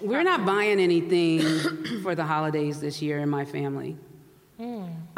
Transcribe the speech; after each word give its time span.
We're 0.00 0.22
not 0.22 0.46
buying 0.46 0.78
anything 0.78 1.40
for 2.02 2.14
the 2.14 2.24
holidays 2.24 2.80
this 2.80 3.02
year 3.02 3.18
in 3.18 3.28
my 3.28 3.44
family. 3.44 3.96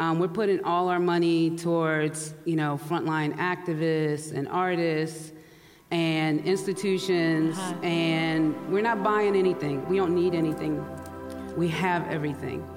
Um, 0.01 0.17
we're 0.17 0.27
putting 0.27 0.63
all 0.63 0.89
our 0.89 0.99
money 0.99 1.55
towards, 1.55 2.33
you 2.45 2.55
know, 2.55 2.79
frontline 2.89 3.37
activists 3.37 4.33
and 4.33 4.47
artists 4.47 5.31
and 5.91 6.39
institutions, 6.45 7.55
and 7.83 8.55
we're 8.71 8.81
not 8.81 9.03
buying 9.03 9.35
anything. 9.35 9.87
We 9.87 9.97
don't 9.97 10.15
need 10.15 10.33
anything. 10.33 10.83
We 11.55 11.67
have 11.67 12.07
everything. 12.07 12.67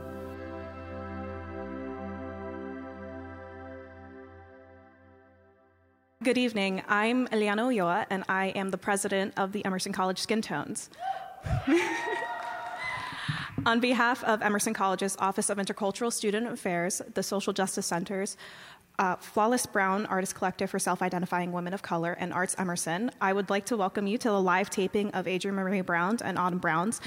Good 6.23 6.39
evening. 6.39 6.83
I'm 6.89 7.29
Eliana 7.29 7.61
Ulloa, 7.61 8.07
and 8.11 8.25
I 8.29 8.47
am 8.49 8.71
the 8.71 8.79
president 8.79 9.35
of 9.39 9.53
the 9.53 9.65
Emerson 9.65 9.93
College 9.93 10.19
Skin 10.19 10.43
Tones. 10.43 10.91
On 13.67 13.81
behalf 13.81 14.23
of 14.25 14.43
Emerson 14.43 14.75
College's 14.75 15.17
Office 15.19 15.49
of 15.49 15.59
Intercultural 15.59 16.13
Student 16.13 16.49
Affairs, 16.49 17.01
the 17.15 17.23
Social 17.23 17.53
Justice 17.53 17.87
Centers, 17.87 18.37
uh, 18.99 19.17
Flawless 19.17 19.67
Brown 19.67 20.07
Artist 20.07 20.35
Collective 20.35 20.71
for 20.71 20.79
Self 20.79 21.03
Identifying 21.03 21.51
Women 21.51 21.73
of 21.75 21.83
Color, 21.83 22.13
and 22.13 22.33
Arts 22.33 22.55
Emerson, 22.59 23.11
I 23.21 23.33
would 23.33 23.51
like 23.51 23.65
to 23.67 23.77
welcome 23.77 24.07
you 24.07 24.19
to 24.19 24.29
the 24.29 24.41
live 24.41 24.71
taping 24.71 25.11
of 25.13 25.27
Adrienne 25.27 25.57
Maree 25.57 25.85
Brown 25.85 26.19
and 26.23 26.39
Autumn 26.39 26.59
Brown's 26.59 27.01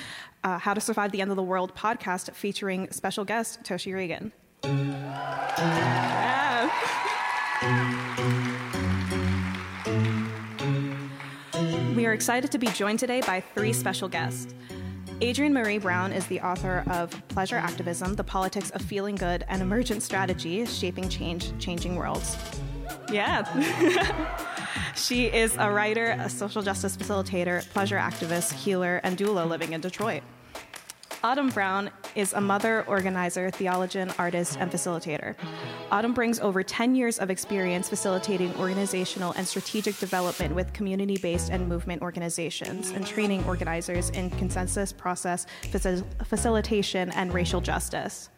uh, 0.44 0.58
How 0.58 0.73
to 0.73 0.81
Survive 0.81 1.11
the 1.11 1.22
End 1.22 1.31
of 1.31 1.38
the 1.38 1.44
World 1.44 1.75
podcast 1.75 2.33
featuring 2.33 2.91
special 2.91 3.23
guest 3.23 3.63
Toshi 3.63 3.94
Reagon. 3.94 4.31
Yeah. 7.59 7.94
We 11.97 12.05
are 12.05 12.13
excited 12.13 12.51
to 12.51 12.59
be 12.59 12.67
joined 12.67 12.99
today 12.99 13.21
by 13.21 13.41
three 13.41 13.73
special 13.73 14.07
guests. 14.07 14.53
Adrienne 15.19 15.51
Maree 15.51 15.81
Brown 15.81 16.13
is 16.13 16.27
the 16.27 16.39
author 16.41 16.83
of 16.91 17.09
Pleasure 17.27 17.55
Activism 17.55 18.13
The 18.13 18.23
Politics 18.23 18.69
of 18.69 18.83
Feeling 18.83 19.16
Good 19.16 19.44
and 19.49 19.63
Emergent 19.63 20.03
Strategy 20.03 20.63
Shaping 20.67 21.09
Change, 21.09 21.57
Changing 21.57 21.95
Worlds. 21.95 22.38
Yeah. 23.11 23.45
she 24.95 25.25
is 25.25 25.55
a 25.57 25.72
writer, 25.72 26.16
a 26.19 26.30
social 26.30 26.61
justice 26.61 26.95
facilitator, 26.95 27.67
pleasure 27.72 27.97
activist, 27.97 28.53
healer, 28.53 29.02
and 29.03 29.17
doula 29.17 29.50
living 29.50 29.73
in 29.73 29.81
Detroit. 29.81 30.22
Autumn 31.23 31.50
Brown 31.50 31.89
is 32.17 32.33
a 32.33 32.41
mother, 32.41 32.83
organizer, 32.87 33.51
theologian, 33.51 34.11
artist, 34.17 34.57
and 34.59 34.71
facilitator. 34.71 35.35
Autumn 35.91 36.13
brings 36.13 36.39
over 36.39 36.63
10 36.63 36.95
years 36.95 37.19
of 37.19 37.29
experience 37.29 37.87
facilitating 37.87 38.53
organizational 38.55 39.33
and 39.33 39.47
strategic 39.47 39.97
development 39.99 40.55
with 40.55 40.73
community 40.73 41.17
based 41.17 41.51
and 41.51 41.69
movement 41.69 42.01
organizations 42.01 42.89
and 42.89 43.05
training 43.05 43.45
organizers 43.45 44.09
in 44.09 44.31
consensus 44.31 44.91
process 44.91 45.45
facil- 45.61 46.03
facilitation 46.25 47.11
and 47.11 47.31
racial 47.35 47.61
justice. 47.61 48.29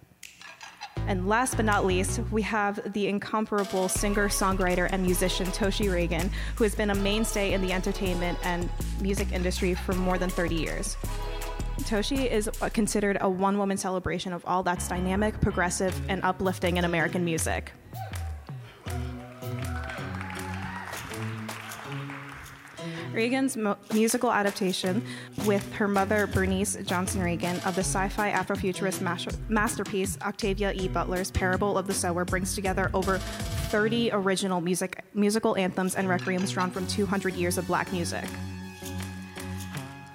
And 1.07 1.29
last 1.29 1.55
but 1.55 1.63
not 1.63 1.85
least, 1.85 2.19
we 2.31 2.41
have 2.41 2.93
the 2.93 3.07
incomparable 3.07 3.87
singer, 3.87 4.27
songwriter, 4.27 4.89
and 4.91 5.01
musician 5.01 5.47
Toshi 5.47 5.87
Reagon, 5.87 6.29
who 6.57 6.65
has 6.65 6.75
been 6.75 6.89
a 6.89 6.95
mainstay 6.95 7.53
in 7.53 7.61
the 7.61 7.71
entertainment 7.71 8.37
and 8.43 8.69
music 9.01 9.31
industry 9.31 9.73
for 9.73 9.93
more 9.93 10.17
than 10.17 10.29
30 10.29 10.55
years. 10.55 10.97
Toshi 11.83 12.29
is 12.29 12.49
uh, 12.61 12.69
considered 12.69 13.17
a 13.21 13.29
one 13.29 13.57
woman 13.57 13.77
celebration 13.77 14.33
of 14.33 14.45
all 14.45 14.63
that's 14.63 14.87
dynamic, 14.87 15.39
progressive, 15.41 15.99
and 16.09 16.23
uplifting 16.23 16.77
in 16.77 16.85
American 16.85 17.23
music. 17.25 17.71
Reagon's 23.11 23.57
mo- 23.57 23.77
musical 23.93 24.31
adaptation 24.31 25.03
with 25.45 25.73
her 25.73 25.87
mother 25.87 26.27
Bernice 26.27 26.77
Johnson 26.85 27.21
Reagon 27.21 27.55
of 27.65 27.75
the 27.75 27.81
sci-fi 27.81 28.31
Afrofuturist 28.31 29.01
mas- 29.01 29.37
masterpiece 29.49 30.17
Octavia 30.21 30.71
E. 30.73 30.87
Butler's 30.87 31.31
Parable 31.31 31.77
of 31.77 31.87
the 31.87 31.93
Sower 31.93 32.23
brings 32.23 32.53
together 32.55 32.91
over 32.93 33.17
30 33.17 34.11
original 34.13 34.61
music 34.61 35.03
musical 35.13 35.55
anthems 35.57 35.95
and 35.95 36.07
requiems 36.07 36.53
drawn 36.53 36.69
from 36.71 36.85
200 36.87 37.33
years 37.33 37.57
of 37.57 37.65
black 37.67 37.91
music. 37.91 38.25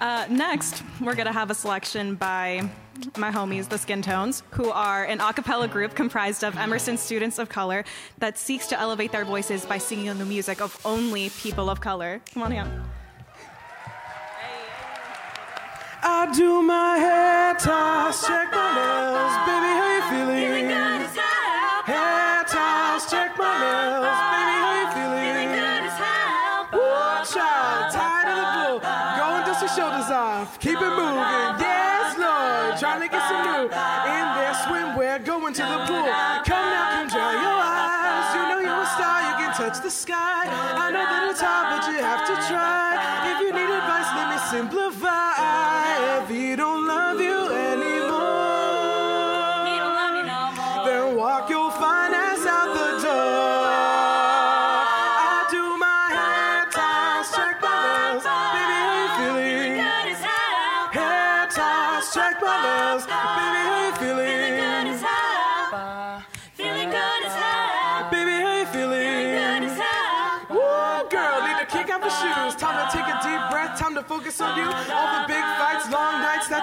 Uh, 0.05 0.27
next, 0.29 0.83
we're 1.01 1.15
going 1.15 1.25
to 1.25 1.33
have 1.33 1.49
a 1.49 1.55
selection 1.55 2.13
by 2.13 2.61
my 3.17 3.31
homies, 3.31 3.67
the 3.67 3.77
Skin 3.79 4.03
Tones, 4.03 4.43
who 4.51 4.69
are 4.69 5.03
an 5.03 5.19
a 5.19 5.33
cappella 5.33 5.67
group 5.67 5.95
comprised 5.95 6.43
of 6.43 6.55
Emerson 6.57 6.95
students 6.95 7.39
of 7.39 7.49
color 7.49 7.83
that 8.19 8.37
seeks 8.37 8.67
to 8.67 8.79
elevate 8.79 9.11
their 9.11 9.25
voices 9.25 9.65
by 9.65 9.79
singing 9.79 10.15
the 10.19 10.25
music 10.25 10.61
of 10.61 10.79
only 10.85 11.31
people 11.31 11.71
of 11.71 11.81
color. 11.81 12.21
Come 12.35 12.43
on 12.43 12.51
in. 12.51 12.67
I 16.03 16.31
do 16.35 16.61
my 16.61 16.97
hair 16.97 17.55
toss, 17.55 18.27
check 18.27 18.51
my 18.51 18.75
nails, 18.77 19.35
baby, 19.47 19.94
keep 30.59 30.77
it 30.77 30.93
moving, 30.95 31.15
yes, 31.59 32.17
Lord, 32.17 32.79
trying 32.79 33.01
to 33.01 33.07
get 33.07 33.23
some 33.27 33.43
new. 33.45 33.63
In 33.65 34.25
there, 34.35 34.55
swimwear, 34.65 35.25
going 35.25 35.53
to 35.53 35.61
the 35.61 35.79
pool. 35.87 36.07
Come 36.45 36.67
now, 36.71 36.91
come 36.93 37.07
dry 37.09 37.33
your 37.33 37.61
eyes, 37.61 38.35
you 38.35 38.43
know 38.49 38.59
you're 38.59 38.81
a 38.81 38.85
star, 38.85 39.21
you 39.29 39.35
can 39.45 39.53
touch 39.55 39.81
the 39.81 39.89
sky. 39.91 40.34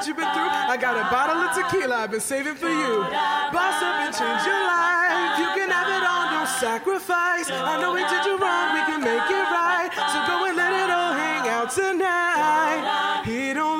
That 0.02 0.08
you've 0.08 0.18
been 0.18 0.34
through. 0.34 0.50
I 0.50 0.74
got 0.74 0.98
a 0.98 1.06
bottle 1.14 1.38
of 1.38 1.54
tequila 1.54 2.02
I've 2.02 2.10
been 2.10 2.18
saving 2.18 2.58
for 2.58 2.66
you. 2.66 3.06
Boss 3.54 3.78
up 3.78 4.02
and 4.02 4.10
change 4.10 4.42
your 4.42 4.62
life. 4.66 5.38
You 5.38 5.46
can 5.54 5.70
have 5.70 5.86
it 5.86 6.02
all, 6.02 6.26
don't 6.34 6.50
sacrifice. 6.58 7.46
I 7.46 7.78
know 7.78 7.94
we 7.94 8.02
did 8.02 8.26
you 8.26 8.34
wrong, 8.34 8.74
we 8.74 8.82
can 8.90 8.98
make 8.98 9.30
it 9.30 9.46
right. 9.46 9.94
So 9.94 10.18
go 10.26 10.50
and 10.50 10.58
let 10.58 10.74
it 10.74 10.90
all 10.90 11.14
hang 11.14 11.46
out 11.46 11.70
tonight. 11.70 13.22
He 13.22 13.54
don't 13.54 13.71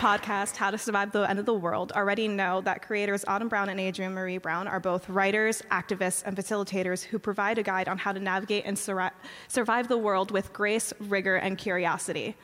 podcast 0.00 0.56
How 0.56 0.70
to 0.70 0.78
Survive 0.78 1.12
the 1.12 1.28
End 1.28 1.38
of 1.38 1.44
the 1.44 1.52
World 1.52 1.92
already 1.92 2.26
know 2.26 2.62
that 2.62 2.80
creators 2.80 3.22
Autumn 3.28 3.50
Brown 3.50 3.68
and 3.68 3.78
Adrienne 3.78 4.14
Maree 4.14 4.40
Brown 4.40 4.66
are 4.66 4.80
both 4.80 5.06
writers, 5.10 5.62
activists, 5.70 6.22
and 6.24 6.34
facilitators 6.34 7.02
who 7.02 7.18
provide 7.18 7.58
a 7.58 7.62
guide 7.62 7.86
on 7.86 7.98
how 7.98 8.10
to 8.10 8.18
navigate 8.18 8.64
and 8.64 8.78
sur- 8.78 9.10
survive 9.48 9.88
the 9.88 9.98
world 9.98 10.30
with 10.30 10.54
grace, 10.54 10.94
rigor, 11.00 11.36
and 11.36 11.58
curiosity. 11.58 12.34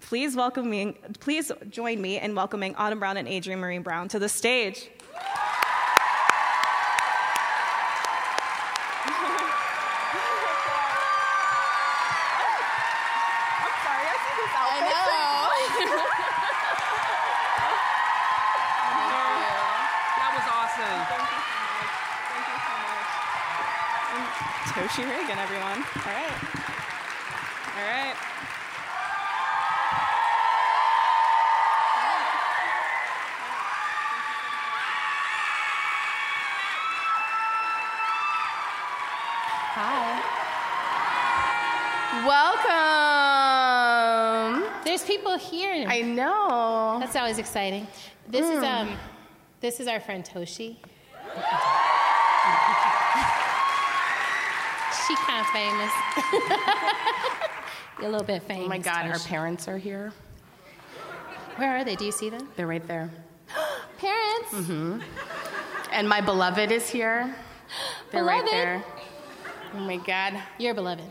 Please 0.00 0.34
welcome 0.34 0.70
me, 0.70 0.96
please 1.20 1.52
join 1.68 2.00
me 2.00 2.18
in 2.18 2.34
welcoming 2.34 2.74
Autumn 2.76 3.00
Brown 3.00 3.18
and 3.18 3.28
Adrienne 3.28 3.60
Maree 3.60 3.84
Brown 3.84 4.08
to 4.08 4.18
the 4.18 4.28
stage. 4.30 4.88
People 45.34 45.58
here. 45.58 45.86
I 45.88 46.00
know. 46.02 46.98
That's 47.00 47.16
always 47.16 47.38
exciting. 47.38 47.86
This 48.28 48.48
is 48.48 48.62
um, 48.62 48.96
this 49.60 49.80
is 49.80 49.88
our 49.88 49.98
friend 49.98 50.24
Toshi. 50.24 50.76
she 55.06 55.16
kind 55.16 55.40
of 55.40 55.46
famous. 55.46 55.92
A 58.02 58.08
little 58.08 58.22
bit 58.22 58.42
famous. 58.42 58.66
Oh 58.66 58.68
my 58.68 58.78
God, 58.78 59.06
her 59.06 59.18
parents 59.18 59.66
are 59.66 59.78
here. 59.78 60.12
Where 61.56 61.76
are 61.76 61.84
they? 61.84 61.96
Do 61.96 62.04
you 62.04 62.12
see 62.12 62.30
them? 62.30 62.48
They're 62.56 62.66
right 62.66 62.86
there. 62.86 63.10
Parents. 63.98 64.52
Mm-hmm. 64.52 65.00
And 65.92 66.08
my 66.08 66.20
beloved 66.20 66.70
is 66.70 66.88
here. 66.88 67.34
They're 68.10 68.24
right 68.24 68.44
Beloved? 68.44 68.52
there. 68.52 68.84
Oh 69.74 69.80
my 69.80 69.96
God. 69.96 70.40
You're 70.58 70.74
beloved. 70.74 71.04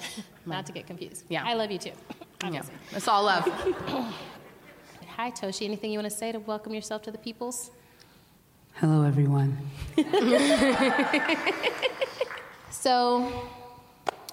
Not 0.46 0.66
to 0.68 0.72
get 0.72 0.88
confused. 0.88 1.24
Yeah. 1.30 1.44
I 1.46 1.54
love 1.54 1.72
you 1.72 1.78
too. 1.80 1.92
Yeah. 2.52 2.60
obviously. 2.60 2.76
It's 2.92 3.08
all 3.08 3.24
love. 3.24 3.44
Hi 5.16 5.32
Toshi. 5.32 5.66
Anything 5.66 5.92
you 5.92 6.00
want 6.00 6.12
to 6.12 6.18
say 6.18 6.32
to 6.32 6.40
welcome 6.40 6.74
yourself 6.74 7.02
to 7.04 7.12
the 7.12 7.18
peoples? 7.18 7.72
Hello, 8.76 9.04
everyone. 9.04 9.58
So, 12.84 13.32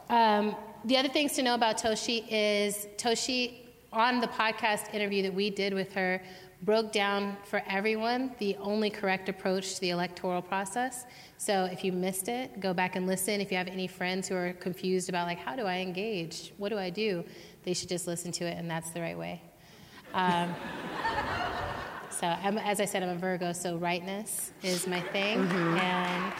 um, 0.09 0.57
the 0.85 0.97
other 0.97 1.09
things 1.09 1.35
to 1.35 1.43
know 1.43 1.55
about 1.55 1.79
Toshi 1.79 2.25
is 2.29 2.89
Toshi, 2.97 3.59
on 3.93 4.21
the 4.21 4.27
podcast 4.27 4.93
interview 4.93 5.23
that 5.23 5.33
we 5.33 5.51
did 5.51 5.73
with 5.73 5.93
her, 5.93 6.21
broke 6.63 6.91
down 6.91 7.37
for 7.45 7.63
everyone 7.69 8.35
the 8.39 8.57
only 8.57 8.91
correct 8.91 9.29
approach 9.29 9.77
to 9.77 9.81
the 9.83 9.91
electoral 9.91 10.43
process. 10.43 11.05
So, 11.39 11.67
if 11.67 11.85
you 11.85 11.93
missed 11.93 12.29
it, 12.29 12.59
go 12.59 12.75
back 12.75 12.97
and 12.97 13.07
listen. 13.07 13.41
If 13.41 13.53
you 13.53 13.57
have 13.57 13.69
any 13.69 13.87
friends 13.87 14.27
who 14.27 14.35
are 14.35 14.53
confused 14.55 15.09
about, 15.09 15.29
like, 15.29 15.39
how 15.39 15.55
do 15.55 15.63
I 15.67 15.77
engage? 15.79 16.53
What 16.57 16.71
do 16.71 16.79
I 16.79 16.91
do? 16.91 17.25
They 17.65 17.75
should 17.75 17.89
just 17.89 18.07
listen 18.07 18.33
to 18.33 18.45
it, 18.45 18.57
and 18.57 18.71
that's 18.71 18.91
the 18.91 19.01
right 19.01 19.19
way. 19.19 19.43
Um, 20.15 20.55
so, 22.11 22.27
I'm, 22.27 22.59
as 22.59 22.81
I 22.81 22.85
said, 22.85 23.03
I'm 23.03 23.11
a 23.11 23.15
Virgo, 23.17 23.53
so 23.53 23.77
rightness 23.77 24.53
is 24.63 24.87
my 24.87 25.01
thing. 25.01 25.39
And 25.41 26.33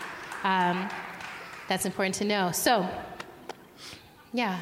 um, 0.45 0.89
that's 1.69 1.85
important 1.85 2.15
to 2.17 2.25
know. 2.25 2.53
So, 2.53 2.89
yeah. 4.33 4.59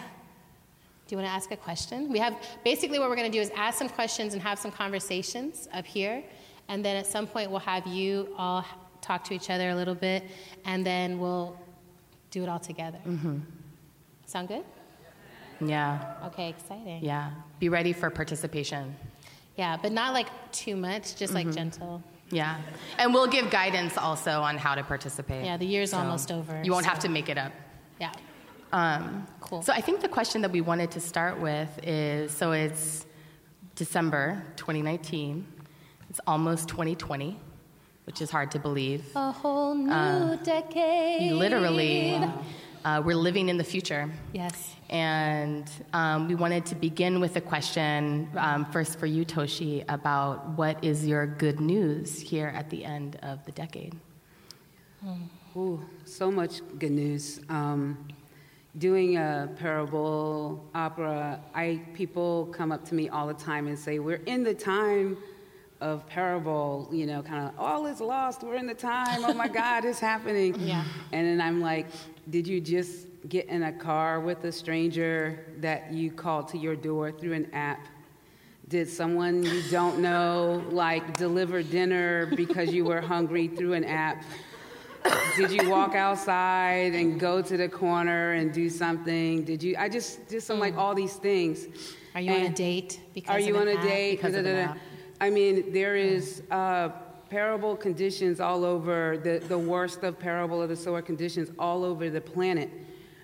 Do 1.06 1.14
you 1.14 1.22
want 1.22 1.30
to 1.30 1.34
ask 1.34 1.50
a 1.50 1.56
question? 1.56 2.12
We 2.12 2.18
have 2.18 2.36
basically 2.64 2.98
what 2.98 3.08
we're 3.08 3.16
going 3.16 3.32
to 3.32 3.36
do 3.38 3.40
is 3.40 3.50
ask 3.56 3.78
some 3.78 3.88
questions 3.88 4.34
and 4.34 4.42
have 4.42 4.58
some 4.58 4.70
conversations 4.70 5.66
up 5.72 5.86
here. 5.86 6.22
And 6.68 6.84
then 6.84 6.96
at 6.96 7.06
some 7.06 7.26
point, 7.26 7.50
we'll 7.50 7.60
have 7.60 7.86
you 7.86 8.34
all 8.36 8.62
talk 9.00 9.24
to 9.24 9.34
each 9.34 9.48
other 9.48 9.70
a 9.70 9.74
little 9.74 9.94
bit, 9.94 10.24
and 10.66 10.84
then 10.84 11.18
we'll 11.18 11.58
do 12.30 12.42
it 12.42 12.48
all 12.48 12.58
together. 12.58 12.98
Sound 14.26 14.48
good? 14.48 14.64
Yeah. 15.60 16.14
Okay, 16.26 16.48
exciting. 16.50 17.04
Yeah. 17.04 17.30
Be 17.58 17.68
ready 17.68 17.92
for 17.92 18.10
participation. 18.10 18.94
Yeah, 19.56 19.76
but 19.80 19.92
not 19.92 20.12
like 20.14 20.28
too 20.52 20.76
much, 20.76 21.16
just 21.16 21.32
Mm-hmm. 21.34 21.48
like 21.48 21.54
gentle. 21.56 22.02
Yeah. 22.30 22.58
And 22.98 23.12
we'll 23.14 23.26
give 23.26 23.50
guidance 23.50 23.96
also 23.96 24.42
on 24.42 24.58
how 24.58 24.74
to 24.74 24.82
participate. 24.84 25.44
Yeah, 25.44 25.56
the 25.56 25.64
year's 25.66 25.90
So 25.90 25.98
almost 25.98 26.30
over, 26.30 26.60
You 26.62 26.72
won't 26.72 26.86
have 26.86 26.98
to 27.00 27.08
make 27.08 27.28
it 27.28 27.38
up. 27.38 27.52
Yeah. 28.00 28.12
Um, 28.72 29.26
Cool. 29.40 29.62
So 29.62 29.72
I 29.72 29.80
think 29.80 30.00
the 30.02 30.08
question 30.08 30.42
that 30.42 30.52
we 30.52 30.60
wanted 30.60 30.90
to 30.92 31.00
start 31.00 31.40
with 31.40 31.70
is 31.82 32.30
so 32.32 32.52
it's 32.52 33.06
December 33.74 34.42
2019. 34.56 35.46
It's 36.10 36.20
almost 36.26 36.68
2020, 36.68 37.38
which 38.04 38.20
is 38.20 38.30
hard 38.30 38.50
to 38.52 38.58
believe. 38.58 39.04
A 39.16 39.32
whole 39.32 39.74
new 39.74 40.36
decade. 40.44 41.32
Literally, 41.32 42.20
uh, 42.88 43.02
we're 43.02 43.14
living 43.14 43.50
in 43.50 43.58
the 43.58 43.64
future. 43.64 44.10
Yes. 44.32 44.74
And 44.88 45.70
um, 45.92 46.26
we 46.26 46.34
wanted 46.34 46.64
to 46.66 46.74
begin 46.74 47.20
with 47.20 47.36
a 47.36 47.40
question, 47.40 48.30
um, 48.36 48.64
first 48.66 48.98
for 48.98 49.04
you, 49.04 49.26
Toshi, 49.26 49.84
about 49.88 50.48
what 50.56 50.82
is 50.82 51.06
your 51.06 51.26
good 51.26 51.60
news 51.60 52.18
here 52.18 52.50
at 52.54 52.70
the 52.70 52.86
end 52.86 53.18
of 53.22 53.44
the 53.44 53.52
decade? 53.52 53.94
Ooh, 55.54 55.80
so 56.06 56.30
much 56.30 56.62
good 56.78 56.92
news. 56.92 57.40
Um, 57.50 58.08
doing 58.78 59.18
a 59.18 59.50
parable 59.58 60.64
opera, 60.74 61.40
I 61.54 61.82
people 61.92 62.46
come 62.46 62.72
up 62.72 62.84
to 62.86 62.94
me 62.94 63.10
all 63.10 63.26
the 63.26 63.34
time 63.34 63.66
and 63.66 63.78
say, 63.78 63.98
"We're 63.98 64.24
in 64.26 64.42
the 64.42 64.54
time 64.54 65.18
of 65.80 66.06
parable." 66.06 66.88
You 66.90 67.06
know, 67.06 67.22
kind 67.22 67.48
of 67.48 67.58
all 67.58 67.86
is 67.86 68.00
lost. 68.00 68.42
We're 68.42 68.56
in 68.56 68.66
the 68.66 68.74
time. 68.74 69.24
Oh 69.24 69.34
my 69.34 69.48
God, 69.62 69.84
it's 69.84 70.00
happening. 70.00 70.58
Yeah. 70.60 70.84
And 71.12 71.26
then 71.26 71.40
I'm 71.40 71.60
like, 71.60 71.86
"Did 72.30 72.46
you 72.46 72.60
just 72.60 73.06
get 73.28 73.46
in 73.46 73.62
a 73.64 73.72
car 73.72 74.20
with 74.20 74.44
a 74.44 74.52
stranger 74.52 75.46
that 75.58 75.92
you 75.92 76.10
called 76.10 76.48
to 76.48 76.58
your 76.58 76.76
door 76.76 77.12
through 77.12 77.32
an 77.32 77.48
app?" 77.52 77.86
Did 78.68 78.88
someone 78.88 79.44
you 79.44 79.62
don't 79.70 80.00
know 80.00 80.62
like 80.70 81.16
deliver 81.16 81.62
dinner 81.62 82.26
because 82.36 82.70
you 82.70 82.84
were 82.84 83.00
hungry 83.00 83.48
through 83.48 83.72
an 83.72 83.84
app? 83.84 84.22
Did 85.36 85.52
you 85.52 85.70
walk 85.70 85.94
outside 85.94 86.94
and 86.94 87.18
go 87.18 87.40
to 87.40 87.56
the 87.56 87.68
corner 87.68 88.32
and 88.32 88.52
do 88.52 88.68
something? 88.68 89.44
Did 89.44 89.62
you? 89.62 89.74
I 89.78 89.88
just 89.88 90.28
just 90.28 90.46
some 90.46 90.58
like 90.58 90.76
all 90.76 90.94
these 90.94 91.14
things. 91.14 91.66
Are 92.14 92.20
you 92.20 92.32
on 92.32 92.42
a 92.42 92.50
date 92.50 93.00
because 93.14 93.36
Are 93.36 93.40
you 93.40 93.56
on 93.56 93.68
a 93.68 93.80
date? 93.80 94.16
Because 94.16 94.34
of 94.34 94.44
an 94.44 94.56
app. 94.56 94.78
I 95.20 95.30
mean, 95.30 95.72
there 95.72 95.96
is 95.96 96.42
uh, 96.50 96.90
parable 97.30 97.76
conditions 97.76 98.40
all 98.40 98.64
over 98.64 99.18
the 99.18 99.38
the 99.48 99.58
worst 99.58 100.02
of 100.02 100.18
parable 100.18 100.62
of 100.62 100.68
the 100.68 100.76
sower 100.76 101.02
conditions 101.02 101.50
all 101.58 101.84
over 101.84 102.10
the 102.10 102.20
planet. 102.20 102.70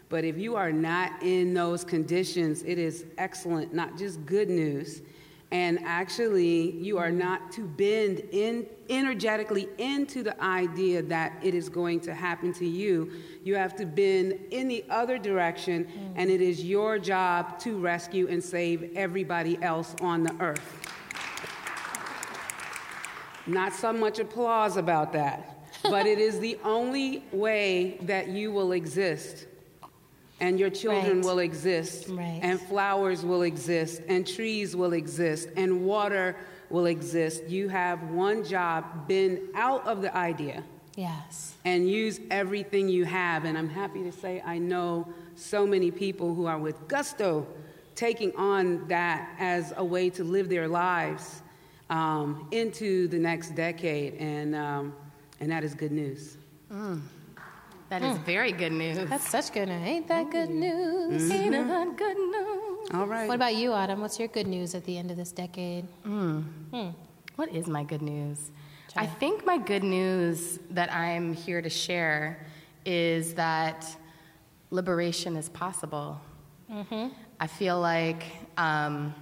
But 0.08 0.24
if 0.24 0.38
you 0.38 0.54
are 0.54 0.72
not 0.72 1.22
in 1.22 1.54
those 1.54 1.82
conditions, 1.82 2.62
it 2.62 2.78
is 2.78 3.06
excellent, 3.18 3.74
not 3.74 3.96
just 3.98 4.24
good 4.26 4.48
news. 4.48 5.02
And 5.50 5.78
actually, 5.84 6.72
you 6.72 6.98
are 6.98 7.12
not 7.12 7.52
to 7.52 7.66
bend 7.66 8.22
in 8.32 8.66
energetically 8.90 9.68
into 9.78 10.22
the 10.22 10.40
idea 10.42 11.00
that 11.02 11.32
it 11.42 11.54
is 11.54 11.68
going 11.68 12.00
to 12.00 12.14
happen 12.14 12.52
to 12.54 12.66
you. 12.66 13.12
You 13.44 13.54
have 13.54 13.76
to 13.76 13.86
bend 13.86 14.38
in 14.50 14.68
the 14.68 14.84
other 14.90 15.16
direction, 15.16 15.84
mm. 15.84 16.12
and 16.16 16.28
it 16.28 16.40
is 16.40 16.64
your 16.64 16.98
job 16.98 17.58
to 17.60 17.78
rescue 17.78 18.26
and 18.28 18.42
save 18.42 18.96
everybody 18.96 19.62
else 19.62 19.94
on 20.00 20.24
the 20.24 20.34
earth. 20.40 20.83
Not 23.46 23.72
so 23.74 23.92
much 23.92 24.18
applause 24.18 24.76
about 24.76 25.12
that, 25.12 25.58
but 25.82 26.06
it 26.06 26.18
is 26.18 26.40
the 26.40 26.58
only 26.64 27.22
way 27.32 27.98
that 28.02 28.28
you 28.28 28.50
will 28.52 28.72
exist. 28.72 29.46
And 30.40 30.58
your 30.58 30.70
children 30.70 31.16
Right. 31.18 31.24
will 31.24 31.38
exist, 31.38 32.08
Right. 32.08 32.40
and 32.42 32.60
flowers 32.60 33.24
will 33.24 33.42
exist, 33.42 34.02
and 34.08 34.26
trees 34.26 34.74
will 34.74 34.92
exist, 34.92 35.48
and 35.56 35.84
water 35.84 36.36
will 36.70 36.86
exist. 36.86 37.44
You 37.48 37.68
have 37.68 38.10
one 38.10 38.44
job 38.44 39.06
been 39.06 39.48
out 39.54 39.86
of 39.86 40.02
the 40.02 40.14
idea 40.16 40.64
Yes. 40.96 41.54
and 41.64 41.88
use 41.88 42.20
everything 42.30 42.88
you 42.88 43.04
have. 43.04 43.44
And 43.44 43.56
I'm 43.56 43.68
happy 43.68 44.02
to 44.02 44.12
say 44.12 44.42
I 44.44 44.58
know 44.58 45.06
so 45.36 45.66
many 45.66 45.90
people 45.90 46.34
who 46.34 46.46
are 46.46 46.58
with 46.58 46.88
gusto 46.88 47.46
taking 47.94 48.34
on 48.34 48.88
that 48.88 49.28
as 49.38 49.72
a 49.76 49.84
way 49.84 50.10
to 50.10 50.24
live 50.24 50.48
their 50.48 50.66
lives 50.66 51.42
um, 51.90 52.48
into 52.50 53.08
the 53.08 53.18
next 53.18 53.54
decade. 53.54 54.14
And, 54.14 54.54
um, 54.54 54.94
and 55.40 55.50
that 55.50 55.64
is 55.64 55.74
good 55.74 55.92
news. 55.92 56.36
That 57.90 58.02
is 58.02 58.16
very 58.18 58.50
good 58.50 58.72
news. 58.72 58.98
That's 59.08 59.28
such 59.28 59.52
good 59.52 59.68
news. 59.68 59.86
Ain't 59.86 60.08
that 60.08 60.30
good 60.30 60.50
news? 60.50 61.22
Mm-hmm. 61.22 61.54
Ain't 61.54 61.68
that 61.68 61.96
good 61.96 62.16
news? 62.16 62.88
All 62.92 63.06
right. 63.06 63.28
What 63.28 63.36
about 63.36 63.54
you, 63.54 63.72
Autumn? 63.72 64.00
What's 64.00 64.18
your 64.18 64.28
good 64.28 64.46
news 64.46 64.74
at 64.74 64.84
the 64.84 64.98
end 64.98 65.10
of 65.10 65.16
this 65.16 65.30
decade? 65.30 65.86
What 67.36 67.48
is 67.52 67.66
my 67.66 67.84
good 67.84 68.02
news? 68.02 68.50
I 68.96 69.06
think 69.06 69.44
my 69.44 69.58
good 69.58 69.82
news 69.82 70.58
that 70.70 70.92
I'm 70.92 71.34
here 71.34 71.60
to 71.60 71.70
share 71.70 72.46
is 72.84 73.34
that 73.34 73.86
liberation 74.70 75.36
is 75.36 75.48
possible. 75.48 76.20
I 77.40 77.46
feel 77.46 77.80
like 77.80 78.24
um, 78.56 79.14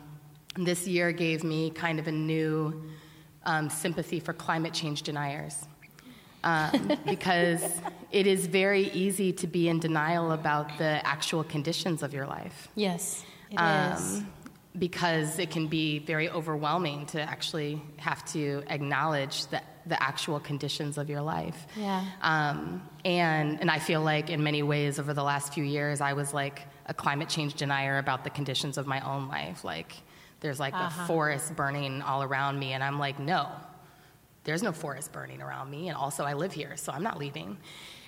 this 0.56 0.86
year 0.86 1.12
gave 1.12 1.44
me 1.44 1.70
kind 1.70 1.98
of 1.98 2.06
a 2.08 2.12
new 2.12 2.82
um, 3.44 3.70
sympathy 3.70 4.20
for 4.20 4.32
climate 4.32 4.72
change 4.74 5.02
deniers. 5.02 5.66
Um, 6.44 6.90
because 7.06 7.62
it 8.10 8.26
is 8.26 8.46
very 8.46 8.88
easy 8.90 9.32
to 9.34 9.46
be 9.46 9.68
in 9.68 9.78
denial 9.78 10.32
about 10.32 10.76
the 10.76 11.00
actual 11.06 11.44
conditions 11.44 12.02
of 12.02 12.12
your 12.12 12.26
life 12.26 12.66
Yes, 12.74 13.24
it 13.48 13.54
is. 13.54 13.60
um, 14.18 14.26
because 14.76 15.38
it 15.38 15.50
can 15.52 15.68
be 15.68 16.00
very 16.00 16.28
overwhelming 16.28 17.06
to 17.06 17.20
actually 17.20 17.80
have 17.98 18.24
to 18.32 18.64
acknowledge 18.68 19.46
the, 19.46 19.60
the 19.86 20.02
actual 20.02 20.40
conditions 20.40 20.98
of 20.98 21.08
your 21.08 21.20
life. 21.20 21.64
Yeah. 21.76 22.04
Um, 22.22 22.82
and, 23.04 23.60
and 23.60 23.70
I 23.70 23.78
feel 23.78 24.00
like 24.00 24.28
in 24.28 24.42
many 24.42 24.64
ways 24.64 24.98
over 24.98 25.14
the 25.14 25.22
last 25.22 25.54
few 25.54 25.62
years, 25.62 26.00
I 26.00 26.14
was 26.14 26.34
like 26.34 26.62
a 26.86 26.94
climate 26.94 27.28
change 27.28 27.54
denier 27.54 27.98
about 27.98 28.24
the 28.24 28.30
conditions 28.30 28.78
of 28.78 28.86
my 28.88 29.00
own 29.08 29.28
life. 29.28 29.62
Like, 29.62 29.94
there's 30.42 30.60
like 30.60 30.74
a 30.74 30.90
forest 31.06 31.56
burning 31.56 32.02
all 32.02 32.22
around 32.22 32.58
me, 32.58 32.72
and 32.72 32.84
I'm 32.84 32.98
like, 32.98 33.18
no, 33.18 33.48
there's 34.44 34.62
no 34.62 34.72
forest 34.72 35.12
burning 35.12 35.40
around 35.40 35.70
me. 35.70 35.88
And 35.88 35.96
also, 35.96 36.24
I 36.24 36.34
live 36.34 36.52
here, 36.52 36.76
so 36.76 36.92
I'm 36.92 37.02
not 37.02 37.18
leaving. 37.18 37.56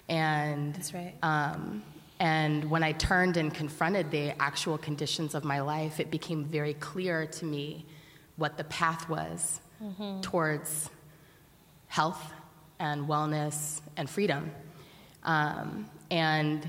And 0.09 0.75
That's 0.75 0.93
right. 0.93 1.14
um, 1.23 1.83
and 2.21 2.71
when 2.71 2.83
I 2.83 2.93
turned 2.93 3.37
and 3.37 3.53
confronted 3.53 4.11
the 4.11 4.41
actual 4.41 4.79
conditions 4.79 5.35
of 5.35 5.45
my 5.45 5.61
life, 5.61 6.00
it 6.00 6.11
became 6.11 6.45
very 6.45 6.75
clear 6.75 7.26
to 7.26 7.45
me 7.45 7.87
what 8.37 8.57
the 8.57 8.64
path 8.64 9.09
was 9.09 9.61
towards 10.23 10.91
health 11.88 12.33
and 12.79 13.07
wellness 13.07 13.81
and 13.97 14.09
freedom. 14.11 14.50
Um, 15.23 15.88
and 16.11 16.67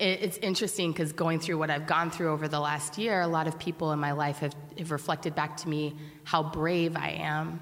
it's 0.00 0.38
interesting 0.38 0.92
because 0.92 1.12
going 1.12 1.40
through 1.40 1.58
what 1.58 1.68
I've 1.68 1.86
gone 1.86 2.10
through 2.10 2.30
over 2.32 2.48
the 2.48 2.58
last 2.58 2.96
year, 2.96 3.20
a 3.20 3.26
lot 3.26 3.46
of 3.46 3.58
people 3.58 3.92
in 3.92 3.98
my 3.98 4.12
life 4.12 4.38
have, 4.38 4.54
have 4.78 4.90
reflected 4.90 5.34
back 5.34 5.58
to 5.58 5.68
me 5.68 5.94
how 6.24 6.42
brave 6.42 6.96
I 6.96 7.10
am. 7.20 7.60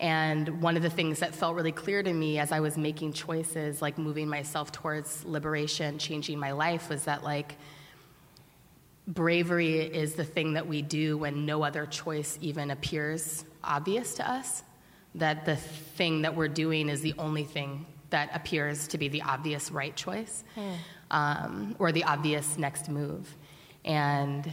And 0.00 0.62
one 0.62 0.76
of 0.76 0.82
the 0.82 0.90
things 0.90 1.20
that 1.20 1.34
felt 1.34 1.54
really 1.54 1.72
clear 1.72 2.02
to 2.02 2.12
me 2.12 2.38
as 2.38 2.50
I 2.50 2.60
was 2.60 2.78
making 2.78 3.12
choices, 3.12 3.82
like 3.82 3.98
moving 3.98 4.28
myself 4.28 4.72
towards 4.72 5.24
liberation, 5.24 5.98
changing 5.98 6.38
my 6.38 6.52
life, 6.52 6.88
was 6.88 7.04
that 7.04 7.22
like 7.22 7.56
bravery 9.06 9.80
is 9.80 10.14
the 10.14 10.24
thing 10.24 10.54
that 10.54 10.66
we 10.66 10.80
do 10.80 11.18
when 11.18 11.44
no 11.44 11.62
other 11.62 11.84
choice 11.84 12.38
even 12.40 12.70
appears 12.70 13.44
obvious 13.62 14.14
to 14.14 14.30
us. 14.30 14.62
That 15.14 15.44
the 15.44 15.56
thing 15.56 16.22
that 16.22 16.36
we're 16.36 16.48
doing 16.48 16.88
is 16.88 17.02
the 17.02 17.14
only 17.18 17.44
thing 17.44 17.86
that 18.10 18.30
appears 18.34 18.88
to 18.88 18.98
be 18.98 19.08
the 19.08 19.22
obvious 19.22 19.70
right 19.70 19.96
choice 19.96 20.44
hmm. 20.54 20.74
Um, 21.10 21.76
or 21.78 21.92
the 21.92 22.04
obvious 22.04 22.58
next 22.58 22.88
move. 22.88 23.34
And, 23.84 24.50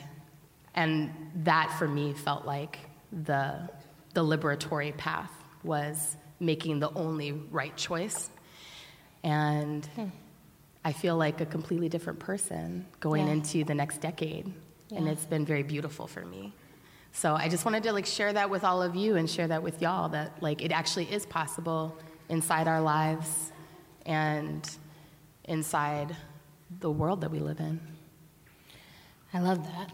and 0.75 1.11
that 1.43 1.73
for 1.79 1.87
me 1.87 2.13
felt 2.13 2.45
like 2.45 2.79
the, 3.11 3.69
the 4.13 4.21
liberatory 4.23 4.95
path 4.95 5.31
was 5.63 6.15
making 6.39 6.79
the 6.79 6.91
only 6.93 7.31
right 7.31 7.75
choice. 7.75 8.29
And 9.23 9.87
I 10.83 10.91
feel 10.91 11.15
like 11.17 11.41
a 11.41 11.45
completely 11.45 11.89
different 11.89 12.19
person 12.19 12.85
going 12.99 13.27
Yeah. 13.27 13.33
into 13.33 13.63
the 13.63 13.73
next 13.73 14.01
decade. 14.01 14.51
And 14.95 15.07
it's 15.07 15.25
been 15.25 15.45
very 15.45 15.63
beautiful 15.63 16.05
for 16.05 16.23
me. 16.23 16.53
So 17.13 17.33
I 17.35 17.47
just 17.47 17.63
wanted 17.65 17.83
to 17.83 17.93
like 17.93 18.05
share 18.05 18.33
that 18.33 18.49
with 18.49 18.63
all 18.63 18.81
of 18.83 18.95
you 18.95 19.15
and 19.15 19.29
share 19.29 19.47
that 19.47 19.63
with 19.63 19.81
y'all 19.81 20.09
that 20.09 20.41
like 20.41 20.61
it 20.61 20.71
actually 20.71 21.05
is 21.11 21.25
possible 21.25 21.95
inside 22.29 22.67
our 22.67 22.81
lives 22.81 23.51
and 24.05 24.69
inside 25.45 26.15
the 26.79 26.91
world 26.91 27.21
that 27.21 27.31
we 27.31 27.39
live 27.39 27.59
in. 27.59 27.79
I 29.33 29.39
love 29.39 29.63
that. 29.65 29.91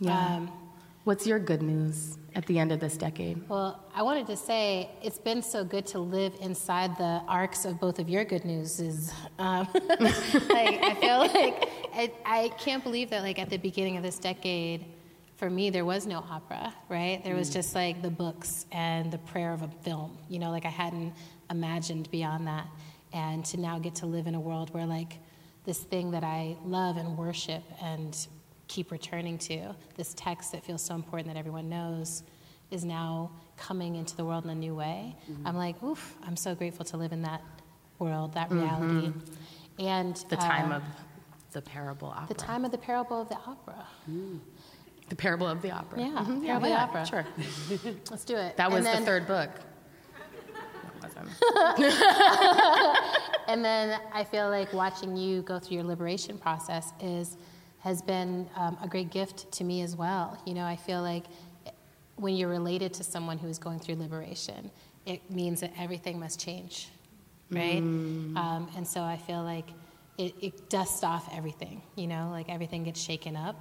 Yeah. 0.00 0.36
Um, 0.36 0.52
What's 1.04 1.26
your 1.26 1.38
good 1.38 1.60
news 1.60 2.16
at 2.34 2.46
the 2.46 2.58
end 2.58 2.72
of 2.72 2.80
this 2.80 2.96
decade? 2.96 3.46
well, 3.46 3.84
I 3.94 4.02
wanted 4.02 4.26
to 4.28 4.38
say 4.38 4.88
it's 5.02 5.18
been 5.18 5.42
so 5.42 5.62
good 5.62 5.84
to 5.88 5.98
live 5.98 6.32
inside 6.40 6.96
the 6.96 7.20
arcs 7.28 7.66
of 7.66 7.78
both 7.78 7.98
of 7.98 8.08
your 8.08 8.24
good 8.24 8.46
newses. 8.46 9.12
Um, 9.38 9.68
like 9.74 10.82
I 10.82 10.94
feel 10.94 11.18
like 11.18 11.68
I, 11.94 12.10
I 12.24 12.48
can't 12.56 12.82
believe 12.82 13.10
that 13.10 13.22
like 13.22 13.38
at 13.38 13.50
the 13.50 13.58
beginning 13.58 13.98
of 13.98 14.02
this 14.02 14.18
decade, 14.18 14.86
for 15.36 15.50
me 15.50 15.68
there 15.68 15.84
was 15.84 16.06
no 16.06 16.20
opera, 16.20 16.72
right? 16.88 17.22
There 17.22 17.34
was 17.34 17.50
just 17.50 17.74
like 17.74 18.00
the 18.00 18.10
books 18.10 18.64
and 18.72 19.12
the 19.12 19.18
prayer 19.18 19.52
of 19.52 19.60
a 19.60 19.68
film. 19.82 20.16
You 20.30 20.38
know, 20.38 20.50
like 20.50 20.64
I 20.64 20.70
hadn't 20.70 21.12
imagined 21.50 22.10
beyond 22.10 22.46
that, 22.46 22.66
and 23.12 23.44
to 23.44 23.60
now 23.60 23.78
get 23.78 23.96
to 23.96 24.06
live 24.06 24.26
in 24.26 24.34
a 24.34 24.40
world 24.40 24.72
where 24.72 24.86
like 24.86 25.18
this 25.64 25.78
thing 25.78 26.10
that 26.12 26.24
I 26.24 26.56
love 26.64 26.96
and 26.96 27.16
worship 27.16 27.62
and 27.82 28.16
keep 28.68 28.90
returning 28.90 29.38
to, 29.38 29.74
this 29.96 30.14
text 30.14 30.52
that 30.52 30.64
feels 30.64 30.82
so 30.82 30.94
important 30.94 31.28
that 31.28 31.36
everyone 31.38 31.68
knows, 31.68 32.22
is 32.70 32.84
now 32.84 33.30
coming 33.56 33.94
into 33.96 34.16
the 34.16 34.24
world 34.24 34.44
in 34.44 34.50
a 34.50 34.54
new 34.54 34.74
way. 34.74 35.14
I'm 35.44 35.56
like, 35.56 35.80
oof, 35.82 36.16
I'm 36.26 36.36
so 36.36 36.54
grateful 36.54 36.84
to 36.86 36.96
live 36.96 37.12
in 37.12 37.22
that 37.22 37.42
world, 37.98 38.34
that 38.34 38.50
reality. 38.50 39.12
And 39.78 40.16
The 40.28 40.36
time 40.36 40.72
uh, 40.72 40.76
of 40.76 40.82
the 41.52 41.62
parable 41.62 42.08
opera. 42.08 42.26
the 42.28 42.34
time 42.34 42.64
of 42.64 42.70
the 42.72 42.78
parable 42.78 43.20
of 43.20 43.28
the 43.28 43.36
opera. 43.46 43.86
The 45.08 45.16
parable 45.16 45.46
of 45.46 45.60
the 45.62 45.70
opera. 45.70 46.00
Yeah, 46.00 46.06
Mhm, 46.24 46.44
Parable 46.44 46.54
of 46.56 46.62
the 46.62 46.68
yeah, 46.68 46.84
Opera. 46.84 47.06
Sure. 47.06 47.26
Let's 48.10 48.24
do 48.24 48.36
it. 48.36 48.56
That 48.56 48.70
was 48.70 48.84
then- 48.84 49.00
the 49.00 49.06
third 49.06 49.26
book. 49.26 49.50
Wasn't. 51.02 51.28
And 53.48 53.64
then 53.64 54.00
I 54.12 54.24
feel 54.24 54.48
like 54.48 54.72
watching 54.72 55.16
you 55.16 55.42
go 55.42 55.58
through 55.58 55.76
your 55.76 55.84
liberation 55.84 56.38
process 56.38 56.92
is 57.00 57.36
has 57.80 58.00
been 58.00 58.48
um, 58.56 58.78
a 58.82 58.88
great 58.88 59.10
gift 59.10 59.52
to 59.52 59.62
me 59.64 59.82
as 59.82 59.94
well. 59.94 60.40
You 60.46 60.54
know, 60.54 60.64
I 60.64 60.74
feel 60.74 61.02
like 61.02 61.24
when 62.16 62.34
you're 62.34 62.48
related 62.48 62.94
to 62.94 63.04
someone 63.04 63.36
who 63.36 63.46
is 63.48 63.58
going 63.58 63.78
through 63.78 63.96
liberation, 63.96 64.70
it 65.04 65.30
means 65.30 65.60
that 65.60 65.70
everything 65.78 66.18
must 66.18 66.40
change, 66.40 66.88
right? 67.50 67.78
Um, 68.36 68.70
and 68.76 68.86
so 68.86 69.02
I 69.02 69.18
feel 69.18 69.42
like 69.42 69.68
it, 70.16 70.34
it 70.40 70.70
dusts 70.70 71.04
off 71.04 71.28
everything. 71.36 71.82
You 71.94 72.06
know, 72.06 72.30
like 72.30 72.48
everything 72.48 72.84
gets 72.84 73.00
shaken 73.00 73.36
up. 73.36 73.56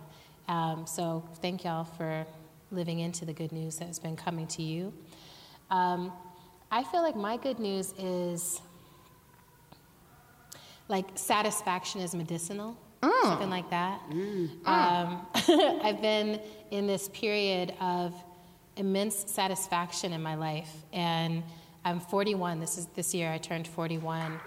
Um, 0.47 0.85
so 0.87 1.27
thank 1.41 1.65
y'all 1.65 1.83
for 1.83 2.25
living 2.71 2.99
into 2.99 3.25
the 3.25 3.33
good 3.33 3.51
news 3.51 3.77
that 3.77 3.87
has 3.87 3.99
been 3.99 4.15
coming 4.15 4.47
to 4.47 4.61
you. 4.61 4.93
Um, 5.69 6.13
I 6.71 6.83
feel 6.83 7.01
like 7.01 7.15
my 7.15 7.37
good 7.37 7.59
news 7.59 7.93
is 7.99 8.61
like 10.87 11.05
satisfaction 11.15 12.01
is 12.01 12.13
medicinal, 12.13 12.77
something 13.23 13.49
like 13.49 13.69
that. 13.69 14.01
Um, 14.65 15.25
I've 15.83 16.01
been 16.01 16.39
in 16.71 16.87
this 16.87 17.09
period 17.09 17.73
of 17.81 18.13
immense 18.75 19.31
satisfaction 19.31 20.13
in 20.13 20.21
my 20.21 20.35
life, 20.35 20.71
and 20.91 21.43
I'm 21.85 21.99
41. 21.99 22.59
This 22.59 22.77
is 22.77 22.87
this 22.95 23.13
year 23.13 23.31
I 23.31 23.37
turned 23.37 23.67
41. 23.67 24.39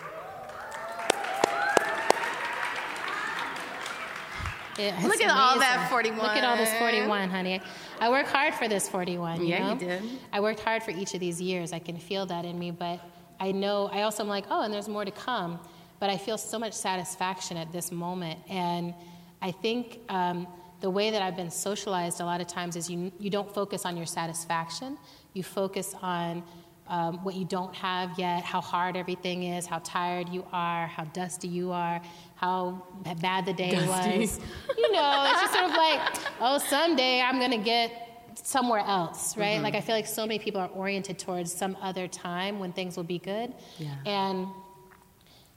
It- 4.78 4.92
it's 4.94 5.04
Look 5.04 5.22
at 5.22 5.30
all 5.30 5.58
that 5.58 5.88
41. 5.90 6.18
Look 6.20 6.36
at 6.36 6.44
all 6.44 6.56
this 6.56 6.72
41, 6.74 7.30
honey. 7.30 7.62
I 7.98 8.10
work 8.10 8.26
hard 8.26 8.52
for 8.54 8.68
this 8.68 8.86
41. 8.90 9.40
You 9.40 9.46
Yeah, 9.46 9.58
you 9.58 9.64
know? 9.74 9.78
did. 9.80 10.02
I 10.34 10.40
worked 10.40 10.60
hard 10.60 10.82
for 10.82 10.90
each 10.90 11.14
of 11.14 11.20
these 11.20 11.40
years. 11.40 11.72
I 11.72 11.78
can 11.78 11.96
feel 11.96 12.26
that 12.26 12.44
in 12.44 12.58
me, 12.58 12.70
but 12.72 13.00
I 13.40 13.52
know, 13.52 13.88
I 13.90 14.02
also 14.02 14.22
am 14.22 14.28
like, 14.28 14.44
oh, 14.50 14.62
and 14.62 14.72
there's 14.74 14.88
more 14.88 15.04
to 15.06 15.10
come. 15.10 15.58
But 15.98 16.10
I 16.10 16.16
feel 16.16 16.38
so 16.38 16.58
much 16.58 16.72
satisfaction 16.72 17.56
at 17.56 17.72
this 17.72 17.90
moment. 17.90 18.38
And 18.48 18.94
I 19.40 19.50
think 19.50 20.00
um, 20.08 20.46
the 20.80 20.90
way 20.90 21.10
that 21.10 21.22
I've 21.22 21.36
been 21.36 21.50
socialized 21.50 22.20
a 22.20 22.24
lot 22.24 22.40
of 22.40 22.46
times 22.46 22.76
is 22.76 22.90
you, 22.90 23.12
you 23.18 23.30
don't 23.30 23.52
focus 23.52 23.84
on 23.84 23.96
your 23.96 24.06
satisfaction, 24.06 24.98
you 25.32 25.42
focus 25.42 25.94
on 26.02 26.42
um, 26.88 27.24
what 27.24 27.34
you 27.34 27.44
don't 27.44 27.74
have 27.74 28.18
yet, 28.18 28.44
how 28.44 28.60
hard 28.60 28.96
everything 28.96 29.42
is, 29.42 29.66
how 29.66 29.80
tired 29.80 30.28
you 30.28 30.44
are, 30.52 30.86
how 30.86 31.04
dusty 31.04 31.48
you 31.48 31.72
are, 31.72 32.00
how 32.36 32.82
bad 33.20 33.46
the 33.46 33.52
day 33.52 33.72
Dusty. 33.72 34.18
was. 34.18 34.40
You 34.78 34.92
know, 34.92 35.26
it's 35.30 35.40
just 35.40 35.52
sort 35.52 35.64
of 35.64 35.76
like, 35.76 36.00
oh, 36.40 36.58
someday 36.58 37.20
I'm 37.20 37.38
going 37.38 37.50
to 37.50 37.56
get 37.58 38.06
somewhere 38.42 38.80
else, 38.80 39.36
right? 39.36 39.60
Like 39.60 39.74
I 39.74 39.80
feel 39.80 39.94
like 39.94 40.06
so 40.06 40.26
many 40.26 40.38
people 40.38 40.60
are 40.60 40.68
oriented 40.68 41.18
towards 41.18 41.52
some 41.52 41.76
other 41.80 42.06
time 42.06 42.58
when 42.58 42.72
things 42.72 42.96
will 42.96 43.04
be 43.04 43.18
good. 43.18 43.52
Yeah. 43.78 43.94
And 44.04 44.46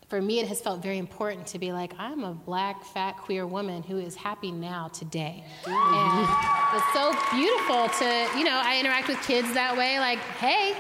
for 0.09 0.21
me, 0.21 0.39
it 0.39 0.47
has 0.47 0.59
felt 0.59 0.81
very 0.81 0.97
important 0.97 1.45
to 1.47 1.59
be 1.59 1.71
like, 1.71 1.93
I'm 1.99 2.23
a 2.23 2.33
black, 2.33 2.83
fat, 2.83 3.17
queer 3.17 3.45
woman 3.45 3.83
who 3.83 3.99
is 3.99 4.15
happy 4.15 4.51
now, 4.51 4.87
today. 4.87 5.43
And 5.67 6.27
it's 6.75 6.93
so 6.93 7.15
beautiful 7.31 7.87
to, 7.99 8.37
you 8.37 8.43
know, 8.43 8.59
I 8.63 8.79
interact 8.79 9.07
with 9.07 9.21
kids 9.21 9.53
that 9.53 9.77
way, 9.77 9.99
like, 9.99 10.17
hey, 10.39 10.75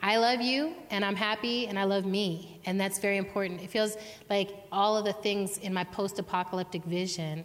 I 0.00 0.16
love 0.16 0.40
you 0.40 0.74
and 0.90 1.04
I'm 1.04 1.14
happy 1.14 1.68
and 1.68 1.78
I 1.78 1.84
love 1.84 2.04
me. 2.04 2.60
And 2.66 2.80
that's 2.80 2.98
very 2.98 3.18
important. 3.18 3.62
It 3.62 3.70
feels 3.70 3.96
like 4.28 4.50
all 4.72 4.96
of 4.96 5.04
the 5.04 5.12
things 5.12 5.58
in 5.58 5.72
my 5.72 5.84
post 5.84 6.18
apocalyptic 6.18 6.84
vision 6.84 7.44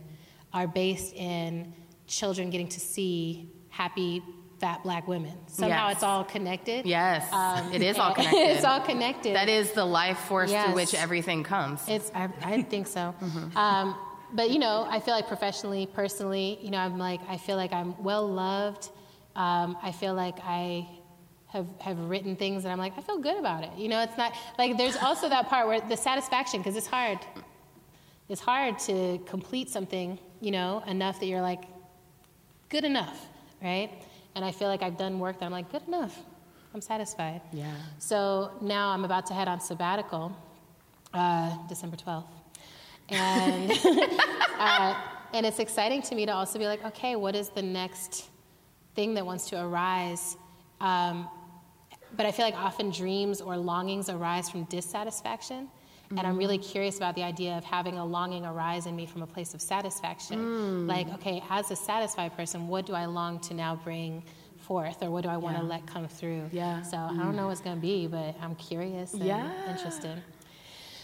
are 0.53 0.68
based 0.68 1.13
in 1.13 1.72
children 2.08 2.50
getting 2.50 2.68
to 2.70 2.80
see 2.80 3.51
happy 3.70 4.24
fat 4.63 4.82
black 4.82 5.10
women. 5.10 5.34
Somehow 5.48 5.88
Yes. 5.88 5.96
it's 5.96 6.03
all 6.03 6.24
connected. 6.24 6.86
Yes, 6.86 7.22
Um, 7.34 7.74
it 7.74 7.82
is 7.82 7.98
all 7.98 8.13
connected. 8.20 8.39
it's 8.55 8.63
all 8.63 8.79
connected. 8.79 9.36
That 9.36 9.50
is 9.50 9.74
the 9.74 9.84
life 9.84 10.17
force 10.20 10.51
Yes. 10.51 10.65
through 10.67 10.75
which 10.75 10.93
everything 10.93 11.43
comes. 11.43 11.86
It's, 11.89 12.10
I, 12.15 12.29
I 12.41 12.62
think 12.62 12.88
so. 12.88 13.13
Mm-hmm. 13.22 13.58
Um, 13.58 13.96
but 14.32 14.50
you 14.51 14.60
know, 14.60 14.88
I 14.89 15.01
feel 15.01 15.13
like 15.13 15.27
professionally, 15.27 15.86
personally, 15.86 16.58
you 16.62 16.72
know, 16.72 16.77
I'm 16.77 16.98
like, 16.98 17.20
I 17.27 17.36
feel 17.38 17.58
like 17.58 17.74
I'm 17.74 18.01
well 18.01 18.25
loved. 18.27 18.84
Um, 19.36 19.77
I 19.84 19.91
feel 19.91 20.13
like 20.13 20.38
I 20.43 20.88
have 21.48 21.67
have 21.82 22.00
written 22.12 22.36
things 22.38 22.63
that 22.63 22.72
I'm 22.72 22.79
like, 22.79 22.98
I 22.98 23.01
feel 23.01 23.20
good 23.20 23.38
about 23.38 23.63
it. 23.65 23.72
You 23.77 23.89
know, 23.89 24.01
it's 24.01 24.17
not 24.17 24.32
like 24.58 24.77
there's 24.77 24.96
also 24.96 25.27
that 25.27 25.50
part 25.50 25.67
where 25.67 25.82
the 25.82 25.98
satisfaction 25.98 26.62
because 26.62 26.77
it's 26.77 26.88
hard. 26.88 27.20
It's 28.29 28.41
hard 28.41 28.79
to 28.89 29.20
complete 29.34 29.70
something, 29.70 30.17
you 30.39 30.51
know, 30.51 30.82
enough 30.88 31.20
that 31.20 31.27
you're 31.27 31.41
like, 31.51 31.63
good 32.70 32.86
enough, 32.86 33.20
right? 33.62 33.91
And 34.35 34.43
I 34.43 34.51
feel 34.51 34.67
like 34.67 34.81
I've 34.81 34.97
done 34.97 35.19
work 35.19 35.39
that 35.39 35.45
I'm 35.45 35.51
like, 35.51 35.71
good 35.71 35.83
enough. 35.87 36.17
I'm 36.73 36.81
satisfied. 36.81 37.41
Yeah. 37.51 37.71
So 37.99 38.51
now 38.61 38.89
I'm 38.89 39.05
about 39.05 39.27
to 39.27 39.33
head 39.33 39.47
on 39.47 39.59
sabbatical, 39.59 40.35
uh, 41.13 41.55
December 41.67 41.97
12th. 41.97 42.25
And, 43.09 43.71
uh, 44.59 44.95
and 45.33 45.45
it's 45.45 45.59
exciting 45.59 46.01
to 46.03 46.15
me 46.15 46.25
to 46.25 46.33
also 46.33 46.57
be 46.57 46.65
like, 46.65 46.83
okay, 46.85 47.15
what 47.15 47.35
is 47.35 47.49
the 47.49 47.61
next 47.61 48.25
thing 48.95 49.13
that 49.13 49.25
wants 49.25 49.49
to 49.49 49.63
arise? 49.63 50.35
Um, 50.81 51.29
but 52.15 52.25
I 52.25 52.31
feel 52.31 52.45
like 52.45 52.55
often 52.55 52.89
dreams 52.89 53.39
or 53.41 53.55
longings 53.57 54.09
arise 54.09 54.49
from 54.49 54.63
dissatisfaction. 54.65 55.69
And 56.17 56.27
I'm 56.27 56.38
really 56.38 56.58
curious 56.58 56.98
about 56.98 57.15
the 57.15 57.24
idea 57.24 57.58
of 57.58 57.63
having 57.63 57.98
a 57.98 58.05
longing 58.05 58.46
arise 58.46 58.86
in 58.86 58.96
me 58.96 59.05
from 59.05 59.22
a 59.24 59.27
place 59.27 59.53
of 59.53 59.62
satisfaction. 59.62 60.88
Like, 60.88 61.08
okay, 61.15 61.41
as 61.50 61.72
a 61.72 61.75
satisfied 61.75 62.36
person, 62.38 62.67
what 62.67 62.86
do 62.86 62.93
I 62.93 63.05
long 63.05 63.39
to 63.41 63.53
now 63.53 63.75
bring 63.84 64.24
forth, 64.60 65.01
or 65.03 65.10
what 65.10 65.24
do 65.24 65.29
I 65.29 65.38
want 65.38 65.58
to 65.58 65.63
Yeah. 65.63 65.70
let 65.70 65.86
come 65.88 66.08
through? 66.08 66.50
Yeah. 66.51 66.82
So 66.84 66.98
I 66.98 67.17
don't 67.17 67.36
know 67.36 67.48
what's 67.48 67.62
going 67.62 67.75
to 67.75 67.82
be, 67.82 68.08
but 68.08 68.36
I'm 68.41 68.55
curious 68.55 69.13
and 69.13 69.24
Yeah. 69.24 69.50
interested. 69.72 70.22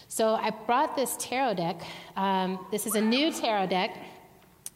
So 0.08 0.34
I 0.34 0.50
brought 0.50 0.96
this 0.96 1.16
tarot 1.18 1.54
deck. 1.54 1.82
Um, 2.16 2.64
this 2.70 2.86
is 2.86 2.94
a 2.94 3.00
new 3.00 3.32
tarot 3.32 3.66
deck. 3.66 3.96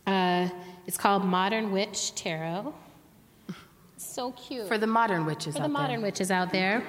Uh, 0.06 0.48
it's 0.86 0.98
called 0.98 1.24
Modern 1.24 1.70
Witch 1.72 2.14
Tarot. 2.14 2.74
So 3.96 4.32
cute. 4.32 4.68
For 4.68 4.76
the 4.78 4.86
modern 4.86 5.24
witches 5.24 5.54
out 5.56 5.58
there. 5.58 5.62
For 5.62 5.68
the 5.68 5.72
modern 5.72 5.96
there. 6.00 6.06
witches 6.06 6.30
out 6.30 6.52
there. 6.52 6.82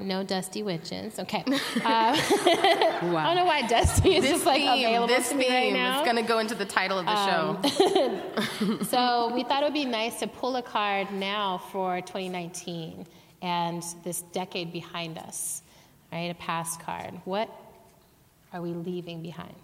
No 0.00 0.22
dusty 0.22 0.62
witches. 0.62 1.18
Okay. 1.18 1.44
Uh, 1.76 2.14
I 2.16 3.00
don't 3.02 3.36
know 3.36 3.44
why 3.44 3.62
dusty 3.66 4.16
is 4.16 4.22
This 4.22 4.32
just 4.32 4.46
like 4.46 4.60
theme, 4.60 4.86
available 4.86 5.06
this 5.08 5.28
to 5.28 5.34
me 5.34 5.44
theme 5.44 5.52
right 5.52 5.72
now. 5.72 6.00
is 6.00 6.04
going 6.04 6.16
to 6.16 6.22
go 6.28 6.38
into 6.38 6.54
the 6.54 6.64
title 6.64 6.98
of 6.98 7.06
the 7.06 7.26
show. 7.26 8.82
So 8.86 9.32
we 9.34 9.44
thought 9.44 9.62
it 9.62 9.66
would 9.66 9.74
be 9.74 9.84
nice 9.84 10.18
to 10.20 10.26
pull 10.26 10.56
a 10.56 10.62
card 10.62 11.12
now 11.12 11.58
for 11.70 12.00
2019 12.00 13.06
and 13.42 13.82
this 14.04 14.22
decade 14.32 14.72
behind 14.72 15.18
us, 15.18 15.62
right? 16.12 16.30
A 16.30 16.34
past 16.34 16.80
card. 16.80 17.12
What 17.24 17.48
are 18.52 18.62
we 18.62 18.70
leaving 18.70 19.22
behind? 19.22 19.54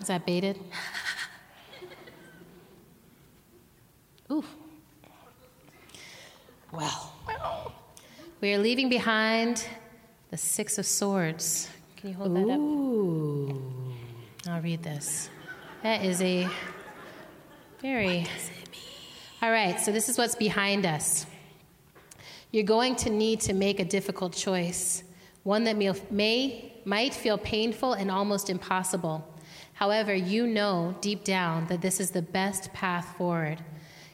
Is 0.00 0.06
that 0.08 0.24
baited? 0.26 0.58
Ooh. 4.32 4.44
Well, 6.72 7.12
we 8.40 8.54
are 8.54 8.58
leaving 8.58 8.88
behind 8.88 9.66
the 10.30 10.36
Six 10.36 10.78
of 10.78 10.86
Swords. 10.86 11.68
Can 11.96 12.10
you 12.10 12.14
hold 12.14 12.36
that 12.36 12.48
up? 12.48 12.60
I'll 14.54 14.62
read 14.62 14.84
this. 14.84 15.30
That 15.82 16.04
is 16.04 16.22
a 16.22 16.48
very. 17.82 18.24
All 19.42 19.50
right, 19.50 19.80
so 19.80 19.90
this 19.90 20.08
is 20.08 20.16
what's 20.16 20.36
behind 20.36 20.86
us. 20.86 21.26
You're 22.52 22.62
going 22.62 22.94
to 22.96 23.10
need 23.10 23.40
to 23.40 23.52
make 23.52 23.80
a 23.80 23.84
difficult 23.84 24.32
choice, 24.32 25.02
one 25.42 25.64
that 25.64 25.76
may, 25.76 25.92
may 26.08 26.72
might 26.84 27.14
feel 27.14 27.36
painful 27.36 27.94
and 27.94 28.12
almost 28.12 28.48
impossible. 28.48 29.26
However, 29.72 30.14
you 30.14 30.46
know 30.46 30.94
deep 31.00 31.24
down 31.24 31.66
that 31.66 31.80
this 31.80 31.98
is 31.98 32.12
the 32.12 32.22
best 32.22 32.72
path 32.72 33.16
forward. 33.16 33.60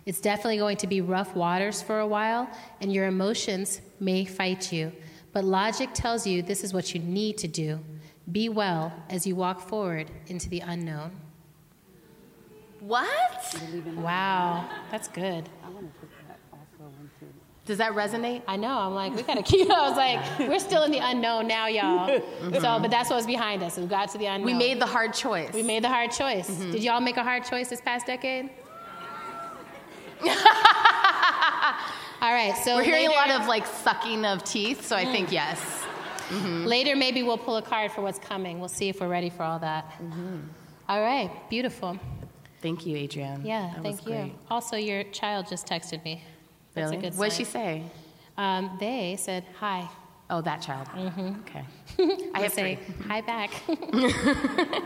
It's 0.07 0.21
definitely 0.21 0.59
going 0.59 0.77
to 0.79 0.87
be 0.87 1.01
rough 1.01 1.35
waters 1.35 1.83
for 1.83 1.99
a 1.99 2.07
while, 2.07 2.49
and 2.81 2.92
your 2.92 3.07
emotions 3.07 3.81
may 3.99 4.25
fight 4.25 4.73
you. 4.73 4.92
But 5.33 5.45
logic 5.45 5.90
tells 5.92 6.27
you 6.27 6.42
this 6.42 6.62
is 6.62 6.73
what 6.73 6.95
you 6.95 7.01
need 7.01 7.38
to 7.38 7.49
do. 7.49 7.81
Be 8.31 8.49
well 8.49 8.92
as 9.11 9.27
you 9.27 9.35
walk 9.35 9.61
forward 9.61 10.11
into 10.29 10.49
the 10.49 10.61
unknown. 10.61 11.11
What? 12.81 13.61
Wow, 13.97 14.69
that's 14.92 15.09
good. 15.09 15.49
Does 17.64 17.79
that 17.79 17.92
resonate? 17.95 18.42
I 18.47 18.57
know. 18.57 18.79
I'm 18.79 18.95
like, 18.95 19.14
we 19.16 19.23
gotta 19.25 19.42
keep. 19.42 19.69
I 19.73 19.88
was 19.88 19.97
like, 19.97 20.49
we're 20.49 20.61
still 20.61 20.85
in 20.85 20.92
the 20.92 21.01
unknown 21.01 21.49
now, 21.49 21.66
y'all. 21.66 22.09
Mm-hmm. 22.09 22.55
So, 22.55 22.79
but 22.81 22.92
that's 22.92 23.11
what 23.11 23.16
was 23.16 23.27
behind 23.27 23.64
us. 23.64 23.77
We 23.77 23.87
got 23.87 24.11
to 24.12 24.19
the 24.19 24.27
unknown. 24.27 24.47
We 24.47 24.55
made 24.55 24.81
the 24.81 24.87
hard 24.87 25.12
choice. 25.12 25.53
we 25.53 25.64
made 25.64 25.83
the 25.83 25.88
hard 25.88 26.12
choice. 26.12 26.49
Mm-hmm. 26.49 26.71
Did 26.71 26.85
y'all 26.85 27.01
make 27.01 27.16
a 27.16 27.25
hard 27.25 27.45
choice 27.45 27.69
this 27.69 27.81
past 27.81 28.07
decade? 28.07 28.51
All 32.22 32.33
right. 32.33 32.55
So 32.64 32.76
We're 32.76 32.83
hearing 32.85 33.09
later, 33.09 33.12
a 33.12 33.29
lot 33.35 33.40
of 33.42 33.46
like 33.46 33.66
sucking 33.66 34.24
of 34.24 34.42
teeth, 34.44 34.85
so 34.87 34.96
I 34.96 35.05
think 35.05 35.31
yes. 35.33 35.61
later. 36.33 36.96
Maybe 36.96 37.22
we'll 37.22 37.38
pull 37.38 37.57
a 37.57 37.62
card 37.62 37.92
for 37.92 38.00
what's 38.02 38.18
coming. 38.18 38.59
We'll 38.59 38.68
see 38.68 38.88
if 38.88 39.00
we're 39.00 39.09
ready 39.09 39.31
for 39.31 39.42
all 39.42 39.59
that. 39.61 39.92
All 40.88 41.00
right. 41.00 41.31
Beautiful. 41.50 41.98
Thank 42.62 42.87
you, 42.87 42.96
Adrienne. 42.96 43.44
Yeah. 43.44 43.72
That 43.74 43.83
thank 43.83 44.00
you. 44.07 44.12
great. 44.12 44.33
Also, 44.50 44.76
your 44.76 45.05
child 45.05 45.46
just 45.48 45.66
texted 45.66 46.02
me. 46.05 46.22
That's 46.74 46.90
Really? 46.92 47.07
a 47.07 47.11
good 47.11 47.18
What 47.18 47.31
did 47.31 47.37
she 47.37 47.44
say? 47.44 47.83
Um, 48.37 48.76
they 48.81 49.16
said 49.18 49.44
hi. 49.59 49.88
Oh, 50.29 50.40
that 50.42 50.61
child. 50.62 50.88
Mm-hmm. 50.88 51.40
Okay. 51.40 51.64
I 52.35 52.38
I 52.38 52.40
have 52.42 52.52
say 52.52 52.76
three. 52.76 52.94
hi 53.07 53.20
back. 53.20 53.50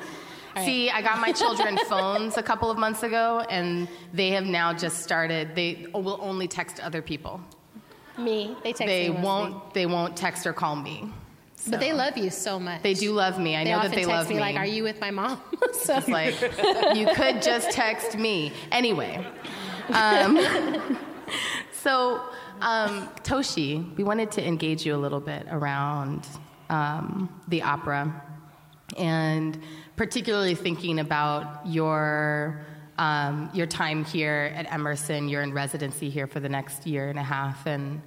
See, 0.65 0.91
I 0.91 1.01
got 1.03 1.21
my 1.21 1.33
children 1.33 1.79
phones 1.89 2.37
a 2.37 2.43
couple 2.43 2.71
of 2.71 2.79
months 2.79 3.03
ago, 3.03 3.45
and 3.51 3.89
they 4.13 4.31
have 4.31 4.45
now 4.45 4.73
just 4.73 5.03
started. 5.03 5.55
They 5.55 5.87
will 5.95 6.19
only 6.21 6.49
text 6.49 6.81
other 6.81 7.03
people. 7.03 7.41
me. 8.19 8.57
They 8.63 8.73
text 8.73 8.87
They 8.87 9.09
me 9.11 9.21
won't. 9.21 9.75
They 9.75 9.87
won't 9.87 10.17
text 10.17 10.47
or 10.47 10.53
call 10.53 10.77
me. 10.77 11.09
But 11.69 11.79
they 11.81 11.93
love 11.93 12.17
you 12.17 12.31
so 12.31 12.59
much. 12.59 12.83
They 12.83 12.95
do 12.95 13.13
love 13.13 13.39
me. 13.39 13.55
I 13.55 13.65
They 13.65 13.71
know 13.71 13.83
that 13.83 13.93
they 13.93 14.07
love 14.07 14.29
me, 14.29 14.37
me. 14.37 14.41
like, 14.41 14.57
"Are 14.57 14.65
you 14.67 14.83
with 14.83 14.99
my 15.01 15.11
mom?" 15.11 15.41
so 15.73 15.99
It's 15.99 16.09
like 16.09 16.35
you 16.97 17.07
could 17.15 17.43
just 17.43 17.71
text 17.71 18.17
me 18.17 18.51
anyway. 18.73 19.25
Um, 19.93 20.39
so, 21.73 22.23
um, 22.61 23.09
Toshi, 23.23 23.95
we 23.97 24.05
wanted 24.05 24.31
to 24.33 24.47
engage 24.47 24.87
you 24.87 24.95
a 24.95 24.99
little 24.99 25.21
bit 25.21 25.47
around 25.51 26.27
um, 26.71 27.29
the 27.49 27.63
opera, 27.63 28.23
and 28.97 29.61
particularly 29.97 30.55
thinking 30.55 30.99
about 30.99 31.67
your 31.67 32.65
um, 32.99 33.49
your 33.55 33.67
time 33.67 34.05
here 34.05 34.53
at 34.55 34.71
Emerson. 34.71 35.29
You're 35.29 35.43
in 35.43 35.55
residency 35.55 36.11
here 36.11 36.27
for 36.27 36.39
the 36.39 36.49
next 36.49 36.87
year 36.87 37.09
and 37.09 37.19
a 37.19 37.23
half, 37.23 37.67
and 37.67 38.03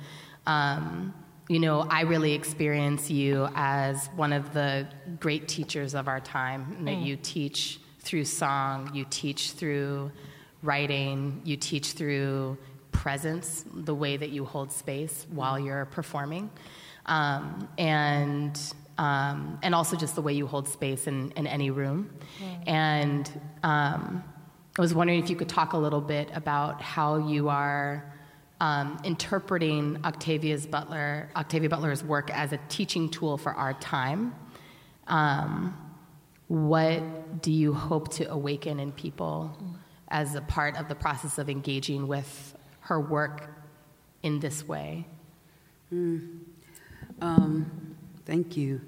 um, 0.46 1.14
you 1.50 1.60
know, 1.60 1.86
I 1.90 2.02
really 2.02 2.34
experience 2.34 3.12
you 3.12 3.50
as 3.54 4.08
one 4.16 4.32
of 4.32 4.54
the 4.54 4.88
great 5.20 5.48
teachers 5.48 5.94
of 5.94 6.08
our 6.08 6.20
time, 6.20 6.86
that 6.86 6.98
you 6.98 7.18
teach 7.18 7.80
through 8.00 8.26
song, 8.26 8.92
you 8.94 9.06
teach 9.10 9.52
through 9.52 10.12
writing, 10.62 11.42
you 11.44 11.58
teach 11.58 11.92
through 11.94 12.58
presence, 12.92 13.66
the 13.74 13.94
way 13.94 14.16
that 14.16 14.30
you 14.30 14.46
hold 14.46 14.72
space 14.72 15.26
while 15.30 15.60
you're 15.60 15.86
performing, 15.86 16.50
um, 17.08 17.68
and 17.78 18.74
um, 18.98 19.60
and 19.64 19.74
also 19.74 19.96
just 19.96 20.16
the 20.16 20.22
way 20.22 20.34
you 20.34 20.48
hold 20.48 20.68
space 20.68 21.08
in, 21.08 21.32
in 21.32 21.48
any 21.48 21.72
room. 21.72 22.10
And 22.68 23.30
um, 23.64 24.24
I 24.78 24.82
was 24.82 24.94
wondering 24.94 25.22
if 25.24 25.30
you 25.30 25.36
could 25.36 25.50
talk 25.50 25.74
a 25.74 25.78
little 25.78 26.02
bit 26.02 26.30
about 26.34 26.82
how 26.82 27.18
you 27.18 27.50
are 27.50 28.14
um, 28.60 28.98
interpreting 29.04 30.00
Octavia's 30.06 30.66
Butler, 30.66 31.30
Octavia 31.36 31.70
Butler's 31.70 32.04
work 32.04 32.30
as 32.32 32.54
a 32.54 32.60
teaching 32.70 33.10
tool 33.10 33.38
for 33.38 33.54
our 33.54 33.74
time. 33.74 34.34
Um, 35.08 35.78
what 36.48 37.42
do 37.42 37.52
you 37.52 37.74
hope 37.74 38.14
to 38.14 38.32
awaken 38.32 38.80
in 38.80 38.92
people 38.92 39.58
as 40.10 40.36
a 40.36 40.42
part 40.42 40.78
of 40.78 40.88
the 40.88 40.96
process 40.96 41.38
of 41.38 41.50
engaging 41.50 42.08
with 42.08 42.56
her 42.82 43.00
work 43.00 43.50
in 44.22 44.40
this 44.40 44.68
way? 44.68 45.06
Um, 47.22 47.93
thank 48.26 48.58
you. 48.58 48.82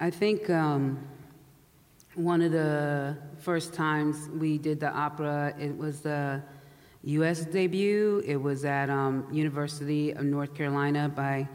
I 0.00 0.10
think 0.10 0.48
um, 0.50 1.06
one 2.14 2.42
of 2.42 2.52
the 2.52 3.16
first 3.38 3.74
times 3.74 4.28
we 4.30 4.58
did 4.58 4.80
the 4.80 4.90
opera, 4.90 5.54
it 5.58 5.76
was 5.76 6.00
the 6.00 6.42
U.S. 7.04 7.44
debut. 7.44 8.22
It 8.26 8.36
was 8.36 8.64
at 8.64 8.90
um, 8.90 9.26
University 9.30 10.12
of 10.12 10.24
North 10.24 10.54
Carolina 10.54 11.08
by 11.08 11.48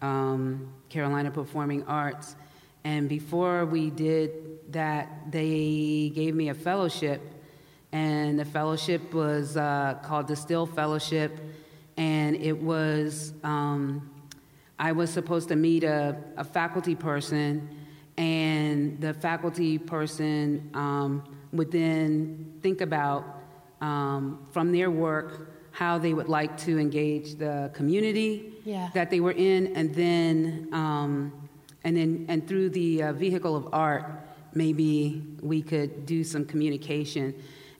um, 0.00 0.72
Carolina 0.88 1.30
Performing 1.30 1.84
Arts. 1.84 2.36
And 2.84 3.08
before 3.08 3.64
we 3.64 3.90
did 3.90 4.72
that, 4.72 5.30
they 5.30 6.12
gave 6.14 6.34
me 6.34 6.50
a 6.50 6.54
fellowship. 6.54 7.20
And 7.92 8.38
the 8.38 8.44
fellowship 8.44 9.12
was 9.12 9.56
uh, 9.56 9.98
called 10.02 10.28
the 10.28 10.36
Still 10.36 10.66
Fellowship. 10.66 11.38
And 11.96 12.36
it 12.36 12.56
was, 12.60 13.32
um, 13.44 14.10
I 14.82 14.90
was 14.90 15.10
supposed 15.10 15.48
to 15.50 15.54
meet 15.56 15.84
a, 15.84 16.16
a 16.36 16.42
faculty 16.42 16.96
person, 16.96 17.68
and 18.18 19.00
the 19.00 19.14
faculty 19.14 19.78
person 19.78 20.68
um, 20.74 21.22
would 21.52 21.70
then 21.70 22.52
think 22.62 22.80
about 22.80 23.24
um, 23.80 24.44
from 24.50 24.72
their 24.72 24.90
work 24.90 25.48
how 25.70 25.98
they 25.98 26.12
would 26.12 26.28
like 26.28 26.56
to 26.66 26.78
engage 26.80 27.36
the 27.36 27.70
community 27.72 28.54
Yeah. 28.64 28.90
that 28.92 29.08
they 29.08 29.20
were 29.20 29.36
in, 29.52 29.68
and 29.76 29.94
then 29.94 30.68
um, 30.72 31.32
and 31.84 31.96
then 31.96 32.26
and 32.28 32.46
through 32.48 32.70
the 32.70 33.04
uh, 33.04 33.12
vehicle 33.12 33.54
of 33.54 33.68
art, 33.72 34.04
maybe 34.52 35.22
we 35.40 35.62
could 35.62 36.06
do 36.06 36.24
some 36.24 36.44
communication. 36.44 37.34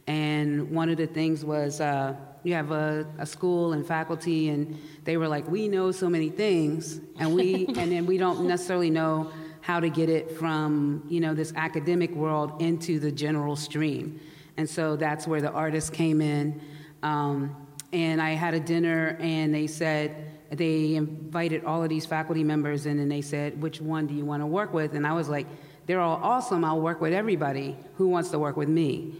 And 0.06 0.70
one 0.70 0.88
of 0.88 0.98
the 0.98 1.08
things 1.08 1.44
was 1.44 1.80
uh, 1.80 2.14
you 2.44 2.54
have 2.54 2.70
a, 2.70 3.06
a 3.18 3.26
school 3.26 3.72
and 3.72 3.86
faculty, 3.86 4.48
and 4.48 4.78
they 5.04 5.16
were 5.16 5.28
like, 5.28 5.48
"We 5.48 5.68
know 5.68 5.92
so 5.92 6.08
many 6.08 6.30
things, 6.30 7.00
and 7.18 7.34
we 7.34 7.66
and 7.76 7.92
then 7.92 8.06
we 8.06 8.18
don't 8.18 8.46
necessarily 8.46 8.90
know." 8.90 9.30
how 9.62 9.78
to 9.78 9.88
get 9.88 10.08
it 10.08 10.28
from 10.32 11.04
you 11.08 11.20
know 11.20 11.34
this 11.34 11.52
academic 11.54 12.10
world 12.10 12.60
into 12.60 12.98
the 12.98 13.10
general 13.10 13.56
stream. 13.56 14.20
And 14.56 14.68
so 14.68 14.96
that's 14.96 15.26
where 15.26 15.40
the 15.40 15.52
artists 15.52 15.88
came 15.88 16.20
in. 16.20 16.60
Um, 17.02 17.56
and 17.92 18.22
i 18.22 18.30
had 18.30 18.54
a 18.54 18.60
dinner 18.60 19.16
and 19.20 19.54
they 19.54 19.66
said 19.66 20.30
they 20.50 20.94
invited 20.94 21.64
all 21.64 21.82
of 21.82 21.88
these 21.88 22.06
faculty 22.06 22.44
members 22.44 22.86
in 22.86 22.98
and 22.98 23.10
they 23.10 23.20
said 23.20 23.60
which 23.60 23.80
one 23.80 24.06
do 24.06 24.14
you 24.14 24.24
want 24.24 24.42
to 24.42 24.46
work 24.46 24.72
with? 24.72 24.94
And 24.94 25.06
i 25.06 25.12
was 25.12 25.28
like 25.28 25.46
they're 25.86 26.00
all 26.00 26.20
awesome 26.22 26.64
i'll 26.64 26.80
work 26.80 27.00
with 27.00 27.12
everybody 27.12 27.76
who 27.96 28.08
wants 28.08 28.30
to 28.30 28.38
work 28.38 28.56
with 28.56 28.68
me. 28.68 29.14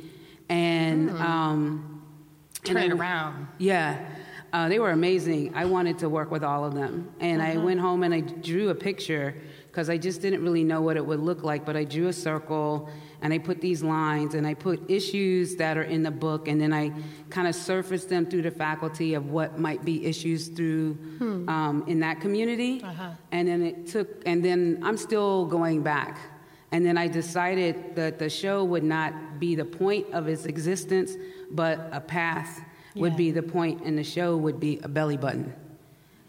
And 0.49 1.11
um, 1.19 1.92
Turn 2.65 2.77
and 2.77 2.93
it 2.93 2.97
around. 2.97 3.49
yeah. 3.59 3.99
Uh, 4.53 4.69
they 4.69 4.79
were 4.79 4.91
amazing. 4.91 5.51
I 5.55 5.65
wanted 5.65 5.99
to 6.01 6.11
work 6.11 6.31
with 6.31 6.45
all 6.45 6.63
of 6.67 6.75
them. 6.75 7.09
And 7.21 7.41
I 7.41 7.53
Uh-huh. 7.57 7.65
went 7.65 7.81
home 7.81 8.03
and 8.03 8.13
I 8.13 8.21
drew 8.21 8.69
a 8.69 8.75
picture 8.75 9.35
because 9.69 9.89
I 9.89 9.97
just 9.97 10.21
didn't 10.21 10.43
really 10.45 10.63
know 10.63 10.83
what 10.83 10.99
it 10.99 11.07
would 11.07 11.21
look 11.21 11.43
like. 11.43 11.65
But 11.65 11.75
I 11.75 11.85
drew 11.85 12.09
a 12.09 12.13
circle 12.13 12.91
and 13.23 13.33
I 13.33 13.39
put 13.39 13.63
these 13.63 13.83
lines 13.83 14.35
and 14.35 14.47
I 14.47 14.53
put 14.53 14.91
issues 14.91 15.57
that 15.57 15.79
are 15.79 15.83
in 15.85 16.03
the 16.03 16.11
book 16.11 16.49
and 16.49 16.61
then 16.61 16.71
I 16.75 16.93
kind 17.31 17.49
of 17.49 17.55
surfaced 17.55 18.11
them 18.11 18.27
through 18.27 18.43
the 18.43 18.51
faculty 18.51 19.15
of 19.15 19.31
what 19.31 19.59
might 19.59 19.87
be 19.87 20.05
issues 20.05 20.49
through 20.49 20.99
Hmm. 21.19 21.49
um, 21.49 21.85
in 21.87 22.01
that 22.01 22.21
community. 22.21 22.83
Uh-huh. 22.85 23.13
And 23.33 23.49
then 23.49 23.63
it 23.63 23.87
took, 23.87 24.09
and 24.27 24.45
then 24.45 24.81
I'm 24.83 24.99
still 24.99 25.47
going 25.47 25.83
back. 25.83 26.19
And 26.73 26.85
then 26.85 26.99
I 26.99 27.09
decided 27.09 27.97
that 27.97 28.19
the 28.19 28.29
show 28.29 28.65
would 28.65 28.85
not 28.85 29.15
be 29.41 29.55
the 29.55 29.65
point 29.65 30.07
of 30.13 30.29
its 30.29 30.45
existence, 30.45 31.17
but 31.53 31.89
a 31.93 32.01
path 32.01 32.61
would 32.95 33.17
be 33.17 33.31
the 33.31 33.43
point, 33.43 33.83
and 33.85 33.97
the 33.97 34.05
show 34.05 34.37
would 34.37 34.59
be 34.61 34.81
a 34.83 34.89
belly 34.89 35.17
button. 35.17 35.55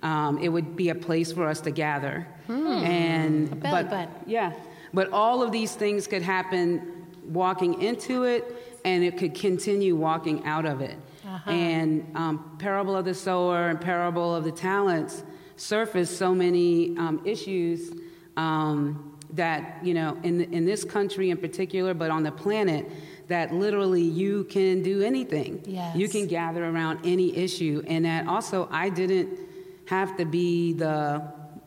Um, 0.01 0.37
it 0.37 0.49
would 0.49 0.75
be 0.75 0.89
a 0.89 0.95
place 0.95 1.31
for 1.31 1.47
us 1.47 1.61
to 1.61 1.71
gather. 1.71 2.27
And 2.47 3.47
Hmm. 3.47 3.53
A 3.53 3.55
belly 3.55 3.83
but, 3.83 3.89
button. 3.89 4.13
Yeah, 4.27 4.53
but 4.93 5.11
all 5.11 5.41
of 5.41 5.51
these 5.51 5.75
things 5.75 6.07
could 6.07 6.21
happen 6.21 7.05
walking 7.25 7.81
into 7.81 8.23
it, 8.23 8.79
and 8.85 9.03
it 9.03 9.17
could 9.17 9.33
continue 9.33 9.95
walking 9.95 10.45
out 10.45 10.65
of 10.65 10.81
it. 10.81 10.97
Uh-huh. 11.25 11.51
And 11.51 12.11
um, 12.15 12.55
Parable 12.59 12.95
of 12.95 13.05
the 13.05 13.13
Sower 13.13 13.69
and 13.69 13.79
Parable 13.79 14.35
of 14.35 14.43
the 14.43 14.51
Talents 14.51 15.23
surface 15.55 16.15
so 16.15 16.35
many 16.35 16.97
um, 16.97 17.21
issues 17.23 17.93
um, 18.35 19.17
that, 19.31 19.79
you 19.83 19.93
know, 19.93 20.17
in, 20.23 20.41
in 20.53 20.65
this 20.65 20.83
country 20.83 21.29
in 21.29 21.37
particular, 21.37 21.93
but 21.93 22.11
on 22.11 22.23
the 22.23 22.31
planet, 22.31 22.89
that 23.27 23.53
literally 23.53 24.01
you 24.01 24.43
can 24.45 24.81
do 24.83 25.01
anything. 25.01 25.63
Yes. 25.65 25.95
You 25.95 26.09
can 26.09 26.27
gather 26.27 26.63
around 26.65 26.99
any 27.05 27.35
issue. 27.35 27.83
And 27.87 28.05
that 28.05 28.27
also, 28.27 28.67
I 28.71 28.89
didn't 28.89 29.39
have 29.87 30.17
to 30.17 30.25
be 30.25 30.73
the, 30.73 31.23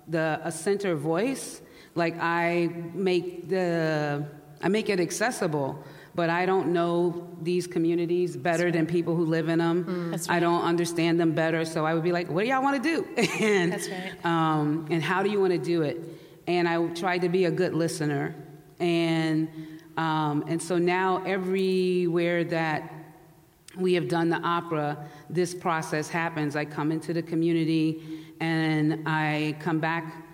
the 0.09 0.41
a 0.45 0.53
center 0.53 0.95
voice. 0.95 1.61
Like 1.95 2.17
I 2.21 2.69
make 2.95 3.49
the, 3.49 4.27
I 4.63 4.69
make 4.69 4.89
it 4.89 5.01
accessible. 5.01 5.83
But 6.15 6.31
I 6.31 6.47
don't 6.47 6.73
know 6.73 7.29
these 7.43 7.67
communities 7.67 8.39
better 8.39 8.71
than 8.73 8.87
people 8.87 9.15
who 9.15 9.27
live 9.27 9.51
in 9.51 9.59
them. 9.59 10.13
That's 10.13 10.31
I 10.31 10.41
don't 10.41 10.63
understand 10.63 11.21
them 11.21 11.33
better, 11.33 11.67
so 11.67 11.85
I 11.85 11.93
would 11.93 12.03
be 12.03 12.11
like, 12.11 12.31
"What 12.31 12.41
do 12.41 12.49
y'all 12.49 12.63
want 12.63 12.83
to 12.83 12.89
do?" 12.91 13.07
and 13.39 13.73
That's 13.73 13.87
right. 13.91 14.25
um, 14.25 14.87
and 14.89 15.03
how 15.03 15.23
do 15.23 15.29
you 15.29 15.39
want 15.39 15.53
to 15.53 15.59
do 15.59 15.83
it? 15.83 16.01
And 16.47 16.67
I 16.67 16.87
tried 16.95 17.19
to 17.19 17.29
be 17.29 17.45
a 17.45 17.51
good 17.51 17.75
listener, 17.75 18.35
and 18.81 19.51
um, 19.97 20.45
and 20.49 20.61
so 20.61 20.79
now 20.79 21.23
everywhere 21.25 22.45
that 22.45 22.93
we 23.77 23.95
have 23.95 24.09
done 24.09 24.29
the 24.29 24.41
opera, 24.41 25.07
this 25.29 25.55
process 25.55 26.09
happens. 26.09 26.57
I 26.57 26.65
come 26.65 26.93
into 26.93 27.13
the 27.13 27.23
community, 27.23 28.03
and 28.41 29.03
I 29.07 29.57
come 29.61 29.81
back 29.81 30.25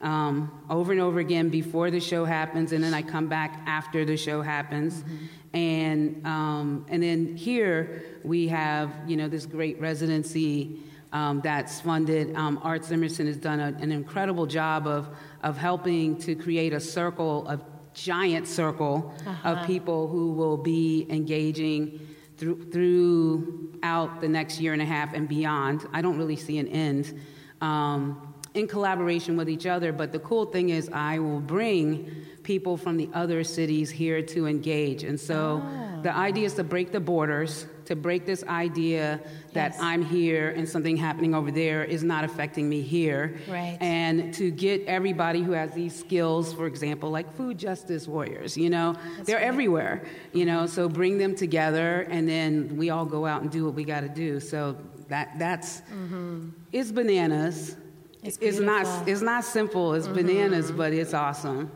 um, 0.00 0.64
over 0.68 0.92
and 0.92 1.00
over 1.00 1.20
again 1.20 1.48
before 1.48 1.90
the 1.90 2.00
show 2.00 2.24
happens, 2.24 2.72
and 2.72 2.82
then 2.82 2.94
I 2.94 3.02
come 3.02 3.28
back 3.28 3.62
after 3.66 4.04
the 4.04 4.16
show 4.16 4.42
happens. 4.42 5.04
And, 5.52 6.26
um, 6.26 6.86
and 6.88 7.02
then 7.02 7.36
here 7.36 8.02
we 8.24 8.48
have, 8.48 8.90
you 9.06 9.16
know, 9.16 9.28
this 9.28 9.46
great 9.46 9.80
residency 9.80 10.80
um, 11.12 11.40
that's 11.42 11.80
funded. 11.80 12.34
Um, 12.34 12.58
Arts 12.62 12.90
Emerson 12.90 13.26
has 13.26 13.36
done 13.36 13.60
a, 13.60 13.76
an 13.80 13.92
incredible 13.92 14.46
job 14.46 14.86
of, 14.86 15.08
of 15.42 15.58
helping 15.58 16.16
to 16.20 16.34
create 16.34 16.72
a 16.72 16.80
circle, 16.80 17.46
a 17.48 17.60
giant 17.94 18.48
circle 18.48 19.14
of 19.44 19.66
people 19.66 20.08
who 20.08 20.32
will 20.32 20.56
be 20.56 21.06
engaging 21.10 22.08
through, 22.36 22.70
throughout 22.70 24.20
the 24.20 24.28
next 24.28 24.60
year 24.60 24.72
and 24.72 24.82
a 24.82 24.84
half 24.84 25.14
and 25.14 25.28
beyond. 25.28 25.86
I 25.92 26.02
don't 26.02 26.18
really 26.18 26.36
see 26.36 26.58
an 26.58 26.68
end. 26.68 27.20
Um, 27.60 28.34
in 28.54 28.66
collaboration 28.66 29.36
with 29.36 29.48
each 29.48 29.66
other, 29.66 29.92
but 29.92 30.12
the 30.12 30.18
cool 30.18 30.44
thing 30.44 30.68
is, 30.68 30.90
I 30.92 31.18
will 31.18 31.40
bring 31.40 32.10
people 32.42 32.76
from 32.76 32.96
the 32.96 33.08
other 33.14 33.44
cities 33.44 33.90
here 33.90 34.20
to 34.20 34.46
engage. 34.46 35.04
And 35.04 35.18
so 35.18 35.62
the 36.02 36.14
idea 36.14 36.44
is 36.44 36.54
to 36.54 36.64
break 36.64 36.92
the 36.92 37.00
borders, 37.00 37.66
to 37.86 37.96
break 37.96 38.26
this 38.26 38.44
idea 38.44 39.20
that 39.52 39.72
Yes. 39.72 39.80
I'm 39.80 40.02
here 40.02 40.50
and 40.50 40.68
something 40.68 40.96
happening 40.96 41.34
over 41.34 41.50
there 41.50 41.84
is 41.84 42.02
not 42.02 42.24
affecting 42.24 42.68
me 42.68 42.80
here. 42.80 43.36
Right. 43.48 43.76
And 43.80 44.32
to 44.34 44.50
get 44.50 44.84
everybody 44.86 45.42
who 45.42 45.52
has 45.52 45.72
these 45.72 45.98
skills, 45.98 46.52
for 46.52 46.66
example, 46.66 47.10
like 47.10 47.34
food 47.36 47.58
justice 47.58 48.06
warriors, 48.08 48.56
you 48.56 48.70
know, 48.70 48.96
they're 49.24 49.40
everywhere, 49.40 50.04
you 50.32 50.44
know, 50.44 50.66
so 50.66 50.86
mm-hmm. 50.86 50.94
bring 50.94 51.18
them 51.18 51.34
together 51.34 52.02
and 52.10 52.28
then 52.28 52.76
we 52.76 52.90
all 52.90 53.04
go 53.04 53.26
out 53.26 53.42
and 53.42 53.50
do 53.50 53.64
what 53.64 53.74
we 53.74 53.84
got 53.84 54.00
to 54.00 54.08
do. 54.08 54.40
So 54.40 54.76
that 55.08 55.38
that's 55.38 55.82
mm-hmm. 55.82 56.50
it's 56.72 56.90
bananas. 56.92 57.76
It's 58.22 58.38
It's, 58.38 58.60
not 58.60 59.08
it's 59.08 59.20
not 59.22 59.44
simple. 59.44 59.94
It's 59.94 60.06
mm-hmm. 60.06 60.14
bananas, 60.14 60.70
but 60.70 60.92
it's 60.92 61.12
awesome. 61.14 61.70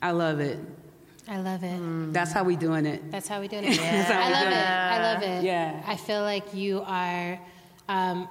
I 0.00 0.12
love 0.12 0.40
it. 0.40 0.58
I 1.28 1.38
love 1.38 1.62
it. 1.64 2.12
That's 2.12 2.32
how 2.32 2.44
we 2.44 2.56
doing 2.56 2.86
it. 2.86 3.10
That's 3.10 3.28
how 3.28 3.40
we 3.40 3.48
doing 3.48 3.64
it. 3.68 3.78
How 3.78 4.20
I 4.20 4.30
love 4.30 4.46
it. 4.46 4.52
it. 4.52 4.66
I 4.66 5.12
love 5.14 5.22
it. 5.22 5.44
Yeah. 5.44 5.82
I 5.86 5.96
feel 5.96 6.22
like 6.22 6.54
you 6.54 6.82
are, 6.86 7.40
um, 7.88 8.28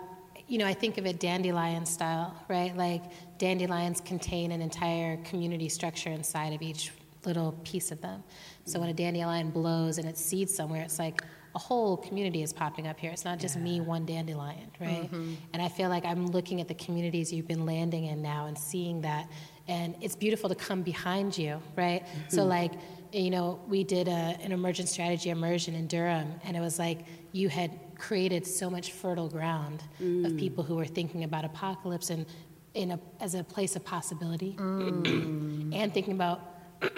you 0.48 0.58
know, 0.60 0.68
I 0.68 0.74
think 0.74 0.98
of 0.98 1.06
it 1.06 1.20
dandelion 1.20 1.86
style, 1.86 2.36
right? 2.48 2.76
Like 2.76 3.04
dandelions 3.40 4.02
contain 4.02 4.52
an 4.52 4.62
entire 4.62 5.18
community 5.24 5.70
structure 5.70 6.10
inside 6.10 6.54
of 6.54 6.62
each 6.62 6.92
little 7.26 7.54
piece 7.64 7.92
of 7.92 8.02
them. 8.02 8.24
So 8.66 8.80
when 8.80 8.90
a 8.90 8.94
dandelion 8.94 9.50
blows 9.50 9.98
and 9.98 10.08
it 10.08 10.18
seeds 10.18 10.54
somewhere, 10.54 10.84
it's 10.84 11.00
like 11.00 11.24
a 11.56 11.60
whole 11.60 11.98
community 11.98 12.42
is 12.44 12.52
popping 12.52 12.88
up 12.88 13.00
here. 13.00 13.12
It's 13.12 13.26
not 13.26 13.40
just 13.40 13.58
me, 13.58 13.80
one 13.80 14.06
dandelion, 14.06 14.72
right? 14.80 15.10
And 15.12 15.62
I 15.62 15.70
feel 15.70 15.90
like 15.90 16.04
I'm 16.06 16.28
looking 16.28 16.62
at 16.62 16.68
the 16.68 16.74
communities 16.74 17.32
you've 17.32 17.48
been 17.48 17.66
landing 17.66 18.06
in 18.06 18.22
now 18.22 18.48
and 18.48 18.58
seeing 18.58 19.02
that. 19.02 19.30
And 19.68 19.96
it's 20.02 20.16
beautiful 20.16 20.50
to 20.50 20.56
come 20.56 20.82
behind 20.82 21.38
you, 21.38 21.62
right? 21.78 22.04
So, 22.28 22.44
like, 22.44 22.74
you 23.14 23.30
know, 23.30 23.60
we 23.68 23.84
did 23.84 24.08
a, 24.08 24.12
an 24.44 24.52
emergent 24.52 24.90
strategy 24.90 25.30
immersion 25.30 25.74
in 25.76 25.88
Durham, 25.88 26.34
and 26.44 26.58
it 26.58 26.60
was 26.60 26.78
like 26.80 27.00
you 27.32 27.48
had 27.50 27.72
created 27.98 28.46
so 28.46 28.70
much 28.70 28.92
fertile 28.92 29.30
ground 29.30 29.82
of 30.26 30.36
people 30.38 30.64
who 30.66 30.76
were 30.76 30.86
thinking 30.86 31.24
about 31.24 31.46
apocalypse 31.46 32.10
and 32.10 32.26
in 32.74 32.92
a, 32.92 33.00
as 33.22 33.36
a 33.36 33.44
place 33.44 33.76
of 33.76 33.86
possibility, 33.86 34.56
and 34.60 35.94
thinking 35.94 36.14
about. 36.14 36.42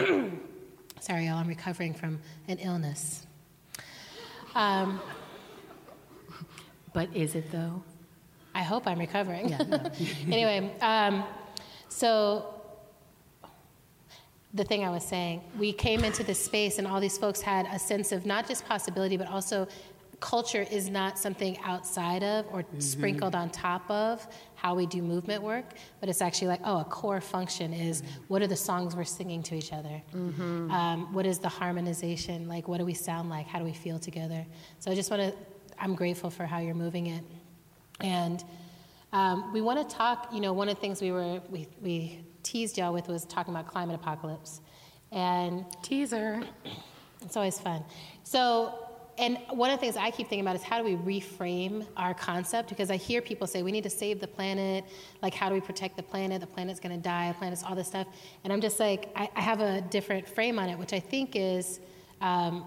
sorry, 1.01 1.27
y'all, 1.27 1.37
I'm 1.37 1.47
recovering 1.47 1.93
from 1.93 2.19
an 2.47 2.57
illness. 2.59 3.27
Um, 4.55 4.99
But 6.93 7.13
is 7.15 7.35
it 7.35 7.51
though? 7.51 7.83
I 8.55 8.63
hope 8.63 8.87
I'm 8.87 8.97
recovering. 8.97 9.49
Yeah. 9.49 9.89
anyway, 10.27 10.71
um, 10.81 11.23
so 11.89 12.54
the 14.55 14.63
thing 14.63 14.85
I 14.85 14.89
was 14.89 15.03
saying, 15.03 15.41
we 15.59 15.73
came 15.73 16.03
into 16.03 16.23
this 16.23 16.43
space 16.43 16.79
and 16.79 16.87
all 16.87 17.01
these 17.01 17.17
folks 17.17 17.41
had 17.41 17.67
a 17.67 17.77
sense 17.77 18.11
of 18.13 18.25
not 18.25 18.47
just 18.47 18.65
possibility, 18.65 19.17
but 19.17 19.27
also 19.27 19.67
culture 20.21 20.65
is 20.71 20.89
not 20.89 21.19
something 21.19 21.57
outside 21.59 22.23
of 22.23 22.45
or 22.53 22.63
sprinkled 22.79 23.35
on 23.35 23.49
top 23.49 23.89
of 23.91 24.25
how 24.55 24.73
we 24.73 24.85
do 24.85 25.01
movement 25.01 25.43
work, 25.43 25.65
but 25.99 26.07
it's 26.07 26.21
actually 26.21 26.47
like, 26.47 26.61
oh, 26.63 26.79
a 26.79 26.85
core 26.85 27.19
function 27.19 27.73
is 27.73 28.01
what 28.29 28.41
are 28.41 28.47
the 28.47 28.55
songs 28.55 28.95
we're 28.95 29.03
singing 29.03 29.43
to 29.43 29.55
each 29.55 29.73
other? 29.73 30.01
Mm-hmm. 30.13 30.71
Um, 30.71 31.13
what 31.13 31.25
is 31.25 31.37
the 31.39 31.49
harmonization? 31.49 32.47
Like, 32.47 32.67
what 32.69 32.77
do 32.77 32.85
we 32.85 32.93
sound 32.93 33.29
like? 33.29 33.47
How 33.47 33.59
do 33.59 33.65
we 33.65 33.73
feel 33.73 33.99
together? 33.99 34.45
So 34.79 34.89
I 34.89 34.95
just 34.95 35.11
want 35.11 35.21
to, 35.21 35.33
I'm 35.77 35.95
grateful 35.95 36.29
for 36.29 36.45
how 36.45 36.59
you're 36.59 36.75
moving 36.75 37.07
it. 37.07 37.23
And 37.99 38.41
um, 39.11 39.51
we 39.51 39.59
want 39.59 39.87
to 39.87 39.95
talk, 39.95 40.29
you 40.33 40.39
know, 40.39 40.53
one 40.53 40.69
of 40.69 40.75
the 40.75 40.81
things 40.81 41.01
we 41.01 41.11
were, 41.11 41.41
we, 41.49 41.67
we 41.81 42.23
teased 42.55 42.77
y'all 42.77 42.93
with 42.93 43.09
was 43.09 43.25
talking 43.25 43.53
about 43.53 43.67
climate 43.67 43.95
apocalypse. 43.95 44.61
And 45.11 45.65
teaser. 45.81 46.41
It's 47.21 47.35
always 47.35 47.59
fun. 47.59 47.83
So 48.23 48.73
and 49.17 49.37
one 49.49 49.71
of 49.71 49.77
the 49.77 49.81
things 49.81 49.97
I 49.97 50.09
keep 50.09 50.29
thinking 50.29 50.41
about 50.41 50.55
is 50.55 50.63
how 50.63 50.81
do 50.81 50.85
we 50.85 51.19
reframe 51.19 51.85
our 51.97 52.13
concept? 52.13 52.69
Because 52.69 52.89
I 52.89 52.95
hear 52.95 53.21
people 53.21 53.45
say 53.45 53.61
we 53.61 53.73
need 53.73 53.83
to 53.83 53.89
save 53.89 54.21
the 54.21 54.27
planet. 54.27 54.85
Like, 55.21 55.33
how 55.33 55.49
do 55.49 55.55
we 55.55 55.59
protect 55.59 55.97
the 55.97 56.03
planet? 56.03 56.39
The 56.39 56.47
planet's 56.47 56.79
going 56.79 56.95
to 56.95 57.01
die. 57.01 57.29
The 57.29 57.33
planet's 57.33 57.63
all 57.63 57.75
this 57.75 57.87
stuff. 57.87 58.07
And 58.45 58.53
I'm 58.53 58.61
just 58.61 58.79
like, 58.79 59.09
I, 59.17 59.29
I 59.35 59.41
have 59.41 59.59
a 59.59 59.81
different 59.81 60.25
frame 60.25 60.57
on 60.57 60.69
it, 60.69 60.79
which 60.79 60.93
I 60.93 60.99
think 60.99 61.35
is. 61.35 61.81
Um, 62.21 62.63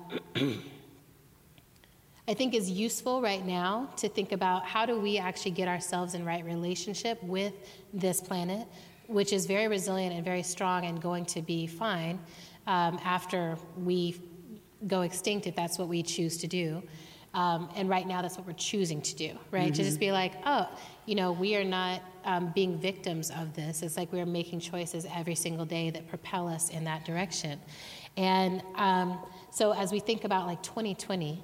I 2.29 2.35
think 2.35 2.53
is 2.53 2.71
useful 2.71 3.23
right 3.23 3.45
now 3.45 3.89
to 3.97 4.07
think 4.07 4.33
about 4.33 4.67
how 4.67 4.85
do 4.85 5.01
we 5.01 5.17
actually 5.17 5.53
get 5.53 5.67
ourselves 5.67 6.13
in 6.13 6.27
right 6.27 6.45
relationship 6.45 7.23
with 7.23 7.55
this 7.95 8.21
planet, 8.21 8.69
which 9.09 9.33
is 9.33 9.47
very 9.47 9.67
resilient 9.67 10.15
and 10.15 10.25
very 10.25 10.43
strong 10.43 10.85
and 10.85 11.03
going 11.03 11.25
to 11.25 11.43
be 11.43 11.67
fine 11.67 12.21
um, 12.67 13.01
after 13.03 13.57
we 13.77 14.15
go 14.87 15.01
extinct 15.01 15.47
if 15.47 15.57
that's 15.57 15.79
what 15.79 15.89
we 15.89 16.03
choose 16.03 16.37
to 16.37 16.47
do. 16.47 16.83
Um, 17.35 17.69
and 17.75 17.89
right 17.89 18.07
now, 18.07 18.23
that's 18.23 18.37
what 18.37 18.47
we're 18.47 18.53
choosing 18.55 19.03
to 19.03 19.17
do, 19.17 19.31
right? 19.51 19.65
Mm-hmm. 19.65 19.73
To 19.75 19.85
just 19.85 20.01
be 20.01 20.13
like, 20.13 20.35
oh, 20.47 20.69
you 21.07 21.15
know, 21.15 21.33
we 21.33 21.57
are 21.57 21.65
not 21.65 22.03
um, 22.25 22.53
being 22.55 22.79
victims 22.79 23.31
of 23.31 23.55
this. 23.55 23.83
It's 23.83 23.97
like 23.97 24.13
we're 24.13 24.27
making 24.27 24.61
choices 24.61 25.07
every 25.15 25.35
single 25.35 25.65
day 25.65 25.91
that 25.91 26.09
propel 26.09 26.49
us 26.49 26.71
in 26.71 26.85
that 26.85 27.05
direction. 27.05 27.61
And 28.17 28.63
um, 28.77 29.19
so, 29.51 29.73
as 29.73 29.93
we 29.93 30.01
think 30.01 30.25
about 30.25 30.47
like 30.47 30.63
2020 30.63 31.43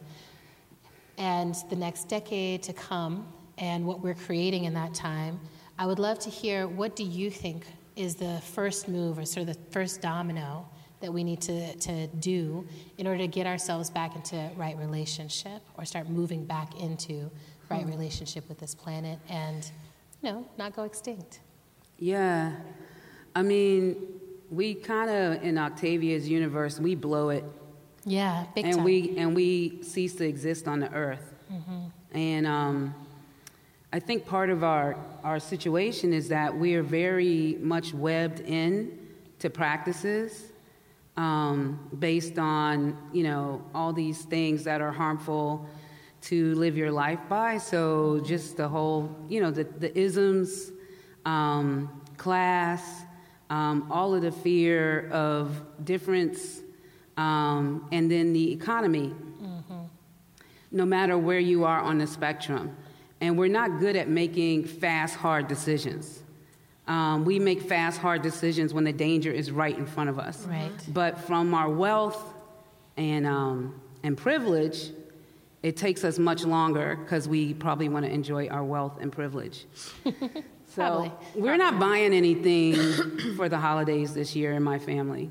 and 1.18 1.54
the 1.70 1.76
next 1.76 2.08
decade 2.08 2.62
to 2.64 2.72
come 2.72 3.26
and 3.58 3.86
what 3.86 4.00
we're 4.00 4.14
creating 4.14 4.64
in 4.64 4.74
that 4.74 4.94
time, 4.94 5.38
I 5.78 5.86
would 5.86 5.98
love 5.98 6.18
to 6.20 6.30
hear 6.30 6.68
what 6.68 6.94
do 6.94 7.02
you 7.02 7.30
think 7.30 7.66
is 7.96 8.14
the 8.14 8.40
first 8.40 8.88
move 8.88 9.18
or 9.18 9.24
sort 9.24 9.48
of 9.48 9.54
the 9.54 9.70
first 9.70 10.00
domino 10.00 10.68
that 11.00 11.12
we 11.12 11.24
need 11.24 11.40
to, 11.42 11.74
to 11.76 12.06
do 12.06 12.66
in 12.96 13.06
order 13.06 13.18
to 13.18 13.26
get 13.26 13.46
ourselves 13.46 13.90
back 13.90 14.14
into 14.16 14.50
right 14.56 14.76
relationship 14.78 15.62
or 15.76 15.84
start 15.84 16.08
moving 16.08 16.44
back 16.44 16.80
into 16.80 17.30
right 17.68 17.82
hmm. 17.82 17.90
relationship 17.90 18.48
with 18.48 18.58
this 18.58 18.74
planet 18.74 19.18
and, 19.28 19.70
you 20.22 20.30
know, 20.30 20.48
not 20.56 20.74
go 20.74 20.84
extinct. 20.84 21.40
Yeah. 21.98 22.52
I 23.34 23.42
mean, 23.42 23.96
we 24.50 24.74
kind 24.74 25.10
of, 25.10 25.42
in 25.42 25.58
Octavia's 25.58 26.28
universe, 26.28 26.78
we 26.78 26.94
blow 26.94 27.30
it. 27.30 27.44
Yeah, 28.06 28.46
big 28.54 28.66
and 28.66 28.76
time. 28.76 28.84
We, 28.84 29.16
and 29.16 29.34
we 29.34 29.82
cease 29.82 30.14
to 30.16 30.26
exist 30.26 30.68
on 30.68 30.80
the 30.80 30.92
earth. 30.92 31.34
Mm-hmm. 31.50 32.16
And 32.16 32.46
um, 32.46 32.94
I 33.94 34.00
think 34.00 34.26
part 34.26 34.50
of 34.50 34.64
our, 34.64 34.96
our 35.22 35.38
situation 35.38 36.12
is 36.12 36.26
that 36.30 36.58
we 36.58 36.74
are 36.74 36.82
very 36.82 37.56
much 37.60 37.94
webbed 37.94 38.40
in 38.40 38.98
to 39.38 39.48
practices 39.48 40.50
um, 41.16 41.78
based 41.96 42.36
on 42.36 42.98
you 43.12 43.22
know 43.22 43.64
all 43.72 43.92
these 43.92 44.22
things 44.22 44.64
that 44.64 44.80
are 44.80 44.90
harmful 44.90 45.64
to 46.22 46.56
live 46.56 46.76
your 46.76 46.90
life 46.90 47.20
by. 47.28 47.56
So 47.58 48.18
just 48.26 48.56
the 48.56 48.66
whole 48.66 49.14
you 49.28 49.40
know 49.40 49.52
the, 49.52 49.62
the 49.62 49.96
isms, 49.96 50.72
um, 51.24 52.02
class, 52.16 53.04
um, 53.48 53.86
all 53.92 54.12
of 54.12 54.22
the 54.22 54.32
fear 54.32 55.08
of 55.10 55.62
difference, 55.84 56.62
um, 57.16 57.88
and 57.92 58.10
then 58.10 58.32
the 58.32 58.52
economy. 58.52 59.14
Mm-hmm. 59.40 59.82
No 60.72 60.84
matter 60.84 61.16
where 61.16 61.38
you 61.38 61.62
are 61.62 61.78
on 61.78 61.98
the 61.98 62.08
spectrum, 62.08 62.76
and 63.24 63.38
we're 63.38 63.48
not 63.48 63.78
good 63.80 63.96
at 63.96 64.06
making 64.06 64.64
fast, 64.64 65.16
hard 65.16 65.48
decisions. 65.48 66.22
Um, 66.86 67.24
we 67.24 67.38
make 67.38 67.62
fast, 67.62 67.98
hard 67.98 68.20
decisions 68.20 68.74
when 68.74 68.84
the 68.84 68.92
danger 68.92 69.32
is 69.32 69.50
right 69.50 69.76
in 69.76 69.86
front 69.86 70.10
of 70.10 70.18
us. 70.18 70.44
Right. 70.44 70.70
But 70.88 71.16
from 71.16 71.54
our 71.54 71.70
wealth 71.70 72.22
and, 72.98 73.26
um, 73.26 73.80
and 74.02 74.14
privilege, 74.14 74.90
it 75.62 75.78
takes 75.78 76.04
us 76.04 76.18
much 76.18 76.44
longer 76.44 76.98
because 77.02 77.26
we 77.26 77.54
probably 77.54 77.88
want 77.88 78.04
to 78.04 78.12
enjoy 78.12 78.48
our 78.48 78.62
wealth 78.62 78.98
and 79.00 79.10
privilege. 79.10 79.64
so 80.74 81.10
we're 81.34 81.56
not 81.56 81.78
buying 81.78 82.12
anything 82.12 82.74
for 83.36 83.48
the 83.48 83.56
holidays 83.56 84.12
this 84.12 84.36
year 84.36 84.52
in 84.52 84.62
my 84.62 84.78
family. 84.78 85.30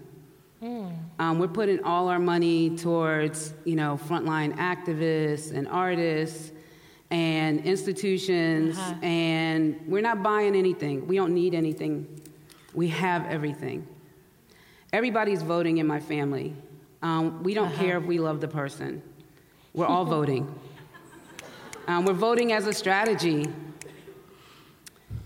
Mm. 0.63 0.95
Um, 1.19 1.37
we're 1.37 1.47
putting 1.47 1.83
all 1.83 2.07
our 2.07 2.17
money 2.17 2.75
towards, 2.75 3.53
you 3.65 3.75
know, 3.75 3.99
frontline 4.07 4.57
activists 4.57 5.55
and 5.55 5.67
artists 5.67 6.53
and 7.13 7.63
institutions, 7.63 8.75
uh-huh. 8.75 8.95
and 9.03 9.79
we're 9.85 10.01
not 10.01 10.23
buying 10.23 10.55
anything. 10.55 11.05
We 11.05 11.15
don't 11.15 11.35
need 11.35 11.53
anything. 11.53 12.07
We 12.73 12.87
have 12.87 13.27
everything. 13.27 13.87
Everybody's 14.91 15.43
voting 15.43 15.77
in 15.77 15.85
my 15.85 15.99
family. 15.99 16.55
Um, 17.03 17.43
we 17.43 17.53
don't 17.53 17.67
uh-huh. 17.67 17.83
care 17.83 17.97
if 17.99 18.05
we 18.05 18.17
love 18.17 18.41
the 18.41 18.47
person. 18.47 19.03
We're 19.73 19.85
all 19.85 20.05
voting. 20.17 20.51
Um, 21.87 22.05
we're 22.05 22.13
voting 22.13 22.51
as 22.51 22.65
a 22.65 22.73
strategy, 22.73 23.45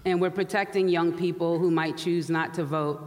and 0.03 0.19
we're 0.19 0.29
protecting 0.29 0.89
young 0.89 1.13
people 1.13 1.57
who 1.57 1.71
might 1.71 1.95
choose 1.95 2.29
not 2.29 2.53
to 2.55 2.65
vote. 2.65 3.01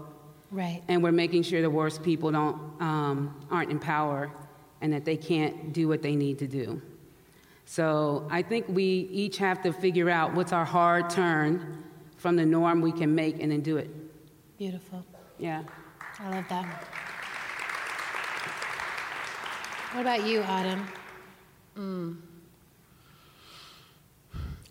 Right. 0.51 0.83
And 0.89 1.03
we're 1.03 1.13
making 1.13 1.43
sure 1.43 1.61
the 1.61 1.69
worst 1.69 2.03
people 2.03 2.33
don't 2.33 2.59
um, 2.81 3.45
aren't 3.51 3.71
in 3.71 3.79
power, 3.79 4.33
and 4.81 4.91
that 4.95 5.05
they 5.05 5.19
can't 5.19 5.75
do 5.75 5.87
what 5.87 6.01
they 6.01 6.17
need 6.17 6.39
to 6.39 6.49
do. 6.49 6.81
So 7.71 8.27
I 8.33 8.43
think 8.43 8.67
we 8.69 8.83
each 9.13 9.39
have 9.39 9.63
to 9.63 9.73
figure 9.73 10.11
out 10.11 10.35
what's 10.35 10.53
our 10.53 10.65
hard 10.65 11.09
turn 11.09 11.85
from 12.17 12.35
the 12.35 12.45
norm 12.45 12.81
we 12.81 12.91
can 12.91 13.15
make 13.15 13.41
and 13.41 13.53
then 13.53 13.61
do 13.61 13.77
it. 13.77 13.89
Beautiful. 14.59 15.05
Yeah. 15.39 15.63
I 16.19 16.31
love 16.31 16.45
that. 16.49 16.67
What 19.93 20.01
about 20.01 20.27
you, 20.27 20.43
Autumn? 20.43 20.85
Mm. 21.79 22.17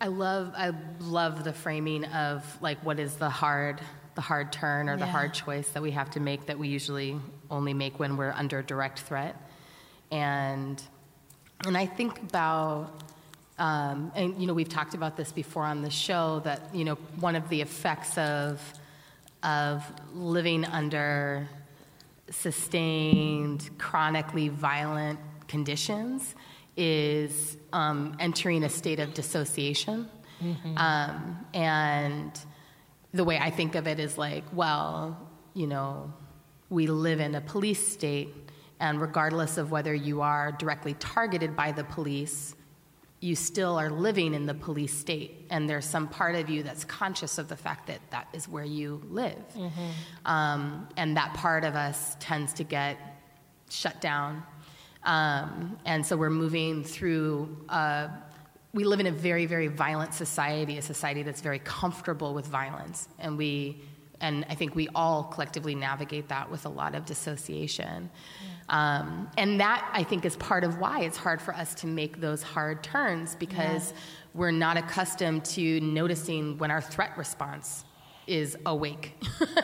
I 0.02 0.08
love 0.08 0.52
I 0.58 0.74
love 1.00 1.46
the 1.46 1.54
framing 1.54 2.04
of 2.04 2.44
like 2.62 2.84
what 2.84 3.00
is 3.00 3.16
the 3.16 3.30
hard 3.30 3.80
the 4.16 4.22
hard 4.22 4.52
turn 4.52 4.90
or 4.90 4.98
yeah. 4.98 5.06
the 5.06 5.06
hard 5.06 5.34
choice 5.34 5.70
that 5.70 5.82
we 5.82 5.92
have 5.92 6.10
to 6.10 6.20
make 6.20 6.48
that 6.48 6.60
we 6.60 6.68
usually 6.68 7.18
only 7.50 7.74
make 7.74 7.98
when 7.98 8.18
we're 8.18 8.34
under 8.34 8.62
direct 8.62 9.00
threat. 9.00 9.38
And 10.12 10.84
and 11.66 11.78
I 11.78 11.86
think 11.86 12.22
about, 12.22 12.92
um, 13.58 14.12
and 14.16 14.40
you 14.40 14.48
know, 14.48 14.54
we've 14.54 14.70
talked 14.70 14.94
about 14.94 15.18
this 15.18 15.32
before 15.32 15.64
on 15.64 15.82
the 15.82 15.90
show 15.90 16.42
that 16.46 16.74
you 16.74 16.86
know 16.86 16.96
one 17.20 17.36
of 17.36 17.50
the 17.50 17.62
effects 17.62 18.18
of 18.18 18.62
of 19.44 19.84
living 20.14 20.66
under 20.66 21.48
sustained, 22.30 23.70
chronically 23.78 24.50
violent 24.50 25.20
conditions 25.48 26.36
is 26.78 27.58
um, 27.74 28.16
entering 28.20 28.64
a 28.64 28.70
state 28.70 29.00
of 29.00 29.14
dissociation. 29.14 30.08
Mm-hmm. 30.42 30.78
Um, 30.78 31.46
and 31.54 32.32
the 33.14 33.24
way 33.24 33.38
I 33.38 33.50
think 33.50 33.76
of 33.76 33.88
it 33.88 34.00
is 34.00 34.18
like, 34.18 34.44
well, 34.54 35.18
you 35.54 35.68
know, 35.68 36.14
we 36.70 36.88
live 36.88 37.20
in 37.20 37.36
a 37.36 37.42
police 37.42 37.86
state 37.86 38.30
and 38.80 39.02
regardless 39.02 39.58
of 39.58 39.72
whether 39.72 39.94
you 39.94 40.22
are 40.22 40.52
directly 40.52 40.94
targeted 40.96 41.56
by 41.56 41.72
the 41.72 41.84
police, 41.84 42.56
you 43.22 43.36
still 43.36 43.78
are 43.78 43.90
living 43.90 44.34
in 44.34 44.46
the 44.46 44.54
police 44.54 44.94
state. 44.94 45.46
And 45.50 45.70
there's 45.70 45.86
some 45.86 46.08
part 46.08 46.36
of 46.36 46.50
you 46.50 46.64
that's 46.64 46.86
conscious 46.86 47.38
of 47.38 47.50
the 47.50 47.58
fact 47.58 47.88
that 47.88 48.00
that 48.12 48.28
is 48.32 48.48
where 48.48 48.64
you 48.64 49.02
live. 49.10 49.36
Mm-hmm. 49.56 50.32
Um, 50.32 50.88
and 50.96 51.18
that 51.18 51.34
part 51.34 51.66
of 51.66 51.76
us 51.76 52.16
tends 52.20 52.54
to 52.54 52.64
get 52.64 52.98
shut 53.70 54.00
down. 54.00 54.44
Um, 55.04 55.78
and 55.86 56.06
so 56.06 56.16
we're 56.16 56.30
moving 56.30 56.84
through. 56.84 57.66
Uh, 57.68 58.08
we 58.74 58.84
live 58.84 59.00
in 59.00 59.08
a 59.08 59.12
very, 59.12 59.46
very 59.46 59.68
violent 59.68 60.14
society, 60.14 60.78
a 60.78 60.82
society 60.82 61.24
that's 61.24 61.42
very 61.42 61.60
comfortable 61.60 62.34
with 62.34 62.46
violence. 62.48 63.10
And 63.18 63.38
we 63.38 63.82
and 64.22 64.46
I 64.50 64.56
think 64.56 64.76
we 64.76 64.88
all 64.94 65.24
collectively 65.24 65.76
navigate 65.76 66.28
that 66.30 66.50
with 66.52 66.66
a 66.66 66.70
lot 66.70 66.96
of 66.96 67.06
dissociation. 67.06 68.10
Um, 68.68 69.30
and 69.38 69.60
that, 69.60 69.90
I 69.94 70.04
think, 70.04 70.26
is 70.26 70.36
part 70.36 70.64
of 70.64 70.78
why 70.78 71.02
it's 71.02 71.18
hard 71.18 71.42
for 71.42 71.54
us 71.54 71.74
to 71.76 71.88
make 71.88 72.20
those 72.20 72.44
hard 72.44 72.84
turns 72.84 73.36
because 73.36 73.92
yeah. 73.92 73.98
we're 74.34 74.52
not 74.52 74.78
accustomed 74.78 75.46
to 75.46 75.80
noticing 75.82 76.58
when 76.58 76.70
our 76.70 76.82
threat 76.82 77.18
response 77.18 77.86
is 78.28 78.56
awake 78.68 79.16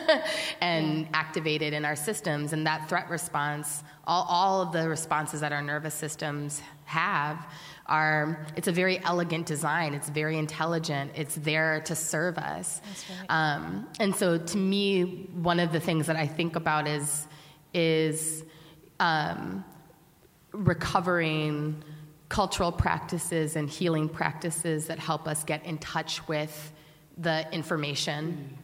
and 0.60 1.08
activated 1.14 1.72
in 1.72 1.84
our 1.84 1.94
systems 1.94 2.52
and 2.52 2.66
that 2.66 2.88
threat 2.88 3.08
response 3.08 3.84
all, 4.08 4.26
all 4.28 4.60
of 4.60 4.72
the 4.72 4.88
responses 4.88 5.40
that 5.40 5.52
our 5.52 5.62
nervous 5.62 5.94
systems 5.94 6.60
have 6.84 7.46
are 7.88 8.46
it's 8.56 8.68
a 8.68 8.72
very 8.72 9.02
elegant 9.04 9.46
design. 9.46 9.94
It's 9.94 10.08
very 10.08 10.38
intelligent. 10.38 11.12
It's 11.14 11.36
there 11.36 11.80
to 11.82 11.94
serve 11.94 12.38
us. 12.38 12.80
Right. 13.20 13.26
um, 13.28 13.88
and 14.00 14.14
so 14.14 14.38
to 14.38 14.56
me 14.56 15.28
one 15.34 15.60
of 15.60 15.72
the 15.72 15.80
things 15.80 16.06
that 16.06 16.16
i 16.16 16.26
think 16.26 16.56
about 16.56 16.86
is 16.86 17.26
is 17.74 18.44
um, 19.00 19.64
recovering 20.52 21.82
cultural 22.28 22.72
practices 22.72 23.56
and 23.56 23.68
healing 23.68 24.08
practices 24.08 24.86
that 24.86 24.98
help 24.98 25.28
us 25.28 25.44
get 25.44 25.64
in 25.64 25.78
touch 25.78 26.26
with 26.28 26.72
the 27.18 27.50
information 27.52 28.58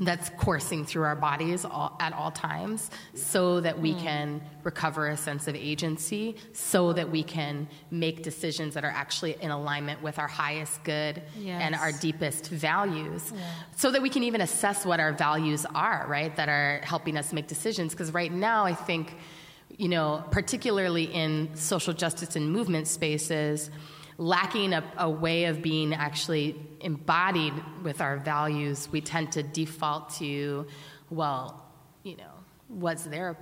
that's 0.00 0.28
coursing 0.36 0.84
through 0.84 1.04
our 1.04 1.16
bodies 1.16 1.64
all, 1.64 1.96
at 1.98 2.12
all 2.12 2.30
times 2.30 2.90
so 3.14 3.60
that 3.60 3.78
we 3.78 3.92
hmm. 3.92 4.00
can 4.00 4.40
recover 4.62 5.08
a 5.08 5.16
sense 5.16 5.48
of 5.48 5.54
agency, 5.54 6.36
so 6.52 6.92
that 6.92 7.10
we 7.10 7.22
can 7.22 7.66
make 7.90 8.22
decisions 8.22 8.74
that 8.74 8.84
are 8.84 8.90
actually 8.90 9.36
in 9.40 9.50
alignment 9.50 10.02
with 10.02 10.18
our 10.18 10.26
highest 10.26 10.84
good 10.84 11.22
and 11.46 11.74
our 11.74 11.90
deepest 11.90 12.48
values, 12.48 13.32
so 13.76 13.90
that 13.90 14.02
we 14.02 14.10
can 14.10 14.22
even 14.22 14.42
assess 14.42 14.84
what 14.84 15.00
our 15.00 15.12
values 15.12 15.64
are, 15.74 16.04
right, 16.06 16.36
that 16.36 16.50
are 16.50 16.80
helping 16.84 17.16
us 17.16 17.32
make 17.32 17.46
decisions. 17.46 17.92
Because 17.92 18.12
right 18.12 18.32
now, 18.32 18.64
I 18.64 18.74
think, 18.74 19.16
you 19.78 19.88
know, 19.88 20.22
particularly 20.30 21.04
in 21.04 21.54
social 21.54 21.94
justice 21.94 22.36
and 22.36 22.52
movement 22.52 22.88
spaces, 22.88 23.70
lacking 24.18 24.72
a, 24.72 24.84
a 24.98 25.08
way 25.08 25.44
of 25.44 25.62
being 25.62 25.94
actually 25.94 26.56
embodied 26.80 27.54
with 27.84 28.00
our 28.00 28.18
values, 28.18 28.88
we 28.90 29.00
tend 29.00 29.32
to 29.32 29.42
default 29.42 30.10
to, 30.16 30.66
well, 31.08 31.64
you 32.02 32.16
know, 32.16 32.32
what's 32.66 33.04
their 33.04 33.36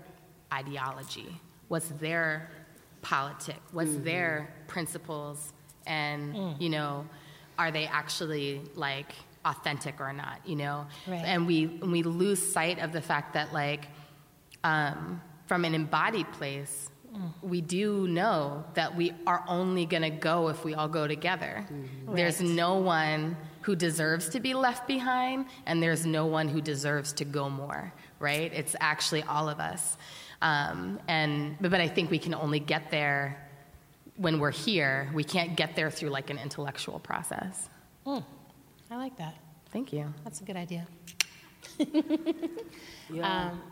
ideology? 0.53 1.41
What's 1.69 1.89
their 1.89 2.51
politic? 3.01 3.57
What's 3.73 3.97
their 3.97 4.55
principles? 4.69 5.53
And, 5.87 6.61
you 6.61 6.69
know, 6.69 7.07
are 7.59 7.71
they 7.71 7.87
actually 7.87 8.61
like 8.75 9.13
authentic 9.45 10.01
or 10.01 10.13
not, 10.13 10.41
you 10.45 10.57
know? 10.57 10.87
Right. 11.07 11.23
And 11.25 11.47
we, 11.47 11.67
we 11.67 12.03
lose 12.03 12.41
sight 12.41 12.81
of 12.81 12.93
the 12.93 13.01
fact 13.01 13.33
that, 13.35 13.53
like, 13.53 13.89
um, 14.63 15.23
from 15.47 15.65
an 15.65 15.75
embodied 15.75 16.31
place, 16.33 16.91
we 17.43 17.61
do 17.61 18.07
know 18.09 18.65
that 18.75 18.95
we 18.97 19.13
are 19.27 19.45
only 19.49 19.87
going 19.87 20.03
to 20.03 20.11
go 20.11 20.49
if 20.49 20.65
we 20.65 20.75
all 20.75 20.89
go 20.89 21.07
together. 21.07 21.65
Mm-hmm. 21.71 22.15
There's 22.15 22.41
Right. 22.41 22.51
no 22.51 22.75
one 22.79 23.37
who 23.63 23.75
deserves 23.77 24.29
to 24.31 24.41
be 24.41 24.55
left 24.55 24.87
behind, 24.87 25.47
and 25.67 25.83
there's 25.83 26.07
no 26.07 26.27
one 26.27 26.49
who 26.49 26.61
deserves 26.61 27.13
to 27.15 27.25
go 27.25 27.49
more, 27.51 27.93
right? 28.21 28.53
It's 28.55 28.77
actually 28.81 29.23
all 29.25 29.49
of 29.49 29.59
us. 29.61 29.97
Um, 30.43 31.01
and, 31.09 31.57
but, 31.61 31.71
but 31.71 31.81
I 31.81 31.89
think 31.89 32.11
we 32.11 32.19
can 32.19 32.35
only 32.35 32.61
get 32.61 32.91
there 32.91 33.37
when 34.17 34.39
we're 34.39 34.51
here. 34.51 35.11
We 35.15 35.25
can't 35.25 35.57
get 35.57 35.75
there 35.77 35.91
through 35.91 36.11
like 36.11 36.31
an 36.31 36.39
intellectual 36.39 36.99
process. 36.99 37.69
Hmm. 38.05 38.19
I 38.91 38.97
like 38.97 39.17
that. 39.19 39.35
Thank 39.73 39.93
you. 39.93 40.13
That's 40.25 40.41
a 40.41 40.45
good 40.45 40.57
idea. 40.57 40.87
Yeah. 43.11 43.51
Um, 43.51 43.63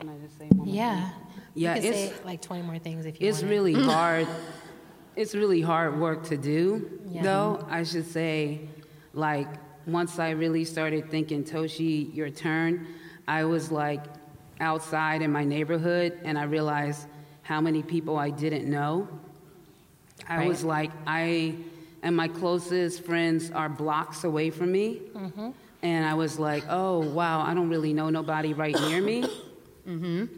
Can 0.00 0.08
I 0.08 0.16
just 0.18 0.38
say 0.38 0.46
one 0.48 0.56
more 0.58 0.66
thing? 0.66 0.74
Yeah. 0.74 1.10
Yeah, 1.54 1.74
You 1.74 1.80
could 1.82 1.88
it's- 1.90 2.10
say 2.10 2.24
like 2.24 2.40
20 2.40 2.62
more 2.62 2.78
things 2.78 3.04
if 3.06 3.20
you 3.20 3.26
want. 3.26 3.34
It's 3.34 3.42
wanted. 3.42 3.50
really 3.54 3.74
hard. 3.94 4.28
It's 5.16 5.34
really 5.34 5.60
hard 5.60 5.98
work 6.00 6.22
to 6.24 6.36
do, 6.36 7.00
Yeah. 7.10 7.22
though. 7.22 7.66
I 7.68 7.82
should 7.82 8.06
say, 8.06 8.60
like, 9.12 9.48
once 9.86 10.18
I 10.18 10.30
really 10.30 10.64
started 10.64 11.10
thinking, 11.10 11.44
Toshi, 11.44 12.14
your 12.14 12.30
turn, 12.30 12.86
I 13.28 13.44
was 13.44 13.70
like 13.70 14.02
outside 14.60 15.20
in 15.22 15.32
my 15.32 15.44
neighborhood 15.44 16.18
and 16.24 16.38
I 16.38 16.44
realized 16.44 17.06
how 17.42 17.60
many 17.60 17.82
people 17.82 18.16
I 18.16 18.30
didn't 18.30 18.70
know. 18.70 19.08
I 20.28 20.38
Right. 20.38 20.48
was 20.48 20.64
like, 20.64 20.90
I 21.06 21.56
and 22.02 22.16
my 22.16 22.28
closest 22.28 23.04
friends 23.04 23.50
are 23.50 23.68
blocks 23.68 24.24
away 24.24 24.48
from 24.50 24.72
me. 24.72 25.02
Mm-hmm. 25.14 25.50
And 25.82 26.04
I 26.06 26.14
was 26.14 26.38
like, 26.38 26.64
oh, 26.70 27.00
wow, 27.00 27.40
I 27.42 27.52
don't 27.52 27.68
really 27.68 27.92
know 27.92 28.08
nobody 28.08 28.54
right 28.54 28.74
near 28.88 29.02
me. 29.02 29.24
Um, 29.86 30.28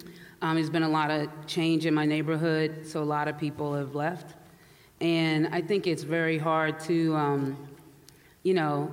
there's 0.40 0.70
been 0.70 0.82
a 0.82 0.88
lot 0.88 1.10
of 1.10 1.28
change 1.46 1.86
in 1.86 1.94
my 1.94 2.04
neighborhood, 2.06 2.86
so 2.86 3.02
a 3.02 3.04
lot 3.04 3.28
of 3.28 3.38
people 3.38 3.74
have 3.74 3.94
left. 3.94 4.34
And 5.00 5.48
I 5.48 5.60
think 5.60 5.86
it's 5.86 6.02
very 6.04 6.38
hard 6.38 6.78
to, 6.80 7.14
um, 7.16 7.56
you 8.42 8.54
know, 8.54 8.90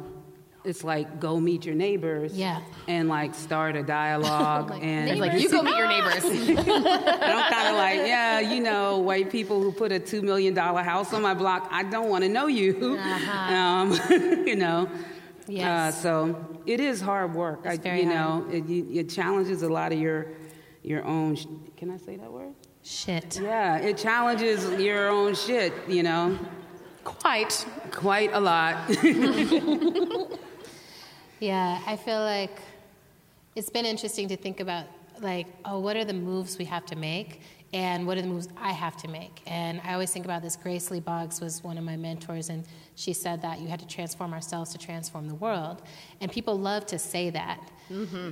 it's 0.66 0.84
like 0.84 1.20
go 1.20 1.40
meet 1.40 1.66
your 1.66 1.74
neighbors 1.76 2.34
Yeah. 2.38 2.62
and 2.88 3.08
like 3.08 3.34
start 3.34 3.76
a 3.76 3.84
dialogue. 3.84 4.70
Like, 4.72 4.84
and 4.84 5.10
It's 5.10 5.20
like, 5.20 5.40
you 5.42 5.50
go 5.50 5.62
meet 5.64 5.78
your 5.78 5.88
neighbors. 5.96 6.24
and 6.26 6.60
I'm 6.60 7.52
kind 7.52 7.68
of 7.70 7.76
like, 7.76 7.98
yeah, 8.08 8.40
you 8.42 8.60
know, 8.62 8.98
white 9.00 9.30
people 9.32 9.62
who 9.62 9.72
put 9.72 9.92
a 9.92 10.00
$2 10.00 10.22
million 10.22 10.56
house 10.56 11.14
on 11.14 11.22
my 11.22 11.34
block, 11.34 11.68
I 11.72 11.84
don't 11.84 12.10
want 12.10 12.24
to 12.26 12.30
know 12.30 12.48
you. 12.48 12.98
Uh-huh. 13.00 13.54
Um, 13.56 14.46
you 14.46 14.56
know? 14.56 14.90
Yes. 15.48 15.96
Uh, 15.96 16.02
so 16.02 16.46
it 16.66 16.80
is 16.80 17.02
hard 17.02 17.34
work. 17.34 17.60
It's 17.66 17.76
I, 17.76 17.78
very 17.78 18.02
you 18.04 18.12
hard. 18.12 18.48
know, 18.48 18.54
it, 18.54 18.70
it 18.70 19.10
challenges 19.10 19.62
a 19.64 19.70
lot 19.70 19.92
of 19.92 20.00
your, 20.00 20.28
your 20.84 21.04
own, 21.06 21.36
sh- 21.36 21.46
can 21.78 21.90
I 21.92 21.98
say 21.98 22.16
that 22.18 22.32
word? 22.32 22.54
Shit. 22.84 23.40
Yeah, 23.42 23.78
it 23.78 23.98
challenges 23.98 24.70
your 24.80 25.10
own 25.10 25.36
shit, 25.36 25.74
you 25.88 26.04
know, 26.04 26.38
Quite. 27.04 27.66
quite 27.92 28.32
a 28.34 28.40
lot. 28.40 28.78
Yeah, 31.40 31.80
I 31.88 31.96
feel 31.96 32.20
like 32.20 32.52
it's 33.56 33.70
been 33.70 33.86
interesting 33.86 34.28
to 34.28 34.36
think 34.36 34.60
about 34.60 34.86
like, 35.22 35.48
oh, 35.64 35.80
what 35.80 35.96
are 35.96 36.04
the 36.04 36.14
moves 36.14 36.58
we 36.58 36.66
have 36.66 36.86
to 36.88 36.98
make? 36.98 37.42
And 37.72 38.06
what 38.06 38.18
are 38.18 38.22
the 38.22 38.28
moves 38.28 38.50
I 38.58 38.72
have 38.74 38.98
to 39.04 39.08
make? 39.08 39.42
And 39.48 39.80
I 39.86 39.94
always 39.94 40.12
think 40.12 40.26
about 40.26 40.42
this. 40.42 40.58
Grace 40.58 40.92
Lee 40.92 41.00
Boggs 41.00 41.40
was 41.40 41.64
one 41.64 41.78
of 41.78 41.84
my 41.84 41.96
mentors, 41.96 42.50
and 42.50 42.66
she 43.00 43.14
said 43.14 43.42
that 43.44 43.62
you 43.62 43.70
had 43.70 43.80
to 43.80 43.88
transform 43.88 44.34
ourselves 44.34 44.72
to 44.74 44.78
transform 44.78 45.30
the 45.30 45.36
world. 45.36 45.82
And 46.20 46.30
people 46.30 46.60
love 46.60 46.86
to 46.88 47.00
say 47.00 47.30
that. 47.30 47.72
Mm-hmm. 47.90 48.32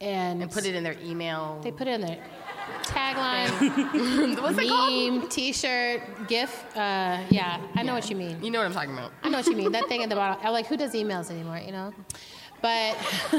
And, 0.00 0.42
And 0.42 0.50
put 0.50 0.66
it 0.66 0.74
in 0.74 0.82
their 0.82 0.96
email. 1.04 1.60
They 1.62 1.70
put 1.70 1.86
it 1.86 1.92
in 1.92 2.00
their 2.00 2.18
tagline, 2.82 4.40
What's 4.42 4.68
called? 4.68 4.92
meme, 4.92 5.28
T-shirt, 5.28 6.26
GIF. 6.26 6.76
Uh, 6.76 7.20
yeah, 7.30 7.60
I 7.76 7.84
know 7.84 7.94
what 7.94 8.10
you 8.10 8.16
mean. 8.16 8.42
You 8.42 8.50
know 8.50 8.58
what 8.58 8.66
I'm 8.66 8.72
talking 8.72 8.92
about. 8.92 9.12
I 9.22 9.28
know 9.28 9.38
what 9.38 9.46
you 9.46 9.56
mean. 9.56 9.70
That 9.70 9.86
thing 9.88 10.02
at 10.02 10.08
the 10.08 10.16
bottom. 10.16 10.44
I'm 10.44 10.52
like, 10.52 10.66
who 10.66 10.76
does 10.76 10.94
emails 10.94 11.30
anymore? 11.30 11.60
You 11.64 11.72
know. 11.72 11.94
But 12.60 12.96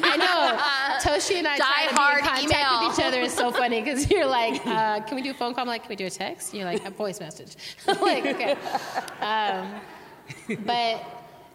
I 0.00 0.16
know 0.16 1.10
Toshi 1.10 1.36
and 1.36 1.48
I 1.48 1.56
trying 1.56 1.88
to 1.88 1.94
be 1.94 2.00
in 2.00 2.24
contact 2.24 2.42
email. 2.44 2.88
with 2.88 2.98
each 2.98 3.04
other 3.04 3.20
is 3.20 3.32
so 3.32 3.50
funny 3.50 3.80
because 3.80 4.08
you're 4.08 4.26
like, 4.26 4.64
uh, 4.66 5.00
can 5.00 5.16
we 5.16 5.22
do 5.22 5.32
a 5.32 5.34
phone 5.34 5.52
call? 5.52 5.62
I'm 5.62 5.68
like, 5.68 5.82
can 5.82 5.88
we 5.88 5.96
do 5.96 6.06
a 6.06 6.10
text? 6.10 6.52
And 6.52 6.60
you're 6.60 6.70
like, 6.70 6.84
a 6.84 6.90
voice 6.90 7.18
message. 7.18 7.56
I'm 7.88 8.00
like, 8.00 8.24
okay. 8.26 8.56
Um, 9.20 9.80
but 10.64 11.04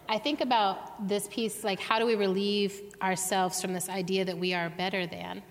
I 0.08 0.18
think 0.18 0.42
about 0.42 1.08
this 1.08 1.28
piece, 1.28 1.64
like, 1.64 1.80
how 1.80 1.98
do 1.98 2.04
we 2.04 2.14
relieve 2.14 2.94
ourselves 3.00 3.62
from 3.62 3.72
this 3.72 3.88
idea 3.88 4.26
that 4.26 4.36
we 4.36 4.52
are 4.52 4.68
better 4.68 5.06
than, 5.06 5.42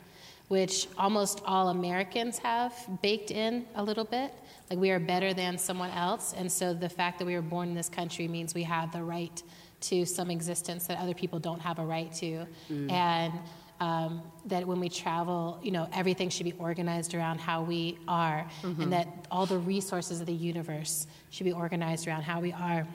which 0.48 0.88
almost 0.98 1.42
all 1.46 1.70
Americans 1.70 2.38
have 2.40 2.74
baked 3.02 3.32
in 3.32 3.66
a 3.76 3.84
little 3.84 4.06
bit. 4.06 4.32
Like, 4.70 4.78
we 4.78 4.92
are 4.92 5.00
better 5.00 5.34
than 5.34 5.58
someone 5.58 5.90
else. 5.90 6.34
And 6.38 6.52
so 6.52 6.74
the 6.74 6.90
fact 6.90 7.18
that 7.18 7.26
we 7.26 7.34
were 7.34 7.42
born 7.42 7.70
in 7.70 7.76
this 7.76 7.90
country 7.90 8.28
means 8.28 8.54
we 8.54 8.64
have 8.64 8.92
the 8.92 9.02
right 9.02 9.42
to 9.82 10.06
some 10.06 10.30
existence 10.32 10.88
that 10.88 10.98
other 11.00 11.14
people 11.14 11.40
don't 11.40 11.60
have 11.62 11.80
a 11.80 11.86
right 11.86 12.12
to. 12.16 12.46
And 12.70 13.34
um, 13.80 14.22
that 14.46 14.66
when 14.68 14.80
we 14.80 14.90
travel, 14.90 15.60
you 15.64 15.72
know, 15.72 15.90
everything 15.92 16.30
should 16.30 16.44
be 16.44 16.54
organized 16.54 17.16
around 17.16 17.40
how 17.40 17.64
we 17.64 17.98
are, 18.08 18.48
and 18.64 18.94
that 18.94 19.08
all 19.32 19.46
the 19.48 19.58
resources 19.58 20.20
of 20.20 20.28
the 20.28 20.34
universe 20.34 21.08
should 21.32 21.46
be 21.46 21.52
organized 21.52 22.08
around 22.08 22.22
how 22.22 22.40
we 22.40 22.54
are. 22.54 22.88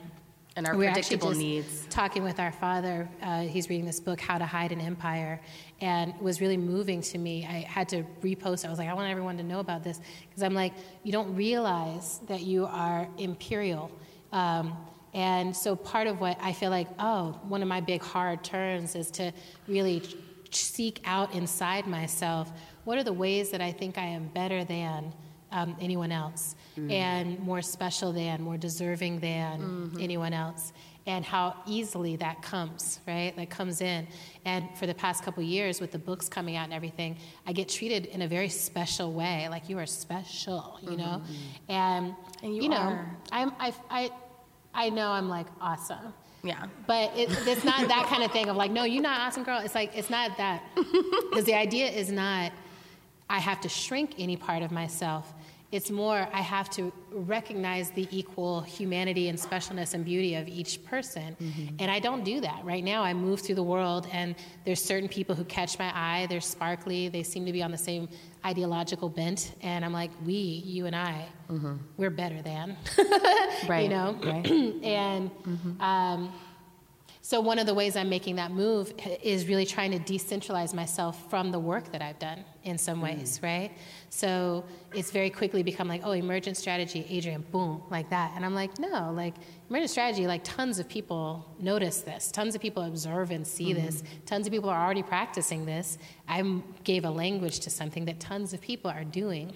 And 0.55 0.65
our 0.65 0.75
We 0.75 0.85
were 0.85 0.89
actually 0.89 1.17
predictable 1.17 1.29
just 1.33 1.39
needs. 1.41 1.85
Talking 1.89 2.23
with 2.23 2.39
our 2.39 2.51
father, 2.51 3.07
uh, 3.21 3.41
he's 3.41 3.69
reading 3.69 3.85
this 3.85 3.99
book, 3.99 4.19
How 4.19 4.39
to 4.39 4.45
Hide 4.45 4.71
an 4.71 4.81
Empire, 4.81 5.39
and 5.81 6.11
it 6.15 6.21
was 6.21 6.41
really 6.41 6.57
moving 6.57 7.01
to 7.01 7.17
me. 7.19 7.45
I 7.45 7.59
had 7.69 7.87
to 7.89 8.03
repost. 8.23 8.63
it. 8.63 8.67
I 8.67 8.69
was 8.71 8.79
like, 8.79 8.89
I 8.89 8.93
want 8.95 9.11
everyone 9.11 9.37
to 9.37 9.43
know 9.43 9.59
about 9.59 9.83
this 9.83 9.99
because 10.27 10.41
I'm 10.41 10.55
like, 10.55 10.73
you 11.03 11.11
don't 11.11 11.35
realize 11.35 12.21
that 12.27 12.41
you 12.41 12.65
are 12.65 13.07
imperial. 13.19 13.91
Um, 14.31 14.75
and 15.17 15.57
so 15.57 15.75
part 15.75 16.05
of 16.05 16.21
what 16.21 16.37
I 16.39 16.53
feel 16.53 16.69
like, 16.69 16.87
oh, 16.99 17.39
one 17.47 17.63
of 17.63 17.67
my 17.67 17.81
big 17.81 18.03
hard 18.03 18.43
turns 18.43 18.93
is 18.93 19.09
to 19.11 19.33
really 19.67 20.03
seek 20.51 21.01
out 21.05 21.33
inside 21.33 21.87
myself 21.87 22.51
what 22.83 22.99
are 22.99 23.03
the 23.03 23.11
ways 23.13 23.49
that 23.49 23.59
I 23.59 23.71
think 23.71 23.97
I 23.97 24.05
am 24.05 24.27
better 24.27 24.63
than 24.63 25.11
um, 25.51 25.75
anyone 25.81 26.11
else 26.11 26.55
mm. 26.77 26.91
and 26.91 27.39
more 27.39 27.63
special 27.63 28.13
than, 28.13 28.43
more 28.43 28.57
deserving 28.57 29.19
than 29.19 29.59
mm-hmm. 29.59 29.99
anyone 29.99 30.33
else, 30.33 30.71
and 31.07 31.25
how 31.25 31.55
easily 31.65 32.15
that 32.17 32.43
comes, 32.43 32.99
right? 33.07 33.35
That 33.37 33.49
comes 33.49 33.81
in. 33.81 34.07
And 34.45 34.67
for 34.77 34.85
the 34.85 34.93
past 34.93 35.23
couple 35.23 35.41
years, 35.41 35.81
with 35.81 35.91
the 35.91 35.99
books 35.99 36.29
coming 36.29 36.57
out 36.57 36.65
and 36.65 36.73
everything, 36.73 37.17
I 37.47 37.53
get 37.53 37.69
treated 37.69 38.05
in 38.05 38.21
a 38.21 38.27
very 38.27 38.49
special 38.49 39.13
way, 39.13 39.47
like 39.49 39.67
you 39.67 39.79
are 39.79 39.85
special, 39.87 40.77
you 40.81 40.95
know? 40.95 41.23
Mm-hmm. 41.23 41.71
And, 41.71 42.15
And 42.43 42.55
you 42.55 42.69
know, 42.69 42.77
are. 42.77 43.17
I'm, 43.31 43.51
I, 43.57 43.73
I, 43.89 44.11
I 44.77 44.89
know 44.89 45.09
I'm 45.09 45.27
like 45.27 45.47
awesome. 45.59 46.13
Yeah. 46.43 46.67
But 46.85 47.17
it, 47.17 47.29
it's 47.47 47.65
not 47.65 47.87
that 47.87 48.05
kind 48.07 48.23
of 48.23 48.31
thing 48.31 48.47
of 48.47 48.55
like, 48.55 48.71
no, 48.71 48.83
you're 48.83 49.01
not 49.01 49.19
awesome 49.21 49.43
girl. 49.43 49.59
It's 49.59 49.75
like, 49.75 49.91
it's 49.97 50.09
not 50.09 50.37
that. 50.37 50.63
Because 51.29 51.45
the 51.45 51.55
idea 51.55 51.87
is 51.87 52.11
not, 52.11 52.51
I 53.29 53.39
have 53.39 53.61
to 53.61 53.69
shrink 53.69 54.15
any 54.17 54.37
part 54.37 54.63
of 54.63 54.71
myself. 54.71 55.33
It's 55.69 55.91
more, 55.91 56.29
I 56.31 56.41
have 56.41 56.69
to 56.71 56.93
recognize 57.11 57.91
the 57.91 58.07
equal 58.09 58.61
humanity 58.61 59.27
and 59.27 59.37
specialness 59.37 59.93
and 59.93 60.05
beauty 60.05 60.35
of 60.35 60.47
each 60.47 60.83
person. 60.85 61.35
Mm-hmm. 61.41 61.75
And 61.79 61.91
I 61.91 61.99
don't 61.99 62.23
do 62.23 62.39
that. 62.39 62.63
Right 62.63 62.83
now, 62.83 63.03
I 63.03 63.13
move 63.13 63.41
through 63.41 63.55
the 63.55 63.63
world, 63.63 64.07
and 64.13 64.35
there's 64.63 64.81
certain 64.81 65.09
people 65.09 65.35
who 65.35 65.43
catch 65.43 65.77
my 65.77 65.91
eye. 65.93 66.25
They're 66.27 66.39
sparkly. 66.39 67.09
They 67.09 67.23
seem 67.23 67.45
to 67.45 67.51
be 67.51 67.61
on 67.61 67.71
the 67.71 67.77
same 67.77 68.07
ideological 68.45 69.09
bent. 69.09 69.55
And 69.61 69.83
I'm 69.83 69.91
like, 69.91 70.11
we, 70.25 70.33
you 70.33 70.85
and 70.85 70.95
I, 70.95 71.27
mm-hmm. 71.49 71.75
we're 71.97 72.11
better 72.11 72.41
than. 72.41 72.77
Right. 73.67 73.83
You 73.83 73.89
know? 73.89 74.19
Right. 74.23 74.45
and 74.83 75.31
mm-hmm. 75.31 75.81
um, 75.81 76.31
so 77.27 77.41
one 77.41 77.59
of 77.59 77.65
the 77.65 77.73
ways 77.73 77.97
I'm 77.97 78.07
making 78.07 78.37
that 78.37 78.51
move 78.51 78.93
is 79.21 79.49
really 79.49 79.65
trying 79.65 79.91
to 79.91 79.99
decentralize 79.99 80.73
myself 80.73 81.29
from 81.29 81.51
the 81.51 81.59
work 81.59 81.91
that 81.91 82.01
I've 82.01 82.17
done 82.19 82.45
in 82.63 82.77
some 82.77 83.01
mm-hmm. 83.01 83.17
ways, 83.19 83.41
right? 83.43 83.71
So 84.09 84.63
it's 84.93 85.11
very 85.11 85.29
quickly 85.29 85.61
become 85.61 85.89
like, 85.89 86.03
oh, 86.05 86.13
emergent 86.13 86.55
strategy, 86.55 87.05
Adrienne, 87.11 87.43
boom, 87.51 87.83
like 87.89 88.09
that. 88.11 88.31
And 88.37 88.45
I'm 88.45 88.55
like, 88.55 88.79
no, 88.79 89.11
like 89.11 89.33
emergent 89.69 89.91
strategy, 89.91 90.25
like 90.25 90.45
tons 90.45 90.79
of 90.79 90.87
people 90.87 91.45
notice 91.59 91.99
this, 91.99 92.31
tons 92.31 92.55
of 92.55 92.61
people 92.61 92.83
observe 92.83 93.31
and 93.31 93.45
see 93.45 93.73
mm-hmm. 93.73 93.85
this, 93.85 94.03
tons 94.25 94.47
of 94.47 94.53
people 94.53 94.69
are 94.69 94.81
already 94.81 95.03
practicing 95.03 95.65
this. 95.65 95.97
I 96.29 96.61
gave 96.85 97.03
a 97.03 97.11
language 97.11 97.59
to 97.59 97.69
something 97.69 98.05
that 98.05 98.21
tons 98.21 98.53
of 98.53 98.61
people 98.61 98.89
are 98.89 99.03
doing. 99.03 99.53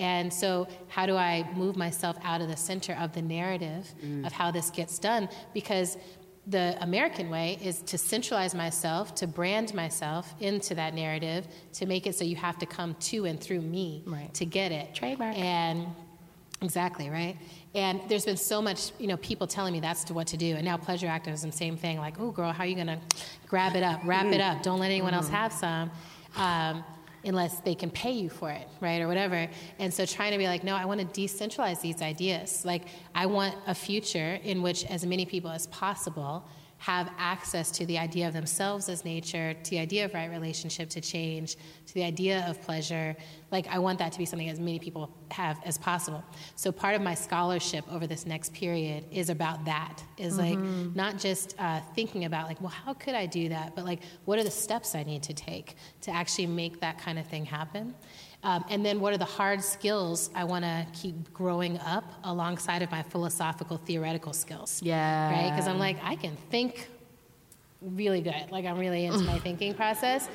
And 0.00 0.32
so, 0.32 0.66
how 0.88 1.06
do 1.06 1.16
I 1.16 1.48
move 1.54 1.76
myself 1.76 2.16
out 2.24 2.40
of 2.40 2.48
the 2.48 2.56
center 2.56 2.94
of 2.94 3.12
the 3.12 3.22
narrative 3.22 3.94
mm. 4.04 4.26
of 4.26 4.32
how 4.32 4.50
this 4.50 4.70
gets 4.70 4.98
done? 4.98 5.28
Because 5.54 5.98
the 6.46 6.76
American 6.80 7.30
way 7.30 7.58
is 7.62 7.80
to 7.82 7.96
centralize 7.96 8.54
myself, 8.54 9.14
to 9.16 9.26
brand 9.28 9.72
myself 9.74 10.34
into 10.40 10.74
that 10.74 10.92
narrative, 10.94 11.46
to 11.74 11.86
make 11.86 12.06
it 12.06 12.16
so 12.16 12.24
you 12.24 12.34
have 12.36 12.58
to 12.58 12.66
come 12.66 12.94
to 12.96 13.26
and 13.26 13.40
through 13.40 13.60
me 13.60 14.02
Right. 14.06 14.32
to 14.34 14.44
get 14.44 14.72
it. 14.72 14.92
Trademark. 14.94 15.38
And 15.38 15.86
exactly 16.60 17.08
right. 17.10 17.36
And 17.74 18.00
there's 18.08 18.24
been 18.24 18.36
so 18.36 18.60
much, 18.60 18.90
you 18.98 19.06
know, 19.06 19.16
people 19.18 19.46
telling 19.46 19.72
me 19.72 19.80
that's 19.80 20.04
to 20.04 20.14
what 20.14 20.26
to 20.28 20.36
do. 20.36 20.56
And 20.56 20.64
now 20.64 20.76
pleasure 20.76 21.06
activism, 21.06 21.52
same 21.52 21.76
thing. 21.76 21.98
Like, 21.98 22.18
oh, 22.20 22.30
girl, 22.32 22.50
how 22.52 22.64
are 22.64 22.66
you 22.66 22.76
gonna 22.76 23.00
grab 23.48 23.76
it 23.76 23.82
up, 23.82 24.00
wrap 24.04 24.26
it 24.26 24.40
up? 24.40 24.62
Don't 24.62 24.80
let 24.80 24.86
anyone 24.90 25.14
else 25.14 25.28
have 25.28 25.52
some. 25.52 25.90
Um, 26.36 26.84
unless 27.24 27.60
they 27.60 27.74
can 27.74 27.90
pay 27.90 28.12
you 28.12 28.28
for 28.28 28.50
it, 28.50 28.68
right, 28.80 29.00
or 29.00 29.08
whatever. 29.08 29.48
And 29.78 29.92
so 29.92 30.04
trying 30.04 30.32
to 30.32 30.38
be 30.38 30.46
like, 30.46 30.64
no, 30.64 30.74
I 30.74 30.84
want 30.84 31.00
to 31.00 31.20
decentralize 31.20 31.80
these 31.80 32.02
ideas. 32.02 32.64
Like, 32.64 32.82
I 33.14 33.26
want 33.26 33.54
a 33.66 33.74
future 33.74 34.38
in 34.42 34.62
which 34.62 34.84
as 34.86 35.06
many 35.06 35.24
people 35.26 35.50
as 35.50 35.66
possible 35.68 36.44
have 36.82 37.08
access 37.16 37.70
to 37.70 37.86
the 37.86 37.96
idea 37.96 38.26
of 38.26 38.32
themselves 38.32 38.88
as 38.88 39.04
nature, 39.04 39.54
to 39.54 39.70
the 39.70 39.78
idea 39.78 40.04
of 40.04 40.12
right 40.14 40.28
relationship 40.28 40.88
to 40.90 41.00
change, 41.00 41.54
to 41.86 41.94
the 41.94 42.02
idea 42.02 42.44
of 42.48 42.60
pleasure. 42.60 43.14
Like, 43.52 43.68
I 43.68 43.78
want 43.78 44.00
that 44.00 44.10
to 44.10 44.18
be 44.18 44.24
something 44.24 44.48
as 44.48 44.58
many 44.58 44.80
people 44.80 45.08
have 45.30 45.60
as 45.64 45.78
possible. 45.78 46.24
So, 46.56 46.72
part 46.72 46.96
of 46.96 47.00
my 47.00 47.14
scholarship 47.14 47.84
over 47.88 48.08
this 48.08 48.26
next 48.26 48.52
period 48.52 49.04
is 49.12 49.30
about 49.30 49.64
that. 49.66 50.02
Is 50.18 50.36
like 50.38 50.58
not 50.58 51.18
just 51.18 51.54
uh, 51.60 51.78
thinking 51.94 52.24
about 52.24 52.48
like, 52.48 52.60
well, 52.60 52.70
how 52.70 52.94
could 52.94 53.14
I 53.14 53.26
do 53.26 53.48
that, 53.50 53.76
but 53.76 53.84
like, 53.84 54.00
what 54.24 54.40
are 54.40 54.44
the 54.44 54.50
steps 54.50 54.96
I 54.96 55.04
need 55.04 55.22
to 55.24 55.34
take 55.34 55.76
to 56.00 56.10
actually 56.10 56.48
make 56.48 56.80
that 56.80 56.98
kind 56.98 57.16
of 57.16 57.26
thing 57.28 57.44
happen? 57.44 57.94
Um, 58.44 58.64
and 58.68 58.84
then, 58.84 59.00
what 59.00 59.12
are 59.12 59.18
the 59.18 59.24
hard 59.24 59.62
skills 59.62 60.30
I 60.34 60.44
want 60.44 60.64
to 60.64 60.86
keep 60.92 61.32
growing 61.32 61.78
up 61.78 62.04
alongside 62.24 62.82
of 62.82 62.90
my 62.90 63.02
philosophical, 63.02 63.76
theoretical 63.76 64.32
skills? 64.32 64.80
Yeah. 64.82 65.30
Right? 65.30 65.50
Because 65.50 65.68
I'm 65.68 65.78
like, 65.78 65.98
I 66.02 66.16
can 66.16 66.36
think 66.50 66.88
really 67.80 68.20
good. 68.20 68.50
Like, 68.50 68.64
I'm 68.64 68.78
really 68.78 69.06
into 69.06 69.20
my 69.20 69.38
thinking 69.46 69.74
process. 69.74 70.28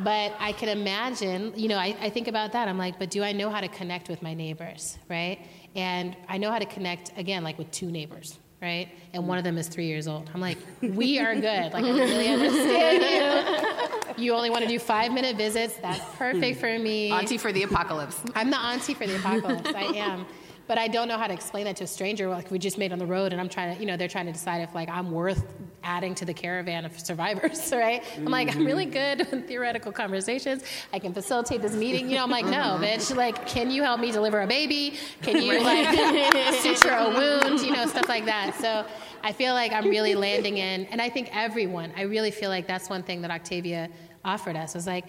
But 0.00 0.34
I 0.40 0.52
can 0.52 0.70
imagine, 0.70 1.52
you 1.54 1.68
know, 1.68 1.78
I, 1.78 1.96
I 2.00 2.10
think 2.10 2.28
about 2.28 2.52
that. 2.52 2.66
I'm 2.66 2.78
like, 2.78 2.98
but 2.98 3.10
do 3.10 3.22
I 3.22 3.32
know 3.32 3.50
how 3.50 3.60
to 3.60 3.68
connect 3.68 4.08
with 4.08 4.22
my 4.22 4.34
neighbors, 4.34 4.98
right? 5.08 5.38
And 5.76 6.16
I 6.28 6.38
know 6.38 6.50
how 6.50 6.58
to 6.58 6.66
connect, 6.66 7.12
again, 7.16 7.44
like 7.44 7.58
with 7.58 7.70
two 7.70 7.90
neighbors, 7.90 8.38
right? 8.60 8.88
And 9.12 9.28
one 9.28 9.38
of 9.38 9.44
them 9.44 9.56
is 9.56 9.68
three 9.68 9.86
years 9.86 10.08
old. 10.08 10.30
I'm 10.34 10.40
like, 10.40 10.58
we 10.80 11.20
are 11.20 11.34
good. 11.34 11.72
Like, 11.72 11.84
I 11.84 11.90
really 11.90 12.28
understand 12.30 13.02
you. 13.02 13.93
You 14.16 14.34
only 14.34 14.50
want 14.50 14.62
to 14.62 14.68
do 14.68 14.78
five 14.78 15.12
minute 15.12 15.36
visits. 15.36 15.76
That's 15.76 16.04
perfect 16.16 16.60
for 16.60 16.78
me. 16.78 17.10
Auntie 17.10 17.38
for 17.38 17.52
the 17.52 17.62
apocalypse. 17.62 18.20
I'm 18.34 18.50
the 18.50 18.58
auntie 18.58 18.94
for 18.94 19.06
the 19.06 19.16
apocalypse. 19.16 19.72
I 19.74 19.82
am. 19.82 20.26
But 20.66 20.78
I 20.78 20.88
don't 20.88 21.08
know 21.08 21.18
how 21.18 21.26
to 21.26 21.34
explain 21.34 21.64
that 21.64 21.76
to 21.76 21.84
a 21.84 21.86
stranger. 21.86 22.28
Like 22.28 22.50
we 22.50 22.58
just 22.58 22.78
made 22.78 22.92
on 22.92 22.98
the 22.98 23.06
road, 23.06 23.32
and 23.32 23.40
I'm 23.40 23.48
trying 23.48 23.74
to, 23.74 23.80
you 23.80 23.86
know, 23.86 23.96
they're 23.96 24.08
trying 24.08 24.26
to 24.26 24.32
decide 24.32 24.62
if 24.62 24.74
like 24.74 24.88
I'm 24.88 25.10
worth 25.10 25.44
adding 25.82 26.14
to 26.14 26.24
the 26.24 26.32
caravan 26.32 26.86
of 26.86 26.98
survivors, 26.98 27.70
right? 27.76 28.02
I'm 28.16 28.24
like, 28.26 28.54
I'm 28.54 28.64
really 28.64 28.86
good 28.86 29.26
with 29.30 29.46
theoretical 29.46 29.92
conversations. 29.92 30.62
I 30.92 30.98
can 30.98 31.12
facilitate 31.12 31.60
this 31.60 31.74
meeting. 31.74 32.08
You 32.08 32.16
know, 32.16 32.24
I'm 32.24 32.30
like, 32.30 32.46
no, 32.46 32.78
bitch. 32.80 33.14
Like, 33.14 33.46
can 33.46 33.70
you 33.70 33.82
help 33.82 34.00
me 34.00 34.10
deliver 34.10 34.40
a 34.40 34.46
baby? 34.46 34.96
Can 35.22 35.42
you 35.42 35.60
like 35.60 36.54
suture 36.60 36.94
a 36.94 37.10
wound? 37.10 37.60
You 37.60 37.72
know, 37.72 37.86
stuff 37.86 38.08
like 38.08 38.24
that. 38.24 38.54
So 38.58 38.86
I 39.22 39.32
feel 39.32 39.52
like 39.52 39.72
I'm 39.72 39.88
really 39.88 40.14
landing 40.14 40.58
in, 40.58 40.86
and 40.86 41.00
I 41.00 41.10
think 41.10 41.28
everyone. 41.36 41.92
I 41.96 42.02
really 42.02 42.30
feel 42.30 42.48
like 42.48 42.66
that's 42.66 42.88
one 42.88 43.02
thing 43.02 43.20
that 43.22 43.30
Octavia 43.30 43.90
offered 44.24 44.56
us 44.56 44.74
was 44.74 44.86
like 44.86 45.04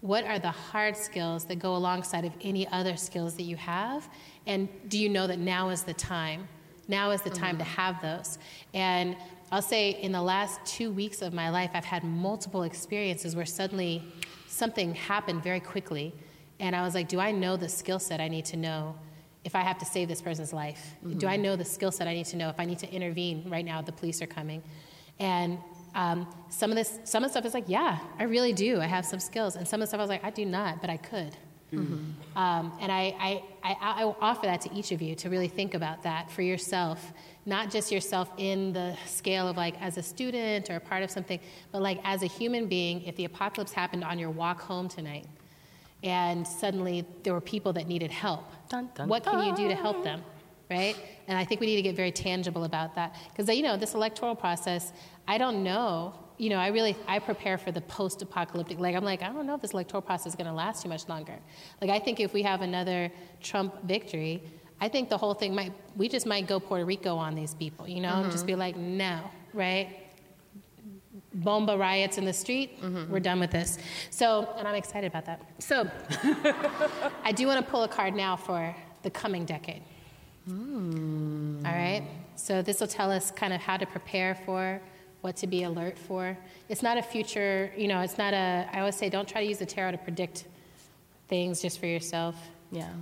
what 0.00 0.24
are 0.24 0.38
the 0.38 0.50
hard 0.50 0.96
skills 0.96 1.44
that 1.46 1.58
go 1.58 1.74
alongside 1.74 2.24
of 2.24 2.32
any 2.40 2.68
other 2.68 2.96
skills 2.96 3.34
that 3.34 3.42
you 3.42 3.56
have 3.56 4.08
and 4.48 4.68
do 4.88 4.98
you 4.98 5.08
know 5.08 5.28
that 5.28 5.38
now 5.38 5.68
is 5.68 5.84
the 5.84 5.94
time? 5.94 6.48
Now 6.88 7.10
is 7.10 7.20
the 7.22 7.30
time 7.30 7.58
to 7.58 7.64
have 7.64 8.02
those. 8.02 8.38
And 8.74 9.16
i'll 9.50 9.62
say 9.62 9.90
in 9.90 10.12
the 10.12 10.20
last 10.20 10.60
two 10.66 10.90
weeks 10.90 11.22
of 11.22 11.32
my 11.32 11.48
life 11.48 11.70
i've 11.72 11.82
had 11.82 12.04
multiple 12.04 12.64
experiences 12.64 13.34
where 13.34 13.46
suddenly 13.46 14.04
something 14.46 14.94
happened 14.94 15.42
very 15.42 15.60
quickly. 15.60 16.12
And 16.58 16.74
i 16.74 16.82
was 16.82 16.94
like 16.94 17.08
do 17.08 17.20
i 17.20 17.30
know 17.30 17.56
the 17.56 17.68
skill 17.68 17.98
set 17.98 18.20
i 18.20 18.28
need 18.28 18.46
to 18.46 18.56
know 18.56 18.96
if 19.44 19.54
i 19.54 19.60
have 19.60 19.78
to 19.78 19.84
save 19.84 20.08
this 20.08 20.22
person's 20.22 20.52
life? 20.52 20.94
Do 21.18 21.26
i 21.26 21.36
know 21.36 21.54
the 21.54 21.64
skill 21.64 21.92
set 21.92 22.08
i 22.08 22.14
need 22.14 22.26
to 22.26 22.36
know 22.36 22.48
if 22.48 22.58
i 22.58 22.64
need 22.64 22.78
to 22.80 22.90
intervene 22.90 23.48
right 23.48 23.64
now? 23.64 23.82
The 23.82 23.92
police 23.92 24.20
are 24.22 24.26
coming. 24.26 24.62
And 25.20 25.58
um, 25.94 26.28
some 26.48 26.70
of 26.70 26.76
this, 26.76 27.00
some 27.04 27.24
of 27.24 27.28
the 27.28 27.32
stuff 27.32 27.44
is 27.44 27.54
like, 27.54 27.64
yeah, 27.66 27.98
I 28.18 28.24
really 28.24 28.52
do. 28.52 28.80
I 28.80 28.86
have 28.86 29.04
some 29.04 29.18
skills, 29.18 29.56
and 29.56 29.66
some 29.66 29.80
of 29.80 29.86
the 29.86 29.88
stuff 29.88 29.98
I 29.98 30.02
was 30.02 30.10
like, 30.10 30.24
I 30.24 30.30
do 30.30 30.44
not, 30.44 30.80
but 30.80 30.90
I 30.90 30.96
could. 30.96 31.36
Um, 31.72 32.72
and 32.80 32.90
I, 32.90 33.14
I, 33.20 33.42
I, 33.62 33.76
I 33.80 34.14
offer 34.20 34.46
that 34.46 34.60
to 34.62 34.74
each 34.74 34.92
of 34.92 35.02
you 35.02 35.14
to 35.16 35.28
really 35.28 35.48
think 35.48 35.74
about 35.74 36.02
that 36.02 36.30
for 36.30 36.42
yourself, 36.42 37.12
not 37.44 37.70
just 37.70 37.92
yourself 37.92 38.30
in 38.38 38.72
the 38.72 38.96
scale 39.06 39.48
of 39.48 39.56
like 39.56 39.80
as 39.82 39.98
a 39.98 40.02
student 40.02 40.70
or 40.70 40.76
a 40.76 40.80
part 40.80 41.02
of 41.02 41.10
something, 41.10 41.40
but 41.72 41.82
like 41.82 42.00
as 42.04 42.22
a 42.22 42.26
human 42.26 42.66
being. 42.66 43.02
If 43.04 43.16
the 43.16 43.26
apocalypse 43.26 43.72
happened 43.72 44.04
on 44.04 44.18
your 44.18 44.30
walk 44.30 44.60
home 44.60 44.88
tonight, 44.88 45.26
and 46.02 46.46
suddenly 46.46 47.04
there 47.22 47.32
were 47.32 47.40
people 47.40 47.72
that 47.74 47.86
needed 47.86 48.10
help, 48.10 48.44
Dun, 48.68 48.88
dun, 48.94 49.08
what 49.08 49.24
can 49.24 49.44
you 49.44 49.54
do 49.56 49.68
to 49.68 49.74
help 49.74 50.04
them? 50.04 50.22
Right? 50.70 50.96
And 51.26 51.36
I 51.36 51.44
think 51.44 51.60
we 51.60 51.66
need 51.66 51.76
to 51.76 51.82
get 51.82 51.96
very 51.96 52.12
tangible 52.12 52.64
about 52.64 52.94
that. 52.94 53.16
Because, 53.30 53.54
you 53.54 53.62
know, 53.62 53.76
this 53.76 53.94
electoral 53.94 54.34
process, 54.34 54.92
I 55.26 55.38
don't 55.38 55.62
know. 55.64 56.14
You 56.38 56.50
know, 56.50 56.56
I 56.56 56.68
really, 56.68 56.96
I 57.06 57.18
prepare 57.18 57.58
for 57.58 57.72
the 57.72 57.80
post-apocalyptic. 57.82 58.78
Like, 58.78 58.94
I'm 58.94 59.04
like, 59.04 59.22
I 59.22 59.28
don't 59.32 59.46
know 59.46 59.54
if 59.54 59.60
this 59.60 59.72
electoral 59.72 60.02
process 60.02 60.28
is 60.28 60.34
going 60.34 60.46
to 60.46 60.52
last 60.52 60.82
too 60.82 60.88
much 60.88 61.08
longer. 61.08 61.36
Like, 61.80 61.90
I 61.90 61.98
think 61.98 62.20
if 62.20 62.32
we 62.32 62.42
have 62.42 62.62
another 62.62 63.10
Trump 63.42 63.82
victory, 63.82 64.42
I 64.80 64.88
think 64.88 65.08
the 65.08 65.18
whole 65.18 65.34
thing 65.34 65.54
might, 65.54 65.72
we 65.96 66.08
just 66.08 66.26
might 66.26 66.46
go 66.46 66.60
Puerto 66.60 66.84
Rico 66.84 67.16
on 67.16 67.34
these 67.34 67.54
people, 67.54 67.88
you 67.88 68.00
know? 68.00 68.22
and 68.22 68.30
Just 68.30 68.38
mm-hmm. 68.38 68.46
be 68.46 68.54
like, 68.54 68.76
no, 68.76 69.20
right? 69.52 69.98
Bomba 71.34 71.76
riots 71.76 72.18
in 72.18 72.24
the 72.24 72.32
street, 72.32 72.80
mm-hmm. 72.80 73.12
we're 73.12 73.20
done 73.20 73.40
with 73.40 73.50
this. 73.50 73.78
So, 74.10 74.48
and 74.56 74.66
I'm 74.66 74.74
excited 74.74 75.06
about 75.08 75.26
that. 75.26 75.42
So, 75.58 75.90
I 77.24 77.32
do 77.32 77.46
want 77.46 77.64
to 77.64 77.70
pull 77.70 77.82
a 77.82 77.88
card 77.88 78.14
now 78.14 78.36
for 78.36 78.74
the 79.02 79.10
coming 79.10 79.44
decade. 79.44 79.82
Hmm. 80.48 81.64
All 81.66 81.72
right. 81.72 82.02
So 82.36 82.62
this 82.62 82.80
will 82.80 82.88
tell 82.88 83.10
us 83.10 83.30
kind 83.30 83.52
of 83.52 83.60
how 83.60 83.76
to 83.76 83.84
prepare 83.84 84.34
for, 84.46 84.80
what 85.20 85.36
to 85.36 85.46
be 85.46 85.64
alert 85.64 85.98
for. 85.98 86.36
It's 86.68 86.82
not 86.82 86.96
a 86.96 87.02
future, 87.02 87.72
you 87.76 87.88
know, 87.88 88.00
it's 88.00 88.18
not 88.18 88.34
a, 88.34 88.68
I 88.72 88.80
always 88.80 88.96
say 88.96 89.08
don't 89.08 89.28
try 89.28 89.42
to 89.42 89.48
use 89.48 89.58
the 89.58 89.66
tarot 89.66 89.92
to 89.92 89.98
predict 89.98 90.44
things 91.28 91.60
just 91.60 91.80
for 91.80 91.86
yourself. 91.86 92.36
Yeah. 92.70 92.92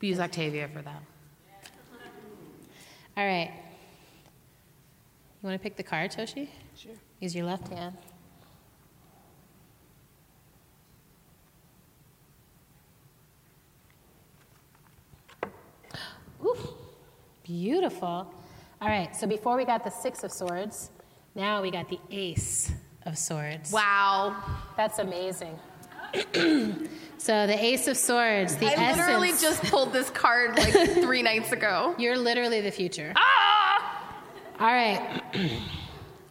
We 0.00 0.08
use 0.08 0.20
Octavia 0.20 0.68
for 0.68 0.82
that. 0.82 1.02
All 3.16 3.26
right. 3.26 3.50
You 5.42 5.48
want 5.48 5.60
to 5.60 5.62
pick 5.62 5.76
the 5.76 5.82
card, 5.82 6.10
Toshi? 6.10 6.48
Sure. 6.76 6.92
Use 7.20 7.34
your 7.34 7.46
left 7.46 7.68
hand. 7.68 7.96
Ooh, 16.44 16.56
beautiful. 17.42 18.32
All 18.82 18.88
right, 18.88 19.16
so 19.16 19.26
before 19.26 19.56
we 19.56 19.64
got 19.64 19.82
the 19.84 19.90
Six 19.90 20.22
of 20.22 20.30
Swords, 20.30 20.90
now 21.36 21.62
we 21.62 21.70
got 21.70 21.88
the 21.88 22.00
Ace 22.10 22.72
of 23.04 23.16
Swords. 23.18 23.70
Wow. 23.70 24.36
That's 24.76 24.98
amazing. 24.98 25.58
so 27.18 27.46
the 27.46 27.56
Ace 27.58 27.86
of 27.88 27.96
Swords, 27.96 28.56
the 28.56 28.66
essence. 28.66 28.80
I 28.80 28.84
essence. 28.84 29.06
literally 29.06 29.32
just 29.40 29.62
pulled 29.64 29.92
this 29.92 30.08
card 30.10 30.56
like 30.56 30.72
three 30.94 31.22
nights 31.22 31.52
ago. 31.52 31.94
You're 31.98 32.16
literally 32.16 32.62
the 32.62 32.70
future. 32.70 33.12
Ah! 33.16 34.22
All 34.58 34.66
right. 34.66 35.22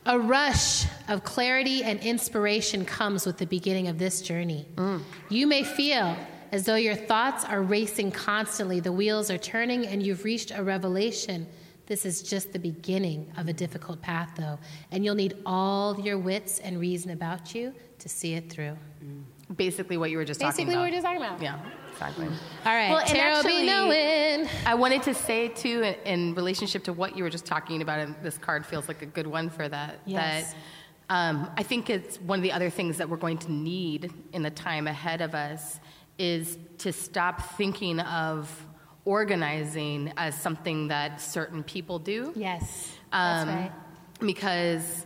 A 0.08 0.20
rush 0.20 0.86
of 1.08 1.24
clarity 1.24 1.84
and 1.84 1.99
inspiration 1.99 2.86
comes 2.86 3.26
with 3.26 3.38
the 3.38 3.47
beginning 3.47 3.88
of 3.88 3.97
this 3.97 4.22
journey. 4.22 4.68
You 5.30 5.47
may 5.47 5.64
feel 5.64 6.16
as 6.51 6.64
though 6.66 6.76
your 6.76 6.95
thoughts 6.95 7.43
are 7.43 7.62
racing 7.62 8.12
constantly, 8.12 8.80
the 8.80 8.91
wheels 8.91 9.32
are 9.32 9.39
turning, 9.39 9.88
and 9.88 10.06
you've 10.06 10.24
reached 10.24 10.51
a 10.51 10.64
revelation. 10.64 11.47
This 11.88 12.06
is 12.06 12.24
just 12.24 12.52
the 12.52 12.60
beginning 12.60 13.32
of 13.38 13.48
a 13.48 13.54
difficult 13.54 14.02
path, 14.02 14.32
though, 14.38 14.58
and 14.92 15.06
you'll 15.06 15.16
need 15.16 15.38
all 15.46 16.00
your 16.00 16.18
wits 16.18 16.60
and 16.60 16.80
reason 16.80 17.12
about 17.12 17.54
you 17.54 17.74
to 18.00 18.10
see 18.10 18.34
it 18.34 18.50
through. 18.52 18.76
Basically, 19.56 19.96
what 19.98 20.10
you 20.10 20.18
were 20.18 20.26
just 20.26 20.40
Basically, 20.40 20.66
talking 20.74 20.74
about. 20.74 20.90
Basically, 20.92 21.20
what 21.20 21.40
we're 21.40 21.42
just 21.42 21.42
talking 21.42 21.48
about. 21.48 21.64
Yeah, 21.64 21.92
exactly. 21.92 22.26
All 22.26 22.74
right, 22.74 22.90
Well, 22.90 23.00
and 23.00 23.08
tarot 23.10 23.34
actually- 23.36 23.62
be 23.62 23.66
knowing. 23.68 24.50
I 24.66 24.74
wanted 24.74 25.04
to 25.04 25.14
say 25.14 25.50
too, 25.50 25.84
in, 25.84 25.94
in 26.06 26.36
relationship 26.36 26.84
to 26.86 26.94
what 26.94 27.16
you 27.16 27.24
were 27.24 27.30
just 27.30 27.46
talking 27.46 27.84
about, 27.84 28.00
and 28.00 28.16
this 28.24 28.40
card 28.40 28.66
feels 28.66 28.88
like 28.88 29.04
a 29.04 29.06
good 29.06 29.28
one 29.28 29.52
for 29.52 29.70
that. 29.70 30.00
Yes. 30.06 30.54
That 30.54 30.56
um, 31.08 31.52
I 31.56 31.62
think 31.62 31.92
it's 31.92 32.20
one 32.20 32.40
of 32.40 32.44
the 32.44 32.52
other 32.52 32.72
things 32.72 32.98
that 32.98 33.08
we're 33.08 33.18
going 33.18 33.38
to 33.38 33.52
need 33.52 34.12
in 34.34 34.42
the 34.42 34.50
time 34.50 34.88
ahead 34.88 35.22
of 35.22 35.36
us 35.36 35.80
is 36.18 36.58
to 36.80 36.92
stop 36.92 37.42
thinking 37.58 38.00
of 38.00 38.50
organizing 39.06 40.12
as 40.18 40.36
something 40.39 40.89
that 40.89 41.22
certain 41.22 41.64
people 41.64 41.99
do. 41.99 42.34
Yes, 42.36 42.91
Um, 43.12 43.47
that's 43.47 43.60
right. 43.60 43.72
Because 44.20 45.06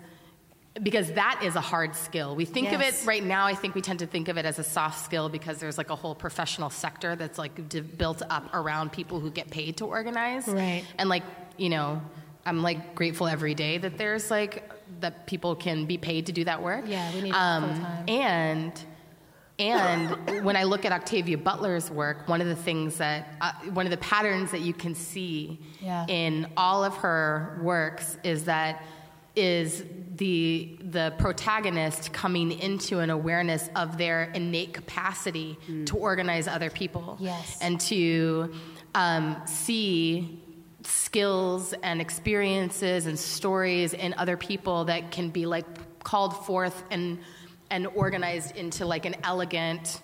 because 0.81 1.11
that 1.13 1.41
is 1.43 1.55
a 1.55 1.61
hard 1.61 1.93
skill. 1.93 2.35
We 2.37 2.45
think 2.45 2.71
of 2.71 2.79
it 2.79 2.95
right 3.05 3.23
now. 3.23 3.45
I 3.45 3.53
think 3.53 3.75
we 3.75 3.81
tend 3.81 3.99
to 3.99 4.05
think 4.07 4.29
of 4.29 4.37
it 4.37 4.45
as 4.45 4.59
a 4.59 4.63
soft 4.63 5.03
skill 5.03 5.27
because 5.27 5.57
there's 5.59 5.77
like 5.77 5.89
a 5.89 5.95
whole 5.95 6.15
professional 6.15 6.69
sector 6.69 7.17
that's 7.17 7.37
like 7.37 7.67
d- 7.67 7.81
built 7.81 8.21
up 8.29 8.53
around 8.53 8.91
people 8.93 9.19
who 9.19 9.29
get 9.29 9.49
paid 9.49 9.77
to 9.77 9.85
organize. 9.85 10.47
Right. 10.47 10.85
And 10.97 11.09
like 11.09 11.23
you 11.57 11.69
know, 11.69 12.01
I'm 12.45 12.61
like 12.61 12.95
grateful 12.95 13.27
every 13.27 13.55
day 13.55 13.77
that 13.79 13.97
there's 13.97 14.31
like 14.31 14.71
that 15.01 15.27
people 15.27 15.55
can 15.55 15.85
be 15.85 15.97
paid 15.97 16.27
to 16.27 16.31
do 16.31 16.45
that 16.45 16.61
work. 16.61 16.85
Yeah, 16.87 17.13
we 17.13 17.21
need 17.21 17.33
um, 17.33 17.73
full-time. 17.73 18.05
And 18.09 18.85
and 19.59 20.43
when 20.45 20.55
I 20.55 20.63
look 20.63 20.85
at 20.85 20.91
Octavia 20.91 21.37
Butler's 21.37 21.91
work, 21.91 22.27
one 22.29 22.39
of 22.41 22.47
the 22.47 22.55
things 22.55 22.97
that, 22.97 23.27
uh, 23.41 23.51
one 23.73 23.85
of 23.85 23.91
the 23.91 23.97
patterns 23.97 24.51
that 24.51 24.61
you 24.61 24.73
can 24.73 24.95
see 24.95 25.59
Yeah. 25.81 26.05
in 26.07 26.47
all 26.55 26.83
of 26.83 26.95
her 26.97 27.59
works 27.61 28.17
is 28.23 28.45
that 28.45 28.83
is 29.35 29.83
the 30.15 30.77
the 30.81 31.13
protagonist 31.17 32.11
coming 32.11 32.51
into 32.51 32.99
an 32.99 33.09
awareness 33.09 33.69
of 33.75 33.97
their 33.97 34.23
innate 34.33 34.73
capacity 34.73 35.57
to 35.85 35.95
organize 35.95 36.47
other 36.47 36.69
people 36.69 37.15
Yes. 37.19 37.57
and 37.61 37.79
to 37.81 38.53
um, 38.95 39.37
see 39.45 40.41
skills 40.83 41.73
and 41.83 42.01
experiences 42.01 43.05
and 43.05 43.17
stories 43.19 43.93
in 43.93 44.13
other 44.17 44.35
people 44.35 44.85
that 44.85 45.11
can 45.11 45.29
be 45.29 45.45
like 45.45 45.65
called 46.03 46.45
forth 46.45 46.83
and 46.89 47.19
and 47.69 47.87
organized 47.87 48.55
into 48.55 48.85
like 48.85 49.05
an 49.05 49.15
elegant 49.23 50.01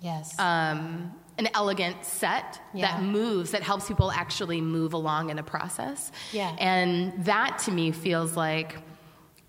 Yes. 0.00 0.38
um, 0.38 1.12
an 1.38 1.48
elegant 1.54 2.04
set 2.04 2.60
Yeah. 2.74 2.92
that 2.98 3.02
moves 3.02 3.50
that 3.52 3.62
helps 3.62 3.88
people 3.88 4.10
actually 4.12 4.60
move 4.60 4.92
along 4.92 5.30
in 5.30 5.38
a 5.38 5.42
process 5.42 6.12
Yeah. 6.32 6.54
and 6.58 7.24
that 7.24 7.58
to 7.64 7.70
me 7.72 7.90
feels 7.90 8.36
like 8.36 8.76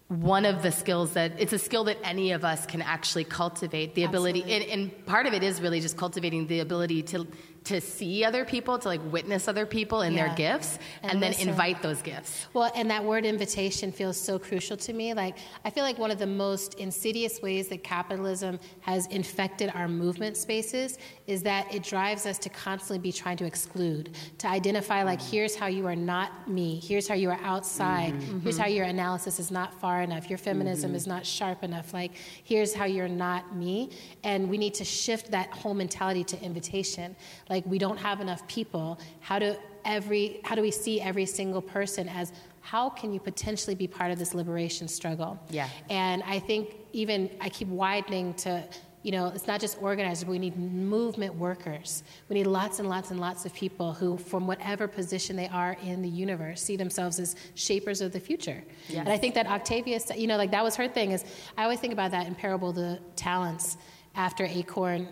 one 0.07 0.45
of 0.45 0.63
the 0.63 0.71
skills 0.71 1.13
that 1.13 1.33
it's 1.37 1.53
a 1.53 1.59
skill 1.59 1.83
that 1.83 1.97
any 2.03 2.31
of 2.31 2.43
us 2.43 2.65
can 2.65 2.81
actually 2.81 3.25
cultivate 3.25 3.93
the 3.93 4.03
ability 4.05 4.41
and, 4.41 4.63
and 4.63 5.05
part 5.05 5.27
of 5.27 5.33
it 5.33 5.43
is 5.43 5.61
really 5.61 5.81
just 5.81 5.97
cultivating 5.97 6.47
the 6.47 6.61
ability 6.61 7.03
to 7.03 7.27
to 7.65 7.81
see 7.81 8.23
other 8.23 8.45
people 8.45 8.79
to 8.79 8.87
like 8.87 9.01
witness 9.11 9.47
other 9.47 9.65
people 9.65 10.01
and 10.01 10.15
Yeah. 10.15 10.27
their 10.27 10.35
gifts 10.35 10.79
And 11.03 11.13
and, 11.13 11.23
then 11.23 11.33
invite 11.39 11.81
those 11.81 12.01
gifts 12.01 12.47
Well, 12.53 12.71
and 12.75 12.89
that 12.89 13.03
word 13.03 13.25
invitation 13.25 13.91
feels 13.91 14.17
so 14.17 14.39
crucial 14.39 14.77
to 14.77 14.93
me. 14.93 15.13
Like, 15.13 15.37
I 15.65 15.69
feel 15.69 15.83
like 15.83 15.97
one 15.97 16.11
of 16.11 16.19
the 16.19 16.27
most 16.27 16.75
insidious 16.75 17.41
ways 17.41 17.67
that 17.69 17.83
capitalism 17.83 18.59
has 18.81 19.05
infected 19.07 19.71
our 19.73 19.87
movement 19.87 20.37
spaces 20.37 20.97
is 21.27 21.43
that 21.43 21.73
it 21.73 21.83
drives 21.83 22.25
us 22.25 22.37
to 22.39 22.49
constantly 22.49 22.99
be 22.99 23.11
trying 23.11 23.37
to 23.37 23.45
exclude, 23.45 24.15
to 24.37 24.47
identify, 24.47 25.03
like, 25.03 25.19
mm. 25.19 25.29
here's 25.29 25.55
how 25.55 25.67
you 25.67 25.85
are 25.85 25.95
not 25.95 26.49
me, 26.49 26.79
here's 26.83 27.07
how 27.07 27.15
you 27.15 27.29
are 27.29 27.39
outside, 27.43 28.13
mm-hmm. 28.13 28.39
here's 28.39 28.57
how 28.57 28.65
mm-hmm. 28.65 28.75
your 28.75 28.85
analysis 28.85 29.39
is 29.39 29.51
not 29.51 29.73
far 29.79 30.01
enough, 30.01 30.29
your 30.29 30.37
feminism 30.37 30.89
mm-hmm. 30.89 30.97
is 30.97 31.07
not 31.07 31.25
sharp 31.25 31.63
enough, 31.63 31.93
like, 31.93 32.11
here's 32.43 32.73
how 32.73 32.85
you're 32.85 33.07
not 33.07 33.55
me. 33.55 33.91
And 34.23 34.49
we 34.49 34.57
need 34.57 34.73
to 34.75 34.85
shift 34.85 35.31
that 35.31 35.49
whole 35.51 35.73
mentality 35.73 36.23
to 36.25 36.41
invitation. 36.41 37.15
Like, 37.49 37.65
we 37.65 37.77
don't 37.77 37.97
have 37.97 38.21
enough 38.21 38.47
people. 38.47 38.99
How 39.21 39.39
do 39.39 39.55
every 39.85 40.41
how 40.43 40.55
do 40.55 40.61
we 40.61 40.71
see 40.71 40.99
every 40.99 41.25
single 41.25 41.61
person 41.61 42.09
as 42.09 42.33
how 42.61 42.89
can 42.89 43.13
you 43.13 43.19
potentially 43.19 43.75
be 43.75 43.87
part 43.87 44.11
of 44.11 44.19
this 44.19 44.33
liberation 44.33 44.89
struggle 44.89 45.39
Yeah. 45.49 45.69
and 45.89 46.21
i 46.23 46.37
think 46.37 46.75
even 46.91 47.29
i 47.39 47.47
keep 47.47 47.69
widening 47.69 48.33
to 48.45 48.61
you 49.03 49.13
know 49.13 49.27
it's 49.27 49.47
not 49.47 49.61
just 49.61 49.81
organizers 49.81 50.25
but 50.25 50.31
we 50.31 50.37
need 50.37 50.57
movement 50.57 51.33
workers 51.35 52.03
we 52.27 52.35
need 52.35 52.45
lots 52.47 52.79
and 52.79 52.89
lots 52.89 53.09
and 53.11 53.21
lots 53.21 53.45
of 53.45 53.53
people 53.53 53.93
who 53.93 54.17
from 54.17 54.45
whatever 54.47 54.85
position 54.85 55.37
they 55.37 55.47
are 55.47 55.77
in 55.81 56.01
the 56.01 56.09
universe 56.09 56.61
see 56.61 56.75
themselves 56.75 57.17
as 57.17 57.37
shapers 57.55 58.01
of 58.01 58.11
the 58.11 58.19
future 58.19 58.61
Yes. 58.89 58.99
and 58.99 59.09
i 59.09 59.17
think 59.17 59.33
that 59.35 59.47
octavia 59.47 59.97
you 60.13 60.27
know 60.27 60.35
like 60.35 60.51
that 60.51 60.63
was 60.63 60.75
her 60.75 60.89
thing 60.89 61.11
is 61.11 61.23
i 61.57 61.63
always 61.63 61.79
think 61.79 61.93
about 61.93 62.11
that 62.11 62.27
in 62.27 62.35
parable 62.35 62.73
the 62.73 62.99
talents 63.15 63.77
after 64.13 64.43
acorn 64.43 65.07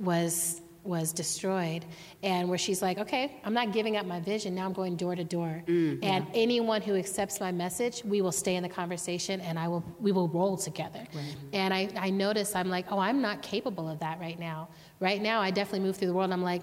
was 0.00 0.60
was 0.88 1.12
destroyed 1.12 1.84
and 2.22 2.48
where 2.48 2.58
she's 2.58 2.80
like 2.80 2.98
okay 2.98 3.40
i'm 3.44 3.52
not 3.52 3.72
giving 3.72 3.96
up 3.96 4.06
my 4.06 4.20
vision. 4.20 4.54
Now 4.54 4.64
i'm 4.64 4.72
going 4.72 4.96
door 4.96 5.14
to 5.14 5.24
door. 5.24 5.62
Mm-hmm. 5.66 6.02
And 6.02 6.26
anyone 6.34 6.80
who 6.82 6.96
accepts 6.96 7.38
my 7.40 7.52
message 7.52 8.02
we 8.04 8.22
will 8.22 8.32
stay 8.32 8.56
in 8.56 8.62
the 8.62 8.68
conversation 8.68 9.40
and 9.42 9.58
i 9.58 9.68
will 9.68 9.84
we 10.00 10.10
will 10.12 10.28
roll 10.28 10.56
together. 10.56 11.06
And 11.52 11.74
I, 11.74 11.88
I 11.96 12.10
notice 12.10 12.56
i'm 12.56 12.70
like 12.70 12.86
oh 12.90 12.98
i'm 12.98 13.20
not 13.20 13.42
capable 13.42 13.88
of 13.88 13.98
that 14.00 14.18
right 14.18 14.38
now. 14.38 14.68
Right 15.00 15.22
now 15.22 15.40
i 15.40 15.50
definitely 15.50 15.86
move 15.86 15.96
through 15.96 16.08
the 16.08 16.14
world 16.14 16.24
and 16.24 16.32
i'm 16.32 16.42
like 16.42 16.62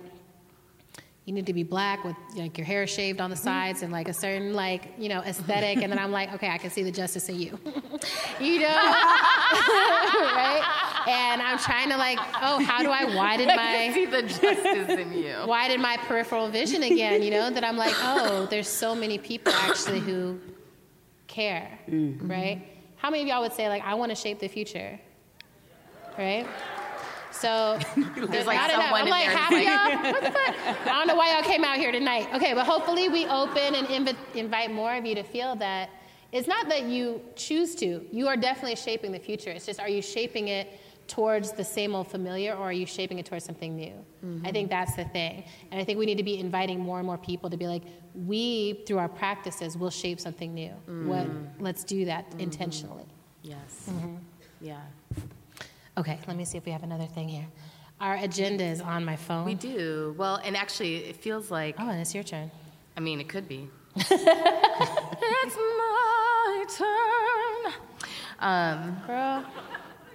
you 1.25 1.33
need 1.33 1.47
to 1.47 1.53
be 1.53 1.63
black 1.63 2.03
with 2.03 2.15
like 2.35 2.55
your 2.57 2.65
hair 2.65 2.85
shaved 2.85 3.19
on 3.19 3.31
the 3.31 3.35
mm-hmm. 3.35 3.45
sides 3.45 3.81
and 3.81 3.91
like 3.91 4.07
a 4.07 4.13
certain 4.13 4.53
like 4.53 4.93
you 4.97 5.09
know 5.09 5.21
aesthetic 5.21 5.81
and 5.81 5.91
then 5.91 5.97
i'm 5.97 6.11
like 6.11 6.31
okay 6.33 6.49
i 6.49 6.57
can 6.57 6.69
see 6.69 6.83
the 6.83 6.91
justice 6.91 7.27
in 7.29 7.39
you. 7.39 7.59
You 8.39 8.59
know 8.59 8.67
right? 8.67 10.61
And 11.07 11.41
i'm 11.41 11.57
trying 11.57 11.89
to 11.89 11.97
like 11.97 12.19
oh 12.41 12.63
how 12.63 12.83
do 12.83 12.89
i 12.89 13.05
widen 13.15 13.47
my 13.55 13.91
see 13.93 14.05
the 14.05 14.21
justice 14.21 14.89
in 14.89 15.13
you. 15.13 15.35
widen 15.47 15.81
my 15.81 15.97
peripheral 15.97 16.49
vision 16.49 16.83
again 16.83 17.23
you 17.23 17.31
know 17.31 17.49
that 17.49 17.63
i'm 17.63 17.77
like 17.77 17.95
oh 17.99 18.45
there's 18.49 18.67
so 18.67 18.93
many 18.93 19.17
people 19.17 19.53
actually 19.53 19.99
who 19.99 20.39
care. 21.27 21.79
Mm-hmm. 21.89 22.31
Right? 22.31 22.67
How 22.97 23.09
many 23.09 23.23
of 23.23 23.29
y'all 23.29 23.41
would 23.41 23.53
say 23.53 23.67
like 23.67 23.83
i 23.83 23.95
want 23.95 24.11
to 24.11 24.15
shape 24.15 24.39
the 24.39 24.47
future? 24.47 24.99
Right 26.17 26.45
so 27.39 27.79
there's 28.27 28.45
like 28.45 28.57
not 28.57 28.69
enough. 28.69 28.91
I'm 28.93 29.05
in 29.05 29.09
like, 29.09 29.25
half 29.25 29.49
who's 29.49 29.59
of 29.59 29.65
y'all. 29.65 30.11
What 30.11 30.23
the 30.23 30.31
fuck? 30.31 30.87
I 30.87 30.97
don't 30.97 31.07
know 31.07 31.15
why 31.15 31.33
y'all 31.33 31.43
came 31.43 31.63
out 31.63 31.77
here 31.77 31.91
tonight. 31.91 32.27
Okay, 32.33 32.53
but 32.53 32.65
hopefully 32.65 33.09
we 33.09 33.25
open 33.27 33.75
and 33.75 33.87
invi- 33.87 34.35
invite 34.35 34.71
more 34.71 34.95
of 34.95 35.05
you 35.05 35.15
to 35.15 35.23
feel 35.23 35.55
that 35.57 35.89
it's 36.31 36.47
not 36.47 36.69
that 36.69 36.83
you 36.83 37.21
choose 37.35 37.75
to. 37.75 38.05
You 38.11 38.27
are 38.27 38.35
definitely 38.37 38.75
shaping 38.75 39.11
the 39.11 39.19
future. 39.19 39.51
It's 39.51 39.65
just, 39.65 39.79
are 39.79 39.89
you 39.89 40.01
shaping 40.01 40.49
it 40.49 40.79
towards 41.07 41.51
the 41.51 41.63
same 41.63 41.93
old 41.93 42.07
familiar, 42.07 42.53
or 42.55 42.63
are 42.63 42.73
you 42.73 42.85
shaping 42.85 43.19
it 43.19 43.25
towards 43.27 43.45
something 43.45 43.75
new? 43.75 43.93
I 44.43 44.51
think 44.51 44.69
that's 44.69 44.95
the 44.95 45.05
thing, 45.05 45.43
and 45.71 45.79
I 45.79 45.83
think 45.83 45.99
we 45.99 46.07
need 46.07 46.17
to 46.17 46.23
be 46.23 46.39
inviting 46.39 46.79
more 46.79 46.97
and 46.97 47.05
more 47.05 47.17
people 47.17 47.49
to 47.51 47.57
be 47.57 47.67
like, 47.67 47.83
we 48.25 48.83
through 48.87 48.97
our 48.97 49.07
practices 49.07 49.77
will 49.77 49.91
shape 49.91 50.19
something 50.19 50.53
new. 50.53 50.71
What? 51.05 51.27
Let's 51.59 51.83
do 51.83 52.05
that 52.05 52.25
intentionally. 52.39 53.05
yes 53.43 53.87
mm-hmm. 53.87 54.15
yeah 54.61 54.81
Okay, 55.97 56.19
let 56.27 56.35
me 56.35 56.43
see 56.45 56.57
if 56.57 56.65
we 56.65 56.71
have 56.71 56.83
another 56.83 57.05
thing 57.05 57.27
here. 57.29 57.45
Our 58.01 58.15
agenda 58.15 58.63
is 58.65 58.81
on 58.81 59.05
my 59.05 59.15
phone. 59.15 59.45
we 59.45 59.53
do 59.55 60.13
well 60.17 60.35
and 60.43 60.57
actually 60.57 60.97
it 60.97 61.15
feels 61.15 61.49
like 61.49 61.75
Oh, 61.79 61.89
and 61.89 62.01
it's 62.01 62.13
your 62.13 62.23
turn. 62.25 62.51
I 62.97 62.99
mean, 62.99 63.21
it 63.21 63.29
could 63.29 63.47
be. 63.47 63.69
it's 63.95 65.55
my 65.55 66.65
turn. 66.77 67.73
Um, 68.39 68.97
Girl, 69.07 69.45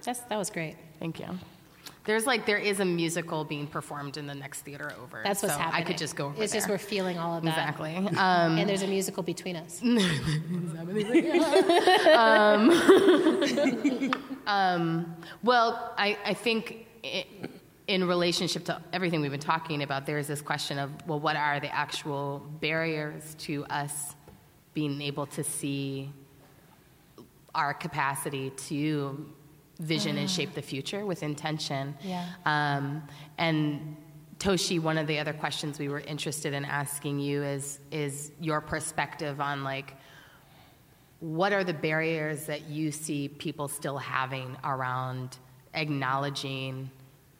that's, 0.03 0.19
that 0.21 0.37
was 0.37 0.49
great. 0.51 0.75
thank 0.99 1.19
you. 1.19 1.25
There's 2.03 2.25
like 2.25 2.47
there 2.47 2.57
is 2.57 2.79
a 2.79 2.85
musical 2.85 3.43
being 3.43 3.67
performed 3.67 4.17
in 4.17 4.25
the 4.25 4.33
next 4.33 4.61
theater 4.61 4.91
over. 5.01 5.21
That's 5.23 5.43
what's 5.43 5.53
so 5.53 5.61
happening. 5.61 5.83
I 5.83 5.85
could 5.85 5.99
just 5.99 6.15
go 6.15 6.27
over 6.27 6.41
It's 6.41 6.51
there. 6.51 6.61
just 6.61 6.69
we're 6.69 6.79
feeling 6.79 7.19
all 7.19 7.37
of 7.37 7.43
that. 7.43 7.49
exactly. 7.49 7.95
Um, 7.95 8.57
And 8.57 8.67
there's 8.67 8.81
a 8.81 8.87
musical 8.87 9.21
between 9.21 9.55
us. 9.55 9.81
well, 15.43 15.93
I, 15.97 16.17
I 16.25 16.33
think 16.33 16.87
i 17.03 17.25
in 17.87 18.07
relationship 18.07 18.63
to 18.65 18.81
everything 18.93 19.21
we've 19.21 19.31
been 19.31 19.39
talking 19.39 19.83
about, 19.83 20.05
there 20.05 20.17
is 20.17 20.27
this 20.27 20.41
question 20.41 20.79
of 20.79 20.89
well, 21.07 21.19
what 21.19 21.35
are 21.35 21.59
the 21.59 21.73
actual 21.75 22.39
barriers 22.61 23.35
to 23.39 23.65
us 23.65 24.15
being 24.73 25.01
able 25.01 25.25
to 25.25 25.43
see 25.43 26.09
our 27.53 27.73
capacity 27.73 28.51
to 28.51 29.25
vision 29.81 30.17
and 30.17 30.29
shape 30.29 30.53
the 30.53 30.61
future 30.61 31.05
with 31.05 31.23
intention. 31.23 31.95
Yeah. 32.03 32.25
Um, 32.45 33.03
and 33.37 33.97
Toshi, 34.37 34.79
one 34.79 34.97
of 34.97 35.07
the 35.07 35.19
other 35.19 35.33
questions 35.33 35.77
we 35.79 35.89
were 35.89 35.99
interested 35.99 36.53
in 36.53 36.65
asking 36.65 37.19
you 37.19 37.43
is 37.43 37.79
is 37.91 38.31
your 38.39 38.61
perspective 38.61 39.41
on 39.41 39.63
like 39.63 39.95
what 41.19 41.53
are 41.53 41.63
the 41.63 41.73
barriers 41.73 42.45
that 42.47 42.67
you 42.67 42.91
see 42.91 43.27
people 43.27 43.67
still 43.67 43.97
having 43.97 44.57
around 44.63 45.37
acknowledging 45.75 46.89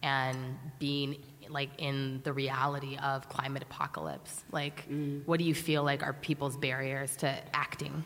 and 0.04 0.38
being 0.78 1.16
like 1.50 1.70
in 1.80 2.22
the 2.24 2.32
reality 2.32 2.98
of 2.98 3.28
climate 3.30 3.64
apocalypse? 3.64 4.44
Like, 4.52 4.88
Mm. 4.90 5.26
what 5.26 5.40
do 5.40 5.46
you 5.46 5.56
feel 5.56 5.84
like 5.84 6.04
are 6.04 6.14
people's 6.14 6.56
barriers 6.58 7.16
to 7.18 7.36
acting? 7.56 8.06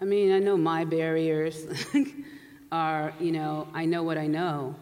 I 0.00 0.04
mean, 0.04 0.32
I 0.32 0.40
know 0.40 0.56
my 0.56 0.84
barriers 0.84 1.64
are, 2.74 3.12
you 3.20 3.30
know, 3.30 3.68
I 3.72 3.84
know 3.84 4.02
what 4.02 4.18
I 4.18 4.26
know, 4.26 4.74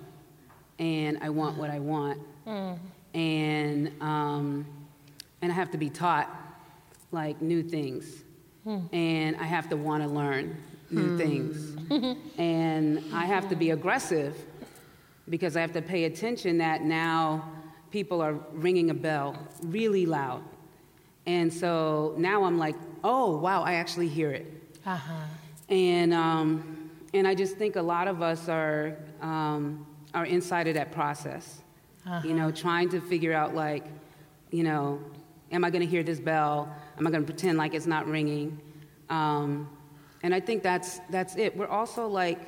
and 0.78 1.18
I 1.20 1.28
want 1.28 1.58
what 1.58 1.68
I 1.68 1.78
want, 1.78 2.18
and 3.12 3.92
um, 4.00 4.66
and 5.42 5.52
I 5.52 5.54
have 5.54 5.70
to 5.72 5.78
be 5.78 5.90
taught 5.90 6.26
like 7.10 7.42
new 7.42 7.62
things, 7.62 8.24
and 8.92 9.36
I 9.36 9.44
have 9.44 9.68
to 9.68 9.76
want 9.76 10.02
to 10.02 10.08
learn 10.08 10.56
new 10.90 11.18
things, 11.18 11.76
and 12.38 13.04
I 13.12 13.26
have 13.26 13.50
to 13.50 13.56
be 13.56 13.70
aggressive 13.72 14.38
because 15.28 15.54
I 15.54 15.60
have 15.60 15.72
to 15.72 15.82
pay 15.82 16.04
attention 16.04 16.56
that 16.58 16.80
now 16.80 17.46
people 17.90 18.22
are 18.22 18.32
ringing 18.54 18.88
a 18.88 18.94
bell 18.94 19.36
really 19.62 20.06
loud, 20.06 20.42
and 21.26 21.52
so 21.52 22.14
now 22.16 22.44
I'm 22.44 22.56
like, 22.56 22.76
oh 23.04 23.36
wow, 23.36 23.62
I 23.62 23.74
actually 23.74 24.08
hear 24.08 24.30
it. 24.30 24.46
Uh-huh. 24.86 25.12
And, 25.68 26.12
um, 26.12 26.71
and 27.14 27.26
I 27.28 27.34
just 27.34 27.56
think 27.56 27.76
a 27.76 27.82
lot 27.82 28.08
of 28.08 28.22
us 28.22 28.48
are, 28.48 28.96
um, 29.20 29.86
are 30.14 30.24
inside 30.26 30.66
of 30.68 30.74
that 30.74 30.92
process. 30.92 31.60
You 32.24 32.34
know, 32.34 32.50
trying 32.50 32.88
to 32.90 33.00
figure 33.00 33.32
out, 33.32 33.54
like, 33.54 33.84
you 34.50 34.64
know, 34.64 35.00
am 35.52 35.64
I 35.64 35.70
going 35.70 35.82
to 35.82 35.86
hear 35.86 36.02
this 36.02 36.18
bell? 36.18 36.68
Am 36.98 37.06
I 37.06 37.10
going 37.10 37.22
to 37.24 37.32
pretend 37.32 37.58
like 37.58 37.74
it's 37.74 37.86
not 37.86 38.08
ringing? 38.08 38.58
Um, 39.08 39.68
and 40.24 40.34
I 40.34 40.40
think 40.40 40.62
that's, 40.64 40.98
that's 41.10 41.36
it. 41.36 41.56
We're 41.56 41.68
also 41.68 42.08
like, 42.08 42.40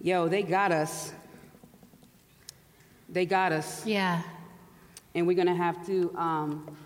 yo, 0.00 0.26
they 0.26 0.42
got 0.42 0.72
us. 0.72 1.12
They 3.08 3.26
got 3.26 3.52
us 3.52 3.86
Yeah. 3.86 4.22
and 5.14 5.26
we're 5.26 5.34
going 5.36 5.46
to 5.48 5.54
have 5.54 5.84
to, 5.86 6.12
um, 6.16 6.76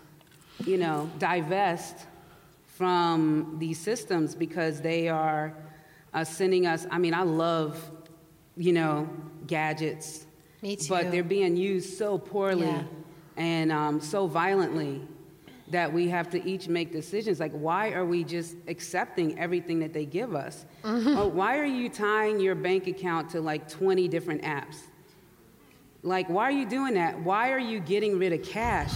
you 0.65 0.77
know, 0.77 1.09
divest 1.17 1.95
from 2.65 3.55
these 3.57 3.79
systems 3.79 4.35
because 4.35 4.81
they 4.81 5.07
are 5.07 5.53
uh, 6.15 6.23
sending 6.23 6.65
us. 6.65 6.87
I 6.89 6.97
mean, 6.97 7.13
I 7.13 7.21
love, 7.23 7.91
you 8.57 8.73
know, 8.73 9.07
gadgets, 9.45 10.25
Me 10.63 10.75
too. 10.77 10.87
but 10.89 11.11
they're 11.11 11.23
being 11.23 11.55
used 11.57 11.97
so 11.97 12.17
poorly 12.17 12.65
Yeah. 12.65 12.83
and 13.37 13.71
um, 13.71 13.99
so 14.01 14.25
violently 14.25 15.01
that 15.71 15.91
we 15.91 16.07
have 16.09 16.29
to 16.29 16.43
each 16.47 16.67
make 16.69 16.91
decisions. 16.91 17.39
Like, 17.39 17.51
why 17.51 17.91
are 17.91 18.05
we 18.05 18.23
just 18.23 18.55
accepting 18.67 19.37
everything 19.37 19.79
that 19.79 19.93
they 19.93 20.05
give 20.05 20.33
us? 20.35 20.65
Or 20.83 21.27
why 21.29 21.57
are 21.57 21.65
you 21.65 21.89
tying 21.89 22.39
your 22.39 22.55
bank 22.55 22.87
account 22.87 23.31
to 23.31 23.41
like 23.41 23.67
20 23.67 24.07
different 24.07 24.43
apps? 24.43 24.77
Like, 26.03 26.29
why 26.29 26.43
are 26.43 26.51
you 26.51 26.67
doing 26.67 26.93
that? 26.93 27.19
Why 27.19 27.51
are 27.51 27.59
you 27.59 27.79
getting 27.79 28.19
rid 28.19 28.31
of 28.31 28.43
cash? 28.43 28.93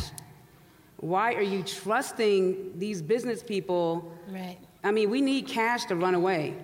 Why 0.97 1.33
are 1.33 1.41
you 1.41 1.63
trusting 1.63 2.77
these 2.77 3.01
business 3.01 3.41
people? 3.41 4.13
Right. 4.29 4.57
I 4.83 4.91
mean, 4.91 5.09
we 5.09 5.21
need 5.21 5.47
cash 5.47 5.85
to 5.85 5.95
run 5.95 6.13
away. 6.13 6.55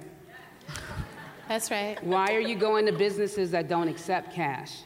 That's 1.47 1.69
right. 1.71 2.01
Why 2.03 2.33
are 2.33 2.39
you 2.39 2.55
going 2.55 2.85
to 2.87 2.91
businesses 2.91 3.51
that 3.51 3.67
don't 3.67 3.87
accept 3.87 4.33
cash? 4.33 4.79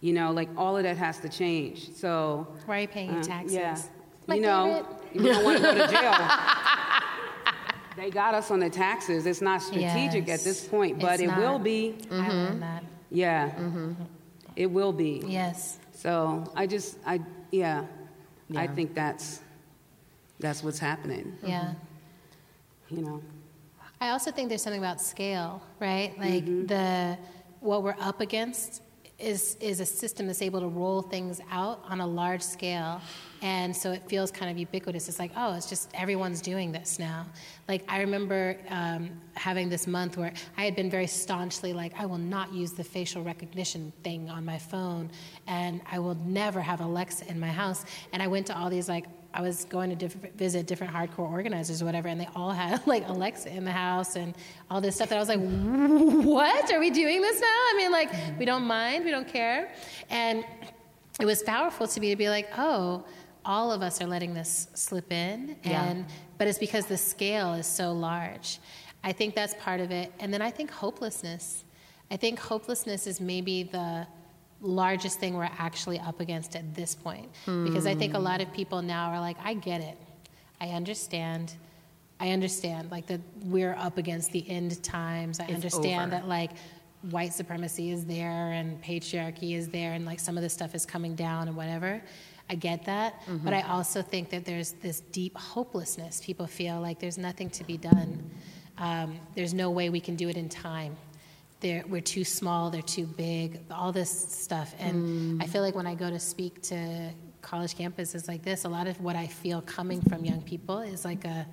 You 0.00 0.14
know, 0.14 0.30
like 0.32 0.48
all 0.56 0.76
of 0.76 0.82
that 0.84 0.96
has 0.96 1.18
to 1.20 1.28
change. 1.28 1.92
So, 1.94 2.46
Why 2.64 2.78
are 2.78 2.80
you 2.82 2.88
paying 2.88 3.10
uh, 3.10 3.22
taxes? 3.22 3.54
yeah, 3.54 3.78
My 4.26 4.36
you 4.36 4.40
know, 4.40 4.86
you 5.12 5.22
don't 5.24 5.44
want 5.44 5.58
to 5.58 5.62
go 5.62 5.74
to 5.74 5.86
jail. 5.88 6.14
they 7.96 8.10
got 8.10 8.34
us 8.34 8.50
on 8.50 8.60
the 8.60 8.70
taxes. 8.70 9.26
It's 9.26 9.42
not 9.42 9.60
strategic 9.60 10.26
Yes. 10.26 10.40
at 10.40 10.44
this 10.44 10.66
point, 10.66 10.98
but 11.00 11.20
It's 11.20 11.24
it 11.24 11.36
will 11.36 11.58
not. 11.58 11.64
be. 11.64 11.96
I 12.10 12.28
learned 12.28 12.62
that. 12.62 12.84
Yeah, 13.10 13.50
it 14.56 14.66
will 14.70 14.92
be. 14.92 15.22
Yes. 15.26 15.78
So 15.92 16.50
I 16.56 16.66
just, 16.66 16.96
I, 17.04 17.20
yeah, 17.50 17.84
I 18.56 18.66
think 18.68 18.94
that's 18.94 19.40
that's 20.38 20.62
what's 20.64 20.78
happening. 20.78 21.36
Yeah. 21.44 21.74
You 22.88 23.02
know. 23.02 23.22
I 24.00 24.10
also 24.10 24.30
think 24.30 24.48
there's 24.48 24.62
something 24.62 24.80
about 24.80 25.00
scale, 25.00 25.62
right? 25.78 26.18
Like 26.18 26.44
Mm-hmm. 26.44 26.66
the 26.66 27.18
what 27.60 27.82
we're 27.82 27.96
up 28.00 28.20
against 28.20 28.82
is 29.18 29.56
is 29.60 29.80
a 29.80 29.84
system 29.84 30.26
that's 30.26 30.40
able 30.40 30.60
to 30.60 30.68
roll 30.68 31.02
things 31.02 31.42
out 31.50 31.84
on 31.86 32.00
a 32.00 32.06
large 32.06 32.40
scale, 32.40 33.02
and 33.42 33.76
so 33.76 33.92
it 33.92 34.02
feels 34.08 34.30
kind 34.30 34.50
of 34.50 34.56
ubiquitous. 34.56 35.06
It's 35.10 35.18
like, 35.18 35.32
oh, 35.36 35.52
it's 35.54 35.68
just 35.68 35.90
everyone's 35.92 36.40
doing 36.40 36.72
this 36.72 36.98
now. 36.98 37.26
Like 37.68 37.82
I 37.86 38.00
remember 38.00 38.56
um, 38.70 39.10
having 39.34 39.68
this 39.68 39.86
month 39.86 40.16
where 40.16 40.32
I 40.56 40.64
had 40.64 40.74
been 40.74 40.88
very 40.88 41.06
staunchly 41.06 41.74
like, 41.74 41.92
I 42.00 42.06
will 42.06 42.16
not 42.16 42.54
use 42.54 42.72
the 42.72 42.84
facial 42.84 43.22
recognition 43.22 43.92
thing 44.02 44.30
on 44.30 44.42
my 44.46 44.56
phone, 44.56 45.10
and 45.46 45.82
I 45.92 45.98
will 45.98 46.14
never 46.24 46.62
have 46.62 46.80
Alexa 46.80 47.28
in 47.28 47.38
my 47.38 47.48
house. 47.48 47.84
And 48.14 48.22
I 48.22 48.26
went 48.26 48.46
to 48.46 48.56
all 48.58 48.70
these 48.70 48.88
like 48.88 49.04
I 49.32 49.42
was 49.42 49.64
going 49.64 49.90
to 49.90 49.96
diff- 49.96 50.32
visit 50.34 50.66
different 50.66 50.92
hardcore 50.92 51.30
organizers 51.30 51.82
or 51.82 51.84
whatever, 51.84 52.08
and 52.08 52.20
they 52.20 52.28
all 52.34 52.50
had 52.50 52.86
like 52.86 53.08
Alexa 53.08 53.54
in 53.54 53.64
the 53.64 53.72
house 53.72 54.16
and 54.16 54.34
all 54.70 54.80
this 54.80 54.96
stuff. 54.96 55.08
That 55.08 55.16
I 55.16 55.20
was 55.20 55.28
like, 55.28 55.40
what? 55.40 56.72
Are 56.72 56.80
we 56.80 56.90
doing 56.90 57.20
this 57.20 57.40
now? 57.40 57.46
I 57.46 57.74
mean, 57.76 57.92
like, 57.92 58.10
we 58.38 58.44
don't 58.44 58.64
mind, 58.64 59.04
we 59.04 59.10
don't 59.10 59.28
care. 59.28 59.72
And 60.08 60.44
it 61.20 61.26
was 61.26 61.42
powerful 61.42 61.86
to 61.86 62.00
me 62.00 62.10
to 62.10 62.16
be 62.16 62.28
like, 62.28 62.48
oh, 62.58 63.04
all 63.44 63.72
of 63.72 63.82
us 63.82 64.00
are 64.00 64.06
letting 64.06 64.34
this 64.34 64.68
slip 64.74 65.12
in. 65.12 65.56
Yeah. 65.62 65.84
And, 65.84 66.06
but 66.38 66.48
it's 66.48 66.58
because 66.58 66.86
the 66.86 66.96
scale 66.96 67.54
is 67.54 67.66
so 67.66 67.92
large. 67.92 68.58
I 69.02 69.12
think 69.12 69.34
that's 69.34 69.54
part 69.54 69.80
of 69.80 69.90
it. 69.90 70.12
And 70.18 70.32
then 70.32 70.42
I 70.42 70.50
think 70.50 70.70
hopelessness. 70.70 71.64
I 72.10 72.16
think 72.16 72.38
hopelessness 72.38 73.06
is 73.06 73.20
maybe 73.20 73.62
the 73.62 74.06
largest 74.60 75.18
thing 75.18 75.34
we're 75.34 75.48
actually 75.58 75.98
up 76.00 76.20
against 76.20 76.54
at 76.56 76.74
this 76.74 76.94
point. 76.94 77.28
Because 77.46 77.86
I 77.86 77.94
think 77.94 78.14
a 78.14 78.18
lot 78.18 78.40
of 78.40 78.52
people 78.52 78.82
now 78.82 79.10
are 79.10 79.20
like, 79.20 79.36
I 79.42 79.54
get 79.54 79.80
it. 79.80 79.96
I 80.60 80.68
understand. 80.68 81.54
I 82.18 82.30
understand 82.30 82.90
like 82.90 83.06
that 83.06 83.20
we're 83.44 83.74
up 83.74 83.96
against 83.96 84.30
the 84.32 84.48
end 84.50 84.82
times. 84.82 85.40
I 85.40 85.44
It's 85.44 85.54
understand 85.54 86.12
over. 86.12 86.20
that 86.20 86.28
like 86.28 86.50
white 87.10 87.32
supremacy 87.32 87.90
is 87.90 88.04
there 88.04 88.52
and 88.52 88.82
patriarchy 88.84 89.56
is 89.56 89.68
there 89.68 89.94
and 89.94 90.04
like 90.04 90.20
some 90.20 90.36
of 90.36 90.42
this 90.42 90.52
stuff 90.52 90.74
is 90.74 90.84
coming 90.84 91.14
down 91.14 91.48
and 91.48 91.56
whatever. 91.56 92.02
I 92.50 92.56
get 92.56 92.84
that, 92.86 93.22
but 93.44 93.54
I 93.54 93.62
also 93.62 94.02
think 94.02 94.28
that 94.30 94.44
there's 94.44 94.72
this 94.72 95.00
deep 95.12 95.36
hopelessness. 95.38 96.20
People 96.22 96.46
feel 96.48 96.80
like 96.80 96.98
there's 96.98 97.16
nothing 97.16 97.48
to 97.50 97.64
be 97.64 97.76
done. 97.78 98.28
Um, 98.76 99.18
there's 99.36 99.54
no 99.54 99.70
way 99.70 99.88
we 99.88 100.00
can 100.00 100.16
do 100.16 100.28
it 100.28 100.36
in 100.36 100.48
time. 100.48 100.96
They're, 101.60 101.84
we're 101.86 102.00
too 102.00 102.24
small, 102.24 102.70
they're 102.70 102.80
too 102.80 103.06
big, 103.06 103.60
all 103.70 103.92
this 103.92 104.10
stuff. 104.10 104.74
And 104.78 105.42
I 105.42 105.46
feel 105.46 105.62
like 105.62 105.74
when 105.74 105.86
I 105.86 105.94
go 105.94 106.08
to 106.08 106.18
speak 106.18 106.62
to 106.62 107.10
college 107.42 107.74
campuses 107.74 108.28
like 108.28 108.42
this, 108.42 108.64
a 108.64 108.68
lot 108.68 108.86
of 108.86 109.00
what 109.00 109.14
I 109.16 109.26
feel 109.26 109.60
coming 109.62 110.00
from 110.00 110.24
young 110.24 110.40
people 110.42 110.80
is 110.80 111.04
like 111.04 111.24
a, 111.24 111.46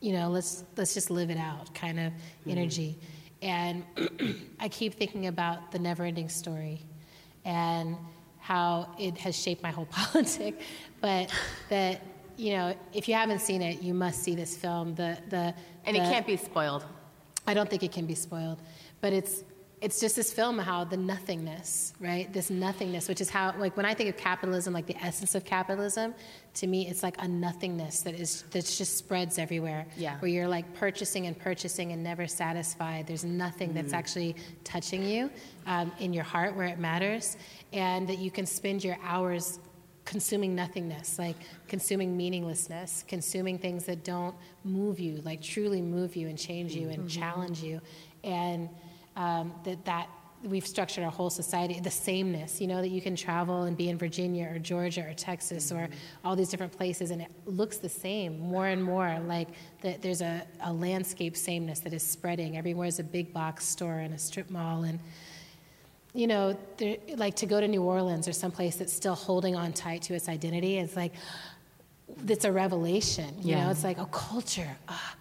you 0.00 0.12
know, 0.12 0.28
let's 0.28 0.64
let's 0.76 0.92
just 0.92 1.10
live 1.10 1.30
it 1.30 1.38
out 1.38 1.74
kind 1.74 1.98
of 2.00 2.12
mm-hmm. 2.12 2.50
energy. 2.50 2.98
And 3.42 3.84
I 4.60 4.68
keep 4.68 4.94
thinking 4.94 5.26
about 5.28 5.70
the 5.70 5.78
never-ending 5.78 6.28
story 6.28 6.80
and 7.44 7.96
how 8.38 8.94
it 8.98 9.16
has 9.18 9.40
shaped 9.40 9.62
my 9.62 9.70
whole 9.70 9.86
politic. 9.90 10.60
But 11.00 11.32
that 11.68 12.02
you 12.36 12.52
know, 12.54 12.74
if 12.92 13.08
you 13.08 13.14
haven't 13.14 13.40
seen 13.40 13.62
it, 13.62 13.80
you 13.80 13.94
must 13.94 14.22
see 14.22 14.34
this 14.34 14.56
film. 14.56 14.94
The 14.94 15.18
the 15.30 15.54
And 15.84 15.96
it 15.96 16.00
can't 16.00 16.26
be 16.26 16.36
spoiled. 16.36 16.84
I 17.46 17.54
don't 17.54 17.68
think 17.68 17.82
it 17.82 17.92
can 17.92 18.06
be 18.06 18.14
spoiled, 18.14 18.60
but 19.00 19.12
it's 19.12 19.44
it's 19.84 20.00
just 20.00 20.16
this 20.16 20.32
film 20.32 20.58
how 20.58 20.84
the 20.84 20.96
nothingness, 20.96 21.92
right? 22.00 22.32
This 22.32 22.48
nothingness, 22.48 23.06
which 23.06 23.20
is 23.20 23.28
how 23.28 23.54
like 23.58 23.76
when 23.76 23.84
I 23.84 23.92
think 23.92 24.08
of 24.08 24.16
capitalism, 24.16 24.72
like 24.72 24.86
the 24.86 24.96
essence 24.96 25.34
of 25.34 25.44
capitalism, 25.44 26.14
to 26.54 26.66
me 26.66 26.88
it's 26.88 27.02
like 27.02 27.16
a 27.18 27.28
nothingness 27.28 28.00
that 28.00 28.14
is 28.14 28.44
that 28.52 28.64
just 28.64 28.96
spreads 28.96 29.38
everywhere. 29.38 29.84
Yeah. 29.96 30.18
Where 30.20 30.30
you're 30.30 30.48
like 30.48 30.72
purchasing 30.72 31.26
and 31.26 31.38
purchasing 31.38 31.92
and 31.92 32.02
never 32.02 32.26
satisfied. 32.26 33.06
There's 33.06 33.26
nothing 33.26 33.74
that's 33.74 33.92
actually 33.92 34.36
touching 34.64 35.04
you 35.04 35.30
um, 35.66 35.92
in 35.98 36.14
your 36.14 36.24
heart 36.24 36.56
where 36.56 36.66
it 36.66 36.78
matters, 36.78 37.36
and 37.74 38.08
that 38.08 38.18
you 38.18 38.30
can 38.30 38.46
spend 38.46 38.82
your 38.82 38.96
hours 39.02 39.58
consuming 40.04 40.54
nothingness, 40.54 41.18
like 41.18 41.36
consuming 41.68 42.16
meaninglessness, 42.16 43.04
consuming 43.08 43.58
things 43.58 43.84
that 43.84 44.04
don't 44.04 44.34
move 44.64 45.00
you, 45.00 45.20
like 45.24 45.42
truly 45.42 45.80
move 45.80 46.16
you 46.16 46.28
and 46.28 46.38
change 46.38 46.74
you 46.74 46.88
and 46.90 47.08
challenge 47.08 47.62
you, 47.62 47.80
and 48.22 48.68
um, 49.16 49.54
that 49.64 49.84
that 49.84 50.08
we've 50.42 50.66
structured 50.66 51.02
our 51.02 51.10
whole 51.10 51.30
society 51.30 51.80
the 51.80 51.90
sameness 51.90 52.60
you 52.60 52.66
know 52.66 52.82
that 52.82 52.90
you 52.90 53.00
can 53.00 53.16
travel 53.16 53.62
and 53.62 53.78
be 53.78 53.88
in 53.88 53.96
virginia 53.96 54.46
or 54.52 54.58
georgia 54.58 55.00
or 55.08 55.14
texas 55.14 55.72
or 55.72 55.88
all 56.22 56.36
these 56.36 56.50
different 56.50 56.70
places 56.70 57.10
and 57.10 57.22
it 57.22 57.30
looks 57.46 57.78
the 57.78 57.88
same 57.88 58.38
more 58.38 58.66
and 58.66 58.84
more 58.84 59.18
like 59.26 59.48
that 59.84 60.00
there's 60.00 60.22
a, 60.22 60.42
a 60.62 60.72
landscape 60.72 61.36
sameness 61.36 61.80
that 61.80 61.92
is 61.92 62.02
spreading. 62.02 62.56
Everywhere's 62.56 62.98
a 62.98 63.04
big 63.04 63.32
box 63.32 63.66
store 63.66 63.98
and 63.98 64.14
a 64.14 64.18
strip 64.18 64.50
mall 64.50 64.84
and 64.84 64.98
you 66.14 66.26
know, 66.28 66.56
like 67.16 67.34
to 67.36 67.46
go 67.46 67.60
to 67.60 67.66
New 67.66 67.82
Orleans 67.82 68.28
or 68.28 68.32
someplace 68.32 68.76
that's 68.76 68.92
still 68.92 69.16
holding 69.16 69.56
on 69.56 69.72
tight 69.72 70.02
to 70.02 70.14
its 70.14 70.28
identity, 70.28 70.78
it's 70.78 70.96
like, 70.96 71.12
it's 72.28 72.44
a 72.44 72.52
revelation. 72.52 73.34
You 73.42 73.50
Yeah. 73.50 73.64
know, 73.64 73.70
it's 73.70 73.82
like 73.84 73.98
a 73.98 74.06
culture. 74.06 74.76
Ah, 74.88 75.16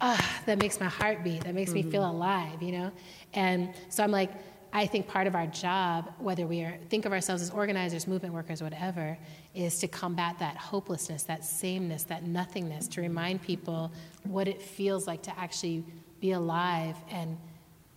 ah, 0.00 0.40
that 0.46 0.58
makes 0.58 0.80
my 0.80 0.86
heart 0.86 1.22
beat. 1.22 1.44
That 1.44 1.54
makes 1.54 1.72
me 1.72 1.82
feel 1.82 2.08
alive. 2.10 2.60
You 2.60 2.72
know, 2.72 2.92
and 3.34 3.72
so 3.88 4.02
I'm 4.02 4.10
like, 4.10 4.30
I 4.72 4.86
think 4.86 5.06
part 5.06 5.26
of 5.26 5.34
our 5.34 5.46
job, 5.46 6.12
whether 6.18 6.46
we 6.46 6.62
are 6.62 6.76
think 6.88 7.04
of 7.04 7.12
ourselves 7.12 7.42
as 7.42 7.50
organizers, 7.50 8.08
movement 8.08 8.34
workers, 8.34 8.62
whatever, 8.62 9.16
is 9.54 9.78
to 9.80 9.88
combat 9.88 10.38
that 10.40 10.56
hopelessness, 10.56 11.22
that 11.24 11.44
sameness, 11.44 12.02
that 12.04 12.24
nothingness. 12.24 12.88
To 12.88 13.00
remind 13.00 13.42
people 13.42 13.92
what 14.24 14.48
it 14.48 14.60
feels 14.60 15.06
like 15.06 15.22
to 15.22 15.38
actually 15.38 15.84
be 16.20 16.32
alive 16.32 16.96
and 17.10 17.36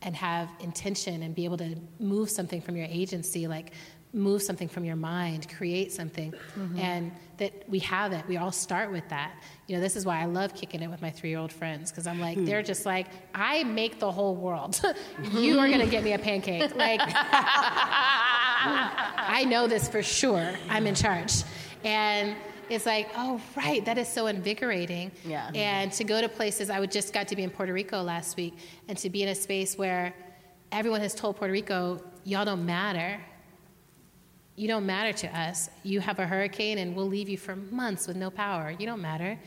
and 0.03 0.15
have 0.15 0.49
intention 0.59 1.23
and 1.23 1.33
be 1.33 1.45
able 1.45 1.57
to 1.57 1.75
move 1.99 2.29
something 2.29 2.61
from 2.61 2.75
your 2.75 2.87
agency, 2.89 3.47
like 3.47 3.71
move 4.13 4.43
something 4.43 4.67
from 4.67 4.85
your 4.85 4.95
mind, 4.95 5.47
create 5.57 5.91
something, 5.91 6.31
mm-hmm. 6.31 6.77
and 6.77 7.11
that 7.37 7.67
we 7.67 7.79
have 7.79 8.13
it. 8.13 8.23
We 8.27 8.37
all 8.37 8.51
start 8.51 8.91
with 8.91 9.09
that. 9.09 9.33
You 9.67 9.75
know, 9.75 9.81
this 9.81 9.95
is 9.95 10.05
why 10.05 10.21
I 10.21 10.25
love 10.25 10.53
kicking 10.53 10.83
it 10.83 10.89
with 10.89 11.01
my 11.01 11.09
three-year-old 11.09 11.51
friends 11.51 11.89
because 11.89 12.05
I'm 12.05 12.19
like, 12.19 12.37
hmm. 12.37 12.45
they're 12.45 12.61
just 12.61 12.85
like, 12.85 13.07
I 13.33 13.63
make 13.63 13.99
the 13.99 14.11
whole 14.11 14.35
world. 14.35 14.79
you 15.31 15.57
are 15.57 15.67
gonna 15.67 15.87
get 15.87 16.03
me 16.03 16.13
a 16.13 16.19
pancake, 16.19 16.75
like. 16.75 17.01
I 18.65 19.45
know 19.47 19.67
this 19.67 19.89
for 19.89 20.03
sure. 20.03 20.53
I'm 20.69 20.85
in 20.85 20.95
charge. 20.95 21.43
And 21.83 22.35
it's 22.69 22.85
like, 22.85 23.09
oh, 23.15 23.41
right, 23.55 23.83
that 23.85 23.97
is 23.97 24.07
so 24.07 24.27
invigorating. 24.27 25.11
Yeah. 25.25 25.51
And 25.53 25.91
to 25.93 26.03
go 26.03 26.21
to 26.21 26.29
places, 26.29 26.69
I 26.69 26.79
would 26.79 26.91
just 26.91 27.13
got 27.13 27.27
to 27.29 27.35
be 27.35 27.43
in 27.43 27.49
Puerto 27.49 27.73
Rico 27.73 28.01
last 28.01 28.37
week, 28.37 28.55
and 28.87 28.97
to 28.97 29.09
be 29.09 29.23
in 29.23 29.29
a 29.29 29.35
space 29.35 29.77
where 29.77 30.13
everyone 30.71 31.01
has 31.01 31.13
told 31.13 31.35
Puerto 31.37 31.51
Rico, 31.51 32.03
y'all 32.23 32.45
don't 32.45 32.65
matter. 32.65 33.19
You 34.55 34.67
don't 34.67 34.85
matter 34.85 35.13
to 35.13 35.39
us. 35.39 35.69
You 35.83 35.99
have 35.99 36.19
a 36.19 36.27
hurricane, 36.27 36.77
and 36.77 36.95
we'll 36.95 37.07
leave 37.07 37.29
you 37.29 37.37
for 37.37 37.55
months 37.55 38.07
with 38.07 38.17
no 38.17 38.29
power. 38.29 38.71
You 38.77 38.85
don't 38.85 39.01
matter. 39.01 39.39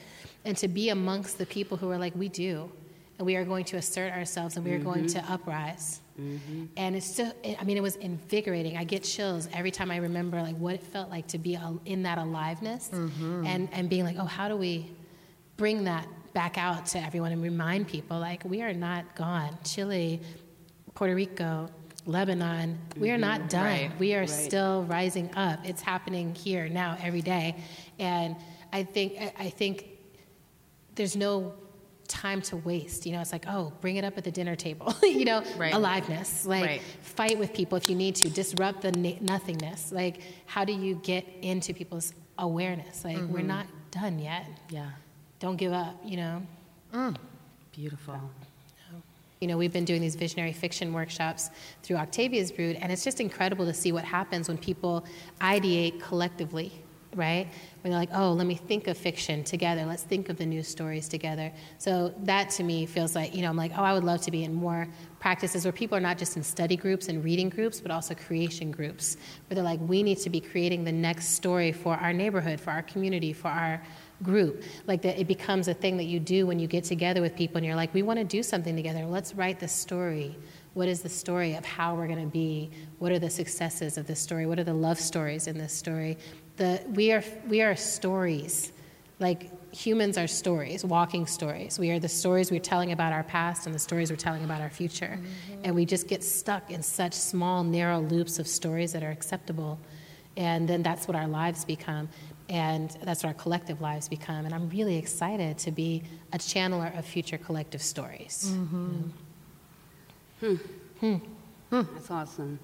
And 0.45 0.57
to 0.59 0.69
be 0.69 0.89
amongst 0.91 1.39
the 1.39 1.47
people 1.47 1.77
who 1.77 1.91
are 1.91 1.99
like, 1.99 2.15
we 2.15 2.29
do, 2.29 2.71
and 3.19 3.27
we 3.27 3.37
are 3.37 3.45
going 3.45 3.65
to 3.67 3.77
assert 3.77 4.13
ourselves, 4.13 4.57
and 4.57 4.65
we 4.65 4.73
are 4.73 4.79
going 4.79 5.07
to 5.07 5.19
mm-hmm. 5.19 5.33
uprise. 5.33 6.01
Mm-hmm. 6.21 6.65
And 6.77 6.97
it's 6.97 7.07
still, 7.07 7.33
I 7.59 7.65
mean, 7.65 7.77
it 7.77 7.83
was 7.83 7.97
invigorating. 7.97 8.77
I 8.77 8.85
get 8.85 9.03
chills 9.03 9.49
every 9.53 9.71
time 9.71 9.91
I 9.91 9.97
remember 9.97 10.41
like 10.43 10.57
what 10.57 10.75
it 10.75 10.83
felt 10.83 11.11
like 11.11 11.27
to 11.29 11.39
be 11.39 11.59
in 11.85 12.03
that 12.03 12.19
aliveness, 12.19 12.91
mm-hmm. 12.93 13.47
and 13.47 13.69
and 13.73 13.89
being 13.89 14.05
like, 14.05 14.17
oh, 14.19 14.25
how 14.25 14.49
do 14.49 14.57
we 14.57 14.91
bring 15.57 15.85
that 15.85 16.07
back 16.35 16.59
out 16.59 16.85
to 16.85 17.03
everyone 17.03 17.33
and 17.33 17.43
remind 17.43 17.89
people 17.89 18.19
like 18.19 18.45
we 18.45 18.61
are 18.61 18.75
not 18.75 19.17
gone. 19.17 19.57
Chile, 19.65 20.21
Puerto 20.95 21.15
Rico, 21.15 21.71
Lebanon, 22.05 22.79
we 22.99 23.11
are 23.11 23.19
not 23.19 23.49
done. 23.49 23.65
Right, 23.65 23.91
We 23.99 24.15
are 24.15 24.21
right. 24.21 24.29
still 24.29 24.85
rising 24.85 25.35
up. 25.35 25.61
It's 25.65 25.81
happening 25.81 26.35
here 26.35 26.69
now 26.69 26.97
every 27.03 27.23
day, 27.23 27.57
and 27.99 28.37
I 28.73 28.83
think 28.85 29.19
I 29.39 29.49
think 29.49 29.89
there's 30.95 31.17
no 31.17 31.55
time 32.07 32.43
to 32.43 32.57
waste. 32.57 33.07
You 33.07 33.13
know, 33.13 33.21
it's 33.21 33.33
like, 33.33 33.47
oh, 33.49 33.73
bring 33.81 33.97
it 33.97 34.05
up 34.05 34.17
at 34.19 34.25
the 34.25 34.31
dinner 34.31 34.57
table. 34.57 34.95
you 35.03 35.25
know, 35.25 35.43
Right. 35.57 35.75
aliveness. 35.75 36.47
Like, 36.47 36.65
Right. 36.65 36.83
fight 37.03 37.39
with 37.39 37.53
people 37.53 37.77
if 37.77 37.89
you 37.89 37.97
need 37.97 38.15
to. 38.17 38.31
Disrupt 38.31 38.83
the 38.83 38.93
na- 38.93 39.19
nothingness. 39.21 39.93
Like, 39.93 40.21
how 40.47 40.65
do 40.65 40.73
you 40.73 40.97
get 40.97 41.27
into 41.43 41.75
people's 41.75 42.15
awareness? 42.39 43.05
Like, 43.05 43.17
we're 43.17 43.39
mm-hmm. 43.39 43.47
not 43.47 43.67
done 43.91 44.19
yet. 44.19 44.47
Yeah. 44.71 44.91
Don't 45.39 45.57
give 45.57 45.73
up. 45.73 45.97
You 46.05 46.17
know. 46.17 46.43
Mm. 46.93 47.17
Beautiful. 47.73 48.19
You 49.41 49.49
know, 49.49 49.59
we've 49.59 49.73
been 49.73 49.85
doing 49.85 50.01
these 50.01 50.17
visionary 50.17 50.55
fiction 50.55 50.95
workshops 50.95 51.51
through 51.83 51.97
Octavia's 51.97 52.51
Brood, 52.51 52.79
and 52.81 52.91
it's 52.91 53.05
just 53.05 53.21
incredible 53.21 53.67
to 53.67 53.75
see 53.75 53.93
what 53.93 54.05
happens 54.05 54.49
when 54.49 54.57
people 54.57 55.05
ideate 55.43 56.01
collectively, 56.01 56.73
right? 57.17 57.49
When 57.81 57.91
they're 57.91 58.01
like, 58.01 58.11
oh, 58.13 58.33
let 58.33 58.47
me 58.47 58.55
think 58.55 58.87
of 58.87 58.97
fiction 58.97 59.43
together. 59.43 59.85
Let's 59.85 60.03
think 60.03 60.29
of 60.29 60.37
the 60.37 60.47
news 60.47 60.69
stories 60.69 61.09
together. 61.09 61.53
So 61.79 62.15
that 62.25 62.51
to 62.51 62.63
me 62.63 62.87
feels 62.87 63.15
like, 63.15 63.35
you 63.35 63.43
know, 63.43 63.49
I'm 63.49 63.57
like, 63.57 63.73
oh, 63.77 63.83
I 63.83 63.93
would 63.93 64.05
love 64.05 64.21
to 64.23 64.31
be 64.31 64.45
in 64.45 64.55
more 64.55 64.87
practices 65.19 65.65
where 65.65 65.73
people 65.73 65.97
are 65.97 66.01
not 66.01 66.19
just 66.19 66.37
in 66.37 66.43
study 66.43 66.77
groups 66.77 67.09
and 67.09 67.25
reading 67.25 67.49
groups, 67.49 67.81
but 67.81 67.91
also 67.91 68.15
creation 68.15 68.71
groups, 68.71 69.17
where 69.49 69.55
they're 69.55 69.65
like, 69.65 69.81
we 69.81 70.03
need 70.03 70.19
to 70.19 70.31
be 70.31 70.41
creating 70.41 70.85
the 70.85 70.93
next 70.93 71.31
story 71.31 71.73
for 71.73 71.95
our 71.97 72.13
neighborhood, 72.13 72.61
for 72.61 72.71
our 72.71 72.83
community, 72.83 73.33
for 73.33 73.49
our 73.49 73.83
group. 74.23 74.63
Like 74.87 75.03
that 75.03 75.19
it 75.19 75.27
becomes 75.27 75.69
a 75.69 75.75
thing 75.75 75.97
that 75.97 76.05
you 76.05 76.21
do 76.21 76.47
when 76.47 76.59
you 76.59 76.67
get 76.67 76.85
together 76.85 77.21
with 77.21 77.35
people 77.35 77.57
and 77.57 77.67
you're 77.67 77.77
like, 77.77 77.93
we 77.95 78.03
want 78.03 78.19
to 78.19 78.25
do 78.25 78.43
something 78.43 78.77
together. 78.77 79.05
Let's 79.05 79.35
write 79.35 79.59
the 79.61 79.69
story. 79.69 80.37
What 80.75 80.89
is 80.89 81.01
the 81.01 81.09
story 81.09 81.55
of 81.55 81.65
how 81.65 81.95
we're 81.95 82.07
going 82.07 82.21
to 82.21 82.31
be? 82.31 82.71
What 82.99 83.11
are 83.11 83.19
the 83.19 83.31
successes 83.31 83.97
of 83.97 84.07
this 84.07 84.21
story? 84.21 84.47
What 84.47 84.59
are 84.59 84.65
the 84.65 84.75
love 84.75 85.01
stories 85.01 85.47
in 85.47 85.57
this 85.57 85.73
story? 85.73 86.19
The, 86.57 86.83
we, 86.89 87.13
are, 87.13 87.23
we 87.49 87.63
are 87.63 87.77
stories. 87.77 88.73
Like 89.19 89.51
humans 89.75 90.17
are 90.17 90.27
stories, 90.27 90.85
walking 90.85 91.27
stories. 91.27 91.79
We 91.79 91.91
are 91.91 91.99
the 91.99 92.09
stories 92.09 92.51
we're 92.51 92.61
telling 92.61 92.93
about 92.93 93.13
our 93.13 93.23
past 93.23 93.67
and 93.67 93.75
the 93.75 93.79
stories 93.79 94.11
we're 94.11 94.17
telling 94.17 94.45
about 94.45 94.61
our 94.61 94.71
future. 94.71 95.19
Mm-hmm. 95.21 95.61
And 95.65 95.75
we 95.75 95.85
just 95.85 96.09
get 96.09 96.25
stuck 96.25 96.71
in 96.71 96.83
such 96.83 97.13
small, 97.13 97.63
narrow 97.63 98.01
loops 98.01 98.39
of 98.39 98.49
stories 98.49 98.93
that 98.93 99.03
are 99.03 99.11
acceptable. 99.11 99.79
And 100.37 100.69
then 100.69 100.83
that's 100.83 101.07
what 101.09 101.17
our 101.17 101.27
lives 101.29 101.65
become. 101.65 102.09
And 102.49 102.91
that's 103.03 103.23
what 103.23 103.29
our 103.29 103.35
collective 103.35 103.81
lives 103.81 104.09
become. 104.09 104.45
And 104.45 104.55
I'm 104.55 104.69
really 104.71 104.97
excited 104.97 105.59
to 105.59 105.71
be 105.71 106.03
a 106.33 106.39
channeler 106.39 106.97
of 106.97 107.05
future 107.05 107.39
collective 107.39 107.83
stories. 107.83 108.53
Mm-hmm. 108.55 109.03
Hmm. 110.41 111.15
Hmm. 111.71 111.83
That's 111.95 112.11
awesome. 112.11 112.59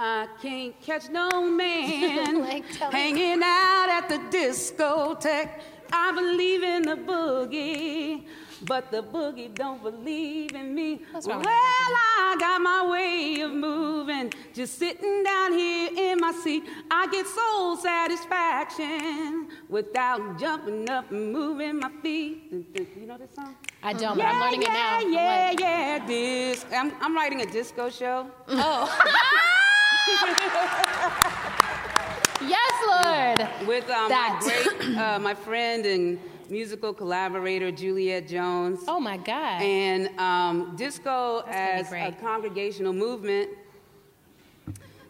I 0.00 0.28
can't 0.40 0.80
catch 0.80 1.10
no 1.10 1.42
man 1.42 2.40
Like, 2.48 2.64
hanging 2.66 3.42
out 3.42 3.88
at 3.90 4.08
the 4.08 4.18
discotheque. 4.36 5.50
I 5.92 6.12
believe 6.12 6.62
in 6.62 6.82
the 6.82 6.94
boogie, 6.94 8.24
but 8.62 8.92
the 8.92 9.02
boogie 9.02 9.52
don't 9.52 9.82
believe 9.82 10.54
in 10.54 10.72
me. 10.72 11.00
Well, 11.24 11.42
I 11.44 12.36
got 12.38 12.60
my 12.60 12.86
way 12.88 13.40
of 13.40 13.52
moving, 13.52 14.32
just 14.54 14.78
sitting 14.78 15.24
down 15.24 15.52
here 15.52 15.90
in 15.96 16.20
my 16.20 16.30
seat. 16.30 16.64
I 16.90 17.08
get 17.08 17.26
soul 17.26 17.76
satisfaction 17.76 19.48
without 19.68 20.38
jumping 20.38 20.88
up 20.90 21.10
and 21.10 21.32
moving 21.32 21.80
my 21.80 21.90
feet. 22.02 22.52
You 22.52 23.06
know 23.06 23.18
this 23.18 23.34
song? 23.34 23.56
I 23.82 23.94
don't, 23.94 24.16
but 24.16 24.26
I'm 24.26 24.40
learning 24.40 24.62
yeah, 24.62 24.68
it 24.68 24.72
now. 24.74 24.96
I'm 24.98 25.12
Yeah, 25.12 25.54
yeah, 25.58 26.06
Dis- 26.06 26.66
I'm, 26.70 26.92
I'm 27.00 27.16
writing 27.16 27.40
a 27.40 27.46
disco 27.46 27.90
show. 27.90 28.30
Oh. 28.48 29.54
yes, 32.48 32.72
Lord. 32.86 33.68
with 33.68 33.88
um, 33.90 34.10
my 34.10 34.38
great, 34.40 34.80
uh, 34.98 35.18
my 35.18 35.34
friend 35.34 35.84
and 35.86 36.18
musical 36.50 36.94
collaborator 36.94 37.70
Juliet 37.70 38.26
Jones. 38.26 38.80
Oh 38.88 39.00
my 39.00 39.18
God. 39.18 39.62
And 39.62 40.08
um, 40.18 40.74
disco 40.76 41.42
gonna 41.44 41.56
as 41.56 41.92
a 41.92 42.12
congregational 42.20 42.92
movement 42.92 43.50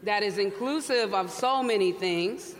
that 0.03 0.23
is 0.23 0.39
inclusive 0.39 1.15
of 1.15 1.31
so 1.31 1.63
many 1.63 1.93
things 1.93 2.55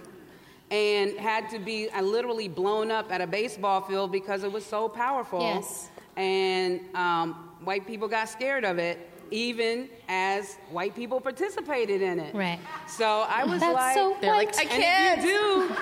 and 0.71 1.19
had 1.19 1.49
to 1.51 1.59
be 1.59 1.89
uh, 1.91 2.03
literally 2.03 2.49
blown 2.49 2.91
up 2.91 3.11
at 3.11 3.21
a 3.21 3.27
baseball 3.27 3.81
field 3.81 4.13
because 4.13 4.45
it 4.45 4.53
was 4.53 4.65
so 4.65 4.89
powerful. 4.89 5.41
Yes. 5.41 5.89
And 6.17 6.81
um, 6.95 7.35
white 7.65 7.87
people 7.87 8.09
got 8.09 8.29
scared 8.29 8.65
of 8.65 8.79
it, 8.79 9.08
even 9.31 9.89
as 10.09 10.57
white 10.71 10.95
people 10.95 11.21
participated 11.21 12.03
in 12.03 12.19
it. 12.19 12.35
Right. 12.35 12.59
So 12.87 13.27
I 13.29 13.45
was 13.45 13.61
That's 13.61 13.75
like, 13.75 13.95
so 13.95 14.17
They're 14.21 14.35
like. 14.35 14.57
I 14.59 14.65
can't. 14.65 15.19
if 15.19 15.25
you 15.25 15.31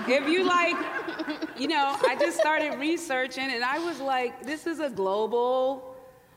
do, 0.07 0.13
if 0.13 0.29
you 0.29 0.45
like, 0.59 0.77
you 1.59 1.69
know, 1.69 1.97
I 2.07 2.17
just 2.19 2.39
started 2.39 2.79
researching 2.79 3.51
and 3.51 3.63
I 3.65 3.79
was 3.79 4.01
like, 4.01 4.43
this 4.45 4.67
is 4.67 4.81
a 4.81 4.91
global 4.91 5.95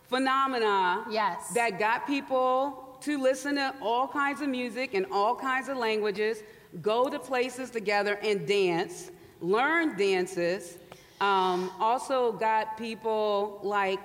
phenomena 0.07 1.05
Yes. 1.09 1.49
that 1.53 1.79
got 1.79 2.05
people 2.07 2.97
to 3.01 3.17
listen 3.21 3.55
to 3.55 3.73
all 3.81 4.07
kinds 4.07 4.41
of 4.41 4.49
music 4.49 4.93
in 4.93 5.05
all 5.11 5.35
kinds 5.35 5.69
of 5.69 5.77
languages, 5.77 6.43
go 6.81 7.09
to 7.09 7.17
places 7.19 7.69
together 7.69 8.19
and 8.23 8.45
dance, 8.47 9.11
learn 9.41 9.97
dances. 9.97 10.77
Um, 11.21 11.71
also 11.79 12.31
got 12.33 12.77
people 12.77 13.59
like 13.63 13.99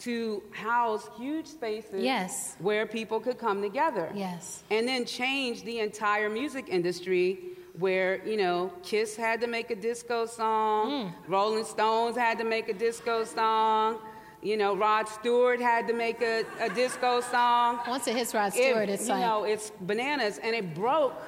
to 0.00 0.42
house 0.52 1.08
huge 1.16 1.46
spaces 1.46 2.02
Yes. 2.02 2.56
where 2.58 2.86
people 2.86 3.20
could 3.20 3.38
come 3.38 3.62
together. 3.62 4.10
Yes. 4.14 4.62
and 4.70 4.86
then 4.88 5.04
change 5.04 5.62
the 5.64 5.78
entire 5.80 6.28
music 6.28 6.66
industry 6.68 7.38
where 7.78 8.26
you 8.26 8.36
know 8.36 8.72
kiss 8.82 9.16
had 9.16 9.40
to 9.40 9.46
make 9.46 9.70
a 9.70 9.76
disco 9.76 10.26
song. 10.26 10.90
Mm. 10.90 11.12
Rolling 11.28 11.64
stones 11.64 12.16
had 12.16 12.36
to 12.38 12.44
make 12.44 12.68
a 12.68 12.74
disco 12.74 13.24
song. 13.24 13.98
You 14.42 14.56
know 14.56 14.74
rod 14.74 15.08
stewart 15.08 15.60
had 15.60 15.86
to 15.88 15.94
make 15.94 16.20
a, 16.22 16.44
a 16.60 16.68
disco 16.70 17.20
song. 17.20 17.78
Once 17.86 18.06
it 18.08 18.16
hits 18.16 18.34
Rod 18.34 18.48
It- 18.48 18.54
Stewart, 18.54 18.88
it's 18.88 19.06
you 19.06 19.14
like, 19.14 19.22
know 19.26 19.44
it's 19.44 19.70
bananas. 19.82 20.38
And 20.42 20.54
it 20.56 20.74
broke 20.74 21.20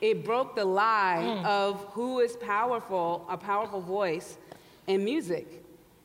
it 0.00 0.24
broke 0.24 0.54
the 0.56 0.64
lie 0.64 1.22
mm. 1.22 1.44
of 1.44 1.84
who 1.92 2.20
is 2.20 2.36
powerful 2.36 3.26
a 3.28 3.36
powerful 3.36 3.80
voice 3.80 4.38
in 4.86 5.04
music. 5.04 5.46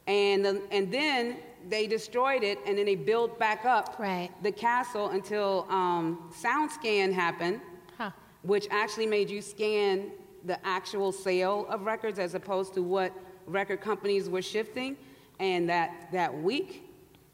And 0.07 0.43
the, 0.43 0.61
and 0.71 0.91
then 0.91 1.37
they 1.69 1.87
destroyed 1.87 2.43
it 2.43 2.57
and 2.65 2.77
then 2.77 2.85
they 2.85 2.95
built 2.95 3.37
back 3.39 3.63
up 3.65 3.95
Right. 3.99 4.29
the 4.43 4.51
castle 4.51 5.09
until 5.09 5.65
um, 5.69 6.31
SoundScan 6.41 7.13
happened, 7.13 7.61
huh. 7.97 8.11
which 8.41 8.67
actually 8.71 9.05
made 9.05 9.29
you 9.29 9.41
scan 9.41 10.11
the 10.45 10.57
actual 10.65 11.11
sale 11.11 11.65
of 11.69 11.85
records 11.85 12.17
as 12.19 12.33
opposed 12.33 12.73
to 12.73 12.81
what 12.81 13.11
record 13.45 13.81
companies 13.81 14.29
were 14.29 14.41
shifting. 14.41 14.97
And 15.39 15.69
that, 15.69 16.09
that 16.11 16.33
week, 16.41 16.83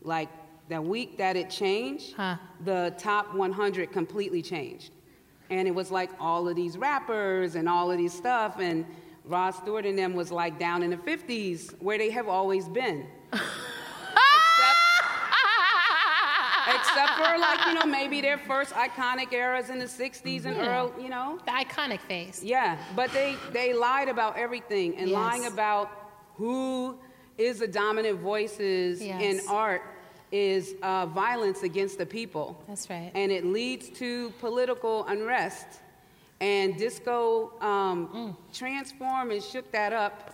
like 0.02 0.30
that 0.70 0.84
week 0.84 1.18
that 1.18 1.36
it 1.36 1.50
changed, 1.50 2.14
Huh. 2.16 2.36
the 2.64 2.94
top 2.98 3.34
100 3.34 3.92
completely 3.92 4.42
changed. 4.42 4.92
And 5.50 5.68
it 5.68 5.76
was 5.76 5.92
like 5.92 6.10
all 6.20 6.48
of 6.50 6.56
these 6.56 6.78
rappers 6.78 7.56
and 7.56 7.70
all 7.70 7.92
of 7.92 7.98
these 8.00 8.14
stuff. 8.14 8.60
And 8.60 8.86
Rod 9.26 9.52
Stewart 9.52 9.86
and 9.86 9.98
them 9.98 10.14
was 10.16 10.32
like 10.32 10.58
down 10.60 10.82
in 10.84 10.90
the 10.90 10.98
50s 10.98 11.74
where 11.82 11.98
they 12.00 12.10
have 12.10 12.28
always 12.28 12.68
been. 12.68 13.06
except, 13.34 14.78
except 16.96 17.14
for 17.18 17.38
like, 17.38 17.66
you 17.68 17.74
know, 17.74 17.86
maybe 17.86 18.22
their 18.22 18.38
first 18.38 18.74
iconic 18.74 19.32
eras 19.34 19.70
in 19.70 19.80
the 19.80 19.86
60s 19.86 20.46
and 20.46 20.58
early, 20.58 21.04
you 21.04 21.10
know. 21.10 21.39
The 21.46 21.52
iconic 21.52 22.00
phase 22.02 22.43
Yeah, 22.43 22.78
but 22.96 23.12
they, 23.12 23.36
they 23.52 23.74
lied 23.74 24.08
about 24.10 24.38
everything 24.38 24.98
and 24.98 25.10
Yes. 25.10 25.16
lying 25.16 25.46
about 25.46 25.91
who 26.36 26.98
is 27.38 27.60
the 27.60 27.68
dominant 27.68 28.20
voices 28.20 29.02
Yes. 29.02 29.22
in 29.22 29.41
art 29.48 29.82
is 30.32 30.76
uh, 30.82 31.06
violence 31.08 31.64
against 31.64 31.98
the 31.98 32.06
people. 32.06 32.62
That's 32.68 32.89
right. 32.89 33.12
And 33.14 33.32
it 33.32 33.46
leads 33.46 33.89
to 34.00 34.32
political 34.39 35.06
unrest. 35.06 35.68
And 36.41 36.78
disco 36.78 37.54
um, 37.62 38.08
Mm. 38.14 38.36
transformed 38.54 39.32
and 39.32 39.41
shook 39.41 39.72
that 39.72 39.93
up 39.93 40.34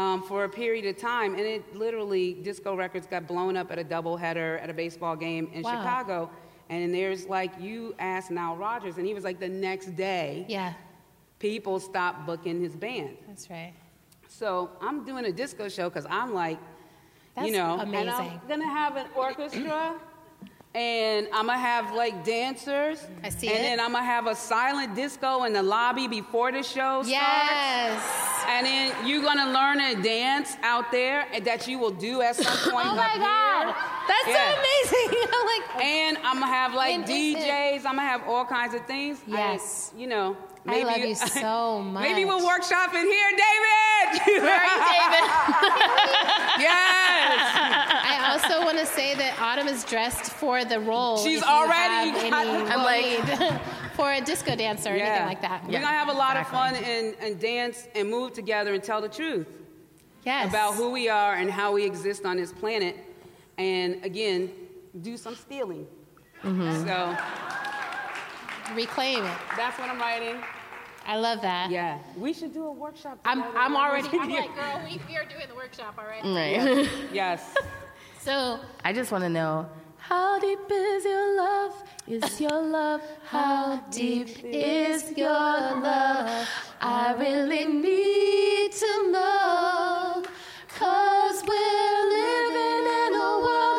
um, 0.00 0.22
for 0.22 0.44
a 0.44 0.48
period 0.48 0.86
of 0.86 0.96
time. 0.96 1.32
And 1.34 1.42
it 1.42 1.76
literally, 1.76 2.34
disco 2.34 2.74
records 2.74 3.06
got 3.06 3.26
blown 3.26 3.56
up 3.56 3.70
at 3.70 3.78
a 3.78 3.84
doubleheader 3.84 4.62
at 4.62 4.70
a 4.70 4.72
baseball 4.74 5.14
game 5.16 5.50
in 5.52 5.62
Wow. 5.62 5.70
Chicago. 5.72 6.30
And 6.70 6.94
there's 6.94 7.26
like, 7.26 7.50
you 7.60 7.94
asked 7.98 8.30
Nile 8.30 8.56
Rodgers, 8.56 8.96
and 8.96 9.06
he 9.06 9.12
was 9.12 9.24
like, 9.24 9.38
the 9.40 9.48
next 9.48 9.88
day, 9.96 10.46
Yeah, 10.48 10.72
people 11.38 11.80
stopped 11.80 12.26
booking 12.26 12.60
his 12.60 12.74
band. 12.76 13.16
that's 13.28 13.50
right. 13.50 13.72
So 14.28 14.70
I'm 14.80 15.04
doing 15.04 15.24
a 15.26 15.32
disco 15.32 15.68
show 15.68 15.88
because 15.90 16.06
I'm 16.08 16.32
like, 16.32 16.58
That's 17.34 17.46
you 17.48 17.52
know, 17.52 17.78
amazing. 17.80 18.08
and 18.08 18.10
I'm 18.10 18.40
gonna 18.48 18.68
have 18.82 18.96
an 18.96 19.06
orchestra, 19.16 19.94
and 20.74 21.26
I'm 21.32 21.46
gonna 21.46 21.58
have 21.58 21.94
like 21.94 22.24
dancers. 22.24 23.04
I 23.24 23.28
see 23.30 23.48
And 23.48 23.58
it. 23.58 23.62
then 23.62 23.80
I'm 23.80 23.92
gonna 23.92 24.04
have 24.04 24.26
a 24.28 24.36
silent 24.36 24.94
disco 24.94 25.42
in 25.44 25.52
the 25.52 25.62
lobby 25.62 26.06
before 26.06 26.52
the 26.52 26.62
show 26.62 27.02
starts. 27.02 27.08
Yes. 27.10 28.44
And 28.46 28.66
then 28.66 29.06
you're 29.06 29.22
gonna 29.22 29.52
learn 29.52 29.80
a 29.80 30.00
dance 30.02 30.56
out 30.62 30.92
there 30.92 31.26
that 31.44 31.66
you 31.66 31.78
will 31.78 31.90
do 31.90 32.22
at 32.22 32.36
some 32.36 32.46
oh 32.66 32.70
point 32.70 32.86
Oh 32.88 32.94
my 32.94 33.16
God. 33.16 33.64
here. 33.66 33.74
That's 34.08 34.28
Yeah. 34.28 34.52
so 34.52 34.58
amazing. 34.60 35.28
I'm 35.34 35.46
like, 35.46 35.84
And 35.84 36.16
I'm 36.18 36.40
gonna 36.40 36.46
have 36.52 36.74
like 36.74 37.04
DJs. 37.06 37.78
I'm 37.78 37.96
gonna 37.96 38.02
have 38.02 38.22
all 38.28 38.44
kinds 38.44 38.74
of 38.74 38.86
things. 38.86 39.18
I- 39.26 39.30
Yes. 39.30 39.92
you 39.96 40.06
know. 40.06 40.36
I 40.66 40.70
Maybe 40.72 40.84
love 40.84 40.98
you 40.98 41.14
so 41.40 41.80
much. 41.80 42.02
Maybe 42.02 42.24
we'll 42.26 42.44
workshop 42.46 42.94
in 42.94 43.06
here, 43.06 43.30
David. 43.30 44.42
Where 44.42 44.54
are 44.54 44.64
you, 44.66 44.78
David? 44.92 45.30
yes. 46.60 47.79
I 48.30 48.34
also 48.34 48.64
want 48.64 48.78
to 48.78 48.86
say 48.86 49.14
that 49.14 49.40
Autumn 49.40 49.66
is 49.66 49.84
dressed 49.84 50.30
for 50.32 50.64
the 50.64 50.78
role. 50.78 51.18
She's 51.18 51.42
already 51.42 52.10
have 52.10 52.30
got 52.30 52.46
any 52.46 52.70
I'm 52.70 52.82
like- 52.84 53.62
for 53.94 54.12
a 54.12 54.20
disco 54.20 54.54
dancer 54.54 54.90
or 54.90 54.92
anything 54.92 55.26
like 55.26 55.42
that. 55.42 55.64
We're 55.66 55.72
gonna 55.72 55.86
have 55.88 56.08
a 56.08 56.12
lot 56.12 56.36
exactly. 56.36 56.58
of 56.58 56.76
fun 56.76 56.84
and, 56.84 57.16
and 57.20 57.40
dance 57.40 57.88
and 57.94 58.08
move 58.08 58.32
together 58.32 58.72
and 58.74 58.82
tell 58.82 59.00
the 59.00 59.08
truth 59.08 59.46
Yes. 60.24 60.48
about 60.50 60.74
who 60.74 60.90
we 60.90 61.08
are 61.08 61.34
and 61.34 61.50
how 61.50 61.72
we 61.72 61.84
exist 61.84 62.24
on 62.24 62.36
this 62.36 62.52
planet. 62.52 62.96
And 63.58 64.04
again, 64.04 64.50
do 65.00 65.16
some 65.16 65.34
stealing. 65.34 65.86
Mm-hmm. 66.42 66.86
So 66.86 67.16
reclaim 68.74 69.24
it. 69.24 69.38
that's 69.56 69.78
what 69.78 69.90
I'm 69.90 69.98
writing. 69.98 70.42
I 71.06 71.16
love 71.16 71.40
that. 71.42 71.70
Yeah, 71.70 71.98
we 72.16 72.32
should 72.32 72.52
do 72.52 72.66
a 72.66 72.72
workshop. 72.72 73.18
I'm. 73.24 73.42
I'm 73.56 73.74
already. 73.76 74.08
I'm 74.18 74.30
like, 74.30 74.54
girl, 74.54 74.80
we, 74.84 75.00
we 75.08 75.16
are 75.16 75.24
doing 75.24 75.48
the 75.48 75.54
workshop 75.54 75.98
already. 75.98 76.28
Right. 76.28 76.88
yes. 77.12 77.54
So 78.22 78.60
I 78.84 78.92
just 78.92 79.10
want 79.12 79.24
to 79.24 79.30
know 79.30 79.66
how 79.96 80.38
deep 80.38 80.58
is 80.70 81.04
your 81.06 81.36
love? 81.38 81.74
Is 82.06 82.38
your 82.38 82.60
love? 82.60 83.00
How 83.24 83.82
deep 83.90 84.44
is 84.44 85.10
your 85.16 85.30
love? 85.30 86.46
I 86.82 87.14
really 87.18 87.64
need 87.64 88.72
to 88.72 89.10
know. 89.10 90.22
Cause 90.68 91.42
we're 91.48 92.02
living 92.18 92.84
in 93.04 93.14
a 93.14 93.40
world 93.40 93.69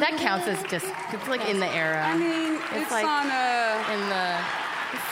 That 0.00 0.16
counts 0.18 0.48
as 0.48 0.60
just, 0.64 0.86
it's 1.12 1.28
like 1.28 1.46
in 1.48 1.60
the 1.60 1.68
era. 1.68 2.02
I 2.04 2.16
mean, 2.16 2.54
It's 2.54 2.72
it's, 2.82 2.90
like- 2.90 3.04
on 3.04 3.26
a. 3.26 3.84
in 3.92 4.00
the 4.08 4.38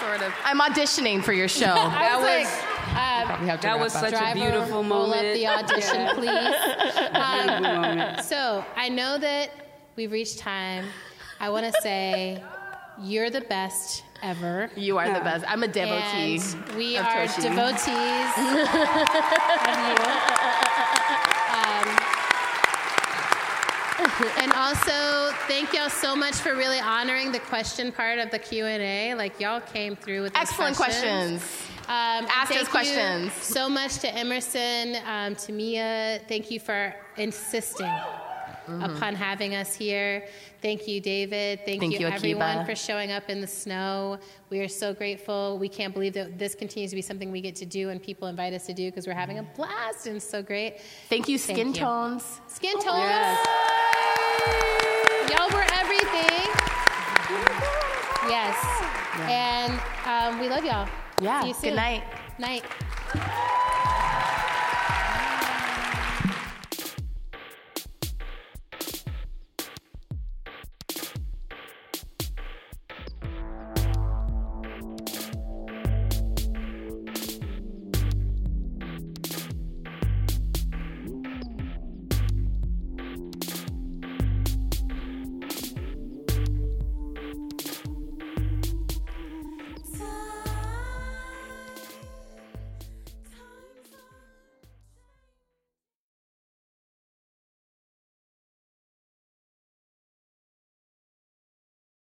sort 0.00 0.22
of. 0.22 0.32
I'm 0.44 0.58
auditioning 0.60 1.22
for 1.22 1.32
your 1.32 1.46
show. 1.48 1.66
I 1.76 2.16
was, 2.16 2.24
was- 2.24 2.26
like, 2.26 2.48
uh, 2.96 3.24
Probably 3.26 3.46
have 3.48 3.60
to 3.60 3.66
that 3.66 3.72
wrap 3.74 3.80
was 3.82 3.94
up. 3.94 4.00
such 4.04 4.14
a 4.14 4.18
driver, 4.18 4.34
beautiful 4.40 4.82
roll 4.82 5.12
up 5.12 5.16
moment. 5.16 5.34
the 5.34 5.46
audition, 5.46 6.08
please. 6.14 6.28
Beautiful 7.04 7.60
moment. 7.60 8.22
So 8.24 8.64
I 8.76 8.88
know 8.88 9.18
that 9.18 9.50
we've 9.96 10.10
reached 10.10 10.38
time. 10.38 10.86
I 11.38 11.50
want 11.50 11.66
to 11.72 11.80
say 11.82 12.42
you're 13.00 13.28
the 13.30 13.42
best 13.42 14.02
ever. 14.22 14.70
You 14.74 14.96
are 14.98 15.06
the 15.12 15.20
best. 15.20 15.44
I'm 15.46 15.62
a 15.62 15.68
devotee. 15.68 16.40
And 16.40 16.68
we 16.76 16.96
of 16.96 17.04
are 17.04 17.26
Toshi. 17.26 17.42
devotees 17.42 18.32
of 18.38 18.44
you. 19.86 19.94
Um, 21.54 21.86
and 24.38 24.52
also, 24.52 25.32
thank 25.46 25.72
y'all 25.72 25.88
so 25.90 26.16
much 26.16 26.34
for 26.36 26.54
really 26.54 26.80
honoring 26.80 27.30
the 27.32 27.38
question 27.40 27.92
part 27.92 28.18
of 28.18 28.30
the 28.30 28.38
Q 28.38 28.64
and 28.66 28.82
A. 28.82 29.14
Like 29.14 29.38
y'all 29.40 29.60
came 29.60 29.94
through 29.96 30.22
with 30.22 30.36
Excellent 30.36 30.76
questions. 30.76 31.42
Um, 31.86 31.94
and 31.94 32.26
Ask 32.26 32.52
thank 32.52 32.68
questions. 32.68 33.24
You 33.26 33.30
so 33.42 33.68
much 33.68 33.98
to 33.98 34.14
Emerson, 34.14 34.96
um, 35.06 35.34
to 35.36 35.52
Mia. 35.52 36.20
Thank 36.28 36.50
you 36.50 36.60
for 36.60 36.94
insisting 37.16 37.90
Mm-hmm. 38.68 38.82
upon 38.82 39.14
having 39.14 39.54
us 39.54 39.74
here. 39.74 40.26
Thank 40.60 40.86
you, 40.86 41.00
David. 41.00 41.60
Thank, 41.64 41.80
Thank 41.80 41.94
you, 41.94 42.00
you, 42.00 42.06
everyone, 42.06 42.66
for 42.66 42.74
showing 42.74 43.10
up 43.12 43.30
in 43.30 43.40
the 43.40 43.46
snow. 43.46 44.18
We 44.50 44.60
are 44.60 44.68
so 44.68 44.92
grateful. 44.92 45.56
We 45.58 45.70
can't 45.70 45.94
believe 45.94 46.12
that 46.12 46.38
this 46.38 46.54
continues 46.54 46.90
to 46.90 46.94
be 46.96 47.00
something 47.00 47.32
we 47.32 47.40
get 47.40 47.56
to 47.56 47.64
do 47.64 47.88
and 47.88 48.02
people 48.02 48.28
invite 48.28 48.52
us 48.52 48.66
to 48.66 48.74
do 48.74 48.90
because 48.90 49.06
we're 49.06 49.14
having 49.14 49.38
a 49.38 49.42
blast 49.42 50.06
and 50.06 50.16
it's 50.16 50.28
so 50.28 50.42
great. 50.42 50.82
Thank 51.08 51.30
you, 51.30 51.38
Thank 51.38 51.56
Skin 51.56 51.68
you. 51.68 51.74
Tones. 51.80 52.42
Skin 52.48 52.74
tones. 52.74 52.98
Yes. 52.98 53.78
Y'all 55.30 55.50
were 55.50 55.66
everything. 55.72 56.48
Yes. 58.28 58.56
And 59.28 59.72
um, 60.06 60.40
we 60.40 60.48
love 60.48 60.64
y'all. 60.64 60.88
Yeah. 61.20 61.42
See 61.42 61.48
you 61.48 61.54
soon. 61.54 61.70
Good 61.70 61.76
night. 61.76 62.04
Night. 62.38 62.64